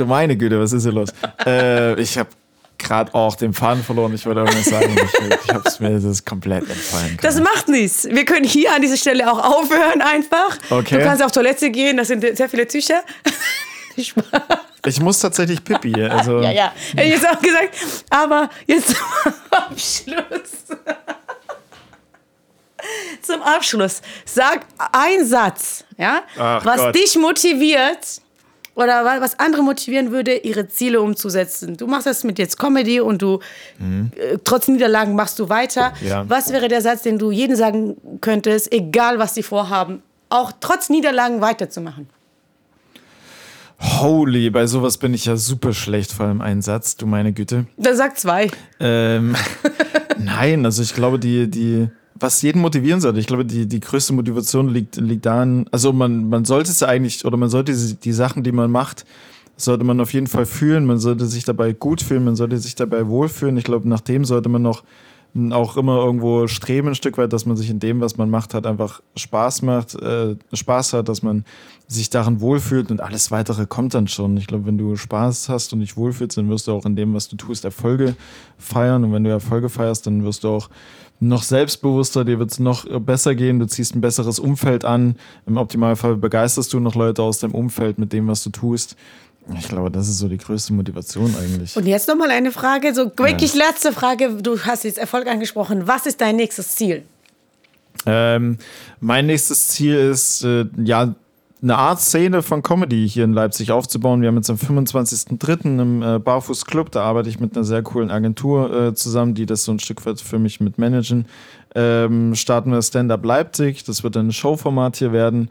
Meine 0.06 0.36
Güte, 0.36 0.60
was 0.60 0.72
ist 0.72 0.84
hier 0.84 0.92
los? 0.92 1.08
Äh, 1.44 2.00
ich 2.00 2.16
habe 2.16 2.28
gerade 2.78 3.14
auch 3.14 3.36
den 3.36 3.52
Faden 3.52 3.82
verloren. 3.82 4.14
Ich 4.14 4.24
wollte 4.24 4.40
irgendwas 4.40 4.64
sagen. 4.66 4.96
Ich, 4.96 5.44
ich 5.44 5.54
habe 5.54 5.68
es 5.68 5.80
mir 5.80 5.90
das 5.90 6.04
ist 6.04 6.24
komplett 6.24 6.68
entfallen. 6.68 7.18
Das 7.20 7.40
macht 7.40 7.68
nichts. 7.68 8.04
Wir 8.08 8.24
können 8.24 8.44
hier 8.44 8.72
an 8.72 8.82
dieser 8.82 8.96
Stelle 8.96 9.30
auch 9.30 9.38
aufhören 9.38 10.00
einfach. 10.00 10.56
Okay. 10.70 10.98
Du 10.98 11.04
kannst 11.04 11.22
auf 11.22 11.32
Toilette 11.32 11.70
gehen, 11.70 11.96
das 11.96 12.08
sind 12.08 12.24
sehr 12.36 12.48
viele 12.48 12.66
Tücher. 12.66 13.02
ich 13.96 15.00
muss 15.00 15.18
tatsächlich 15.18 15.62
Pipi. 15.62 16.02
Also. 16.04 16.40
Ja, 16.40 16.50
ja. 16.50 16.72
Hätte 16.94 17.02
ich 17.02 17.14
jetzt 17.14 17.28
auch 17.28 17.40
gesagt. 17.40 17.76
Aber 18.10 18.48
jetzt 18.66 18.88
zum 18.88 19.32
Abschluss. 19.50 20.50
zum 23.22 23.42
Abschluss. 23.42 24.02
Sag 24.24 24.66
ein 24.92 25.26
Satz, 25.26 25.84
ja, 25.96 26.22
Ach 26.38 26.64
was 26.64 26.76
Gott. 26.76 26.94
dich 26.94 27.16
motiviert 27.16 28.17
oder 28.78 29.04
was 29.20 29.38
andere 29.40 29.62
motivieren 29.62 30.12
würde, 30.12 30.36
ihre 30.36 30.68
Ziele 30.68 31.00
umzusetzen. 31.00 31.76
Du 31.76 31.88
machst 31.88 32.06
das 32.06 32.22
mit 32.22 32.38
jetzt 32.38 32.58
Comedy 32.60 33.00
und 33.00 33.20
du 33.20 33.40
mhm. 33.78 34.12
äh, 34.16 34.38
trotz 34.44 34.68
Niederlagen 34.68 35.16
machst 35.16 35.38
du 35.40 35.48
weiter. 35.48 35.92
Ja. 36.00 36.28
Was 36.28 36.52
wäre 36.52 36.68
der 36.68 36.80
Satz, 36.80 37.02
den 37.02 37.18
du 37.18 37.32
jedem 37.32 37.56
sagen 37.56 37.96
könntest, 38.20 38.72
egal 38.72 39.18
was 39.18 39.34
sie 39.34 39.42
vorhaben, 39.42 40.02
auch 40.28 40.52
trotz 40.60 40.90
Niederlagen 40.90 41.40
weiterzumachen? 41.40 42.08
Holy, 43.80 44.48
bei 44.50 44.66
sowas 44.68 44.96
bin 44.96 45.12
ich 45.12 45.24
ja 45.24 45.36
super 45.36 45.72
schlecht 45.72 46.12
vor 46.12 46.26
allem 46.26 46.40
Einsatz, 46.40 46.96
du 46.96 47.06
meine 47.06 47.32
Güte. 47.32 47.66
Da 47.76 47.94
sagt 47.94 48.20
zwei. 48.20 48.48
Ähm, 48.78 49.34
nein, 50.18 50.64
also 50.64 50.82
ich 50.82 50.94
glaube, 50.94 51.18
die, 51.18 51.50
die, 51.50 51.88
was 52.20 52.42
jeden 52.42 52.60
motivieren 52.60 53.00
sollte. 53.00 53.20
Ich 53.20 53.26
glaube, 53.26 53.44
die, 53.44 53.66
die 53.66 53.80
größte 53.80 54.12
Motivation 54.12 54.68
liegt, 54.68 54.96
liegt 54.96 55.26
daran, 55.26 55.66
also 55.70 55.92
man, 55.92 56.28
man 56.28 56.44
sollte 56.44 56.70
es 56.70 56.82
eigentlich, 56.82 57.24
oder 57.24 57.36
man 57.36 57.48
sollte 57.48 57.72
die 57.74 58.12
Sachen, 58.12 58.42
die 58.42 58.52
man 58.52 58.70
macht, 58.70 59.04
sollte 59.56 59.84
man 59.84 60.00
auf 60.00 60.12
jeden 60.12 60.28
Fall 60.28 60.46
fühlen. 60.46 60.86
Man 60.86 60.98
sollte 60.98 61.26
sich 61.26 61.44
dabei 61.44 61.72
gut 61.72 62.00
fühlen, 62.00 62.24
man 62.24 62.36
sollte 62.36 62.58
sich 62.58 62.74
dabei 62.74 63.08
wohlfühlen. 63.08 63.56
Ich 63.56 63.64
glaube, 63.64 63.88
nach 63.88 64.00
dem 64.00 64.24
sollte 64.24 64.48
man 64.48 64.62
noch 64.62 64.84
auch 65.50 65.76
immer 65.76 65.96
irgendwo 65.96 66.46
streben, 66.48 66.88
ein 66.88 66.94
Stück 66.94 67.18
weit, 67.18 67.32
dass 67.32 67.46
man 67.46 67.56
sich 67.56 67.70
in 67.70 67.78
dem, 67.78 68.00
was 68.00 68.16
man 68.16 68.30
macht, 68.30 68.54
hat, 68.54 68.66
einfach 68.66 69.02
Spaß 69.14 69.62
macht, 69.62 69.94
äh, 69.94 70.36
Spaß 70.52 70.94
hat, 70.94 71.08
dass 71.08 71.22
man 71.22 71.44
sich 71.86 72.10
darin 72.10 72.40
wohlfühlt 72.40 72.90
und 72.90 73.00
alles 73.00 73.30
weitere 73.30 73.66
kommt 73.66 73.94
dann 73.94 74.08
schon. 74.08 74.36
Ich 74.36 74.46
glaube, 74.46 74.66
wenn 74.66 74.78
du 74.78 74.96
Spaß 74.96 75.48
hast 75.48 75.72
und 75.72 75.80
dich 75.80 75.96
wohlfühlst, 75.96 76.36
dann 76.36 76.48
wirst 76.48 76.66
du 76.66 76.72
auch 76.72 76.84
in 76.84 76.96
dem, 76.96 77.14
was 77.14 77.28
du 77.28 77.36
tust, 77.36 77.64
Erfolge 77.64 78.16
feiern. 78.58 79.04
Und 79.04 79.12
wenn 79.12 79.24
du 79.24 79.30
Erfolge 79.30 79.68
feierst, 79.68 80.06
dann 80.06 80.24
wirst 80.24 80.44
du 80.44 80.48
auch 80.48 80.70
noch 81.20 81.42
selbstbewusster, 81.42 82.24
dir 82.24 82.38
wird 82.38 82.52
es 82.52 82.60
noch 82.60 82.84
besser 83.00 83.34
gehen, 83.34 83.58
du 83.58 83.66
ziehst 83.66 83.94
ein 83.94 84.00
besseres 84.00 84.38
Umfeld 84.38 84.84
an. 84.84 85.16
Im 85.46 85.56
Optimalfall 85.56 86.16
begeisterst 86.16 86.72
du 86.72 86.80
noch 86.80 86.94
Leute 86.94 87.22
aus 87.22 87.40
deinem 87.40 87.54
Umfeld 87.54 87.98
mit 87.98 88.12
dem, 88.12 88.28
was 88.28 88.44
du 88.44 88.50
tust. 88.50 88.96
Ich 89.56 89.68
glaube, 89.68 89.90
das 89.90 90.08
ist 90.08 90.18
so 90.18 90.28
die 90.28 90.36
größte 90.36 90.72
Motivation 90.72 91.34
eigentlich. 91.40 91.76
Und 91.76 91.86
jetzt 91.86 92.08
nochmal 92.08 92.30
eine 92.30 92.52
Frage, 92.52 92.94
so 92.94 93.10
wirklich 93.16 93.54
ja. 93.54 93.66
letzte 93.66 93.92
Frage. 93.92 94.34
Du 94.42 94.58
hast 94.60 94.84
jetzt 94.84 94.98
Erfolg 94.98 95.26
angesprochen. 95.26 95.86
Was 95.86 96.06
ist 96.06 96.20
dein 96.20 96.36
nächstes 96.36 96.74
Ziel? 96.76 97.04
Ähm, 98.06 98.58
mein 99.00 99.26
nächstes 99.26 99.68
Ziel 99.68 99.96
ist, 99.96 100.44
äh, 100.44 100.66
ja, 100.76 101.14
eine 101.60 101.76
Art 101.76 102.00
Szene 102.00 102.42
von 102.42 102.62
Comedy 102.62 103.08
hier 103.08 103.24
in 103.24 103.32
Leipzig 103.32 103.72
aufzubauen. 103.72 104.20
Wir 104.20 104.28
haben 104.28 104.36
jetzt 104.36 104.50
am 104.50 104.56
25.03. 104.56 105.80
im 105.80 106.02
äh, 106.02 106.18
Barfuß 106.18 106.64
Club, 106.66 106.92
da 106.92 107.02
arbeite 107.02 107.28
ich 107.28 107.40
mit 107.40 107.56
einer 107.56 107.64
sehr 107.64 107.82
coolen 107.82 108.10
Agentur 108.10 108.72
äh, 108.72 108.94
zusammen, 108.94 109.34
die 109.34 109.44
das 109.44 109.64
so 109.64 109.72
ein 109.72 109.80
Stück 109.80 110.04
weit 110.06 110.20
für 110.20 110.38
mich 110.38 110.60
mit 110.60 110.78
managen. 110.78 111.26
Ähm, 111.74 112.34
starten 112.36 112.70
wir 112.70 112.80
Stand-Up 112.80 113.24
Leipzig, 113.24 113.82
das 113.84 114.04
wird 114.04 114.16
ein 114.16 114.32
Showformat 114.32 114.96
hier 114.96 115.12
werden. 115.12 115.50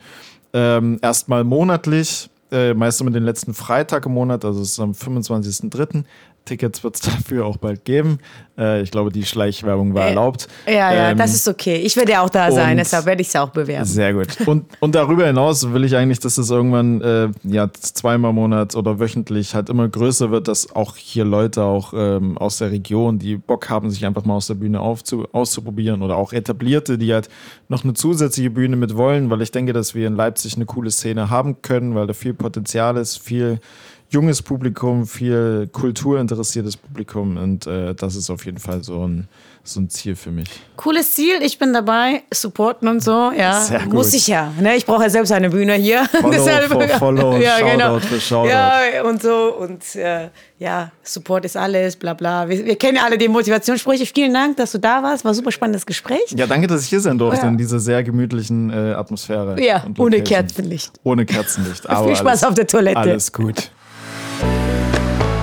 Ähm, 0.53 0.97
erstmal 1.01 1.43
monatlich, 1.43 2.29
äh, 2.51 2.73
meist 2.73 3.01
immer 3.01 3.12
den 3.12 3.23
letzten 3.23 3.53
Freitag 3.53 4.05
im 4.05 4.13
Monat, 4.13 4.45
also 4.45 4.62
es 4.62 4.71
ist 4.71 4.79
am 4.79 4.91
25.03. 4.91 6.03
Tickets 6.47 6.83
wird 6.83 6.95
es 6.95 7.01
dafür 7.01 7.45
auch 7.45 7.57
bald 7.57 7.86
geben. 7.86 8.19
Äh, 8.57 8.81
ich 8.81 8.91
glaube, 8.91 9.12
die 9.12 9.23
Schleichwerbung 9.23 9.93
war 9.93 10.05
äh, 10.05 10.10
erlaubt. 10.10 10.47
Ja, 10.65 10.93
ja, 10.93 11.12
ähm, 11.12 11.17
das 11.17 11.33
ist 11.33 11.47
okay. 11.47 11.75
Ich 11.75 11.95
werde 11.95 12.13
ja 12.13 12.21
auch 12.21 12.29
da 12.29 12.51
sein, 12.51 12.77
deshalb 12.77 13.05
werde 13.05 13.21
ich 13.21 13.27
es 13.27 13.36
auch 13.36 13.49
bewerben. 13.49 13.86
Sehr 13.86 14.13
gut. 14.13 14.27
Und, 14.47 14.65
und 14.79 14.95
darüber 14.95 15.27
hinaus 15.27 15.71
will 15.71 15.83
ich 15.83 15.95
eigentlich, 15.95 16.19
dass 16.19 16.38
es 16.38 16.49
irgendwann 16.49 17.01
äh, 17.01 17.29
ja, 17.43 17.71
zweimal 17.71 18.29
im 18.29 18.36
Monat 18.36 18.75
oder 18.75 18.99
wöchentlich 18.99 19.53
halt 19.53 19.69
immer 19.69 19.88
größer 19.88 20.31
wird, 20.31 20.47
dass 20.47 20.75
auch 20.75 20.95
hier 20.95 21.25
Leute 21.25 21.63
auch 21.63 21.93
ähm, 21.95 22.38
aus 22.38 22.57
der 22.57 22.71
Region, 22.71 23.19
die 23.19 23.36
Bock 23.36 23.69
haben, 23.69 23.91
sich 23.91 24.05
einfach 24.05 24.25
mal 24.25 24.36
aus 24.36 24.47
der 24.47 24.55
Bühne 24.55 24.79
aufzu 24.79 25.27
auszuprobieren 25.31 26.01
oder 26.01 26.15
auch 26.15 26.33
etablierte, 26.33 26.97
die 26.97 27.13
halt 27.13 27.29
noch 27.67 27.83
eine 27.83 27.93
zusätzliche 27.93 28.49
Bühne 28.49 28.75
mit 28.75 28.95
wollen, 28.95 29.29
weil 29.29 29.41
ich 29.41 29.51
denke, 29.51 29.73
dass 29.73 29.93
wir 29.93 30.07
in 30.07 30.15
Leipzig 30.15 30.55
eine 30.55 30.65
coole 30.65 30.91
Szene 30.91 31.29
haben 31.29 31.62
können, 31.62 31.95
weil 31.95 32.07
da 32.07 32.13
viel 32.13 32.33
Potenzial 32.33 32.97
ist, 32.97 33.17
viel 33.17 33.60
junges 34.09 34.41
Publikum, 34.41 35.05
viel 35.05 35.69
kulturinteressiertes 35.71 36.77
Publikum 36.77 37.37
und 37.37 37.67
äh, 37.67 37.93
das 37.93 38.15
ist 38.15 38.29
auf 38.29 38.45
jeden 38.45 38.57
Fall 38.57 38.83
so 38.83 39.05
ein, 39.05 39.27
so 39.63 39.81
ein 39.81 39.89
Ziel 39.89 40.15
für 40.15 40.31
mich. 40.31 40.47
Cooles 40.77 41.11
Ziel, 41.11 41.41
ich 41.41 41.59
bin 41.59 41.73
dabei, 41.73 42.23
supporten 42.33 42.87
und 42.87 43.03
so, 43.03 43.31
ja. 43.37 43.59
Sehr 43.61 43.81
gut. 43.81 43.93
Muss 43.93 44.13
ich 44.13 44.27
ja. 44.27 44.53
Ne? 44.59 44.77
Ich 44.77 44.85
brauche 44.85 45.03
ja 45.03 45.09
selbst 45.09 45.31
eine 45.31 45.49
Bühne 45.49 45.73
hier. 45.73 46.05
Follow 46.05 46.37
for 46.69 46.87
follow, 46.87 47.37
ja, 47.37 47.57
Shoutout 47.57 47.71
genau. 47.71 47.99
für 47.99 48.21
Shoutout. 48.21 48.49
Ja, 48.49 49.03
und 49.03 49.21
so 49.21 49.55
und 49.59 49.95
äh, 49.95 50.29
ja, 50.59 50.91
Support 51.03 51.45
ist 51.45 51.57
alles, 51.57 51.97
bla 51.97 52.13
bla. 52.13 52.47
Wir, 52.47 52.65
wir 52.65 52.75
kennen 52.77 52.95
ja 52.95 53.03
alle 53.03 53.17
die 53.17 53.27
Motivationssprüche. 53.27 54.05
Vielen 54.05 54.33
Dank, 54.33 54.55
dass 54.57 54.71
du 54.71 54.79
da 54.79 55.03
warst. 55.03 55.25
War 55.25 55.31
ein 55.33 55.35
super 55.35 55.51
spannendes 55.51 55.85
Gespräch. 55.85 56.33
Ja, 56.35 56.47
danke, 56.47 56.67
dass 56.67 56.83
ich 56.83 56.89
hier 56.89 57.01
sein 57.01 57.17
durfte 57.17 57.45
ja. 57.45 57.51
in 57.51 57.57
dieser 57.57 57.79
sehr 57.79 58.03
gemütlichen 58.03 58.69
äh, 58.69 58.93
Atmosphäre. 58.93 59.61
Ja, 59.61 59.85
ohne 59.97 60.23
Kerzenlicht. 60.23 60.93
Ohne 61.03 61.25
Kerzenlicht. 61.25 61.87
Aber 61.89 62.07
Viel 62.07 62.15
Spaß 62.15 62.27
alles, 62.27 62.43
auf 62.45 62.53
der 62.53 62.67
Toilette. 62.67 62.97
Alles 62.97 63.33
gut. 63.33 63.69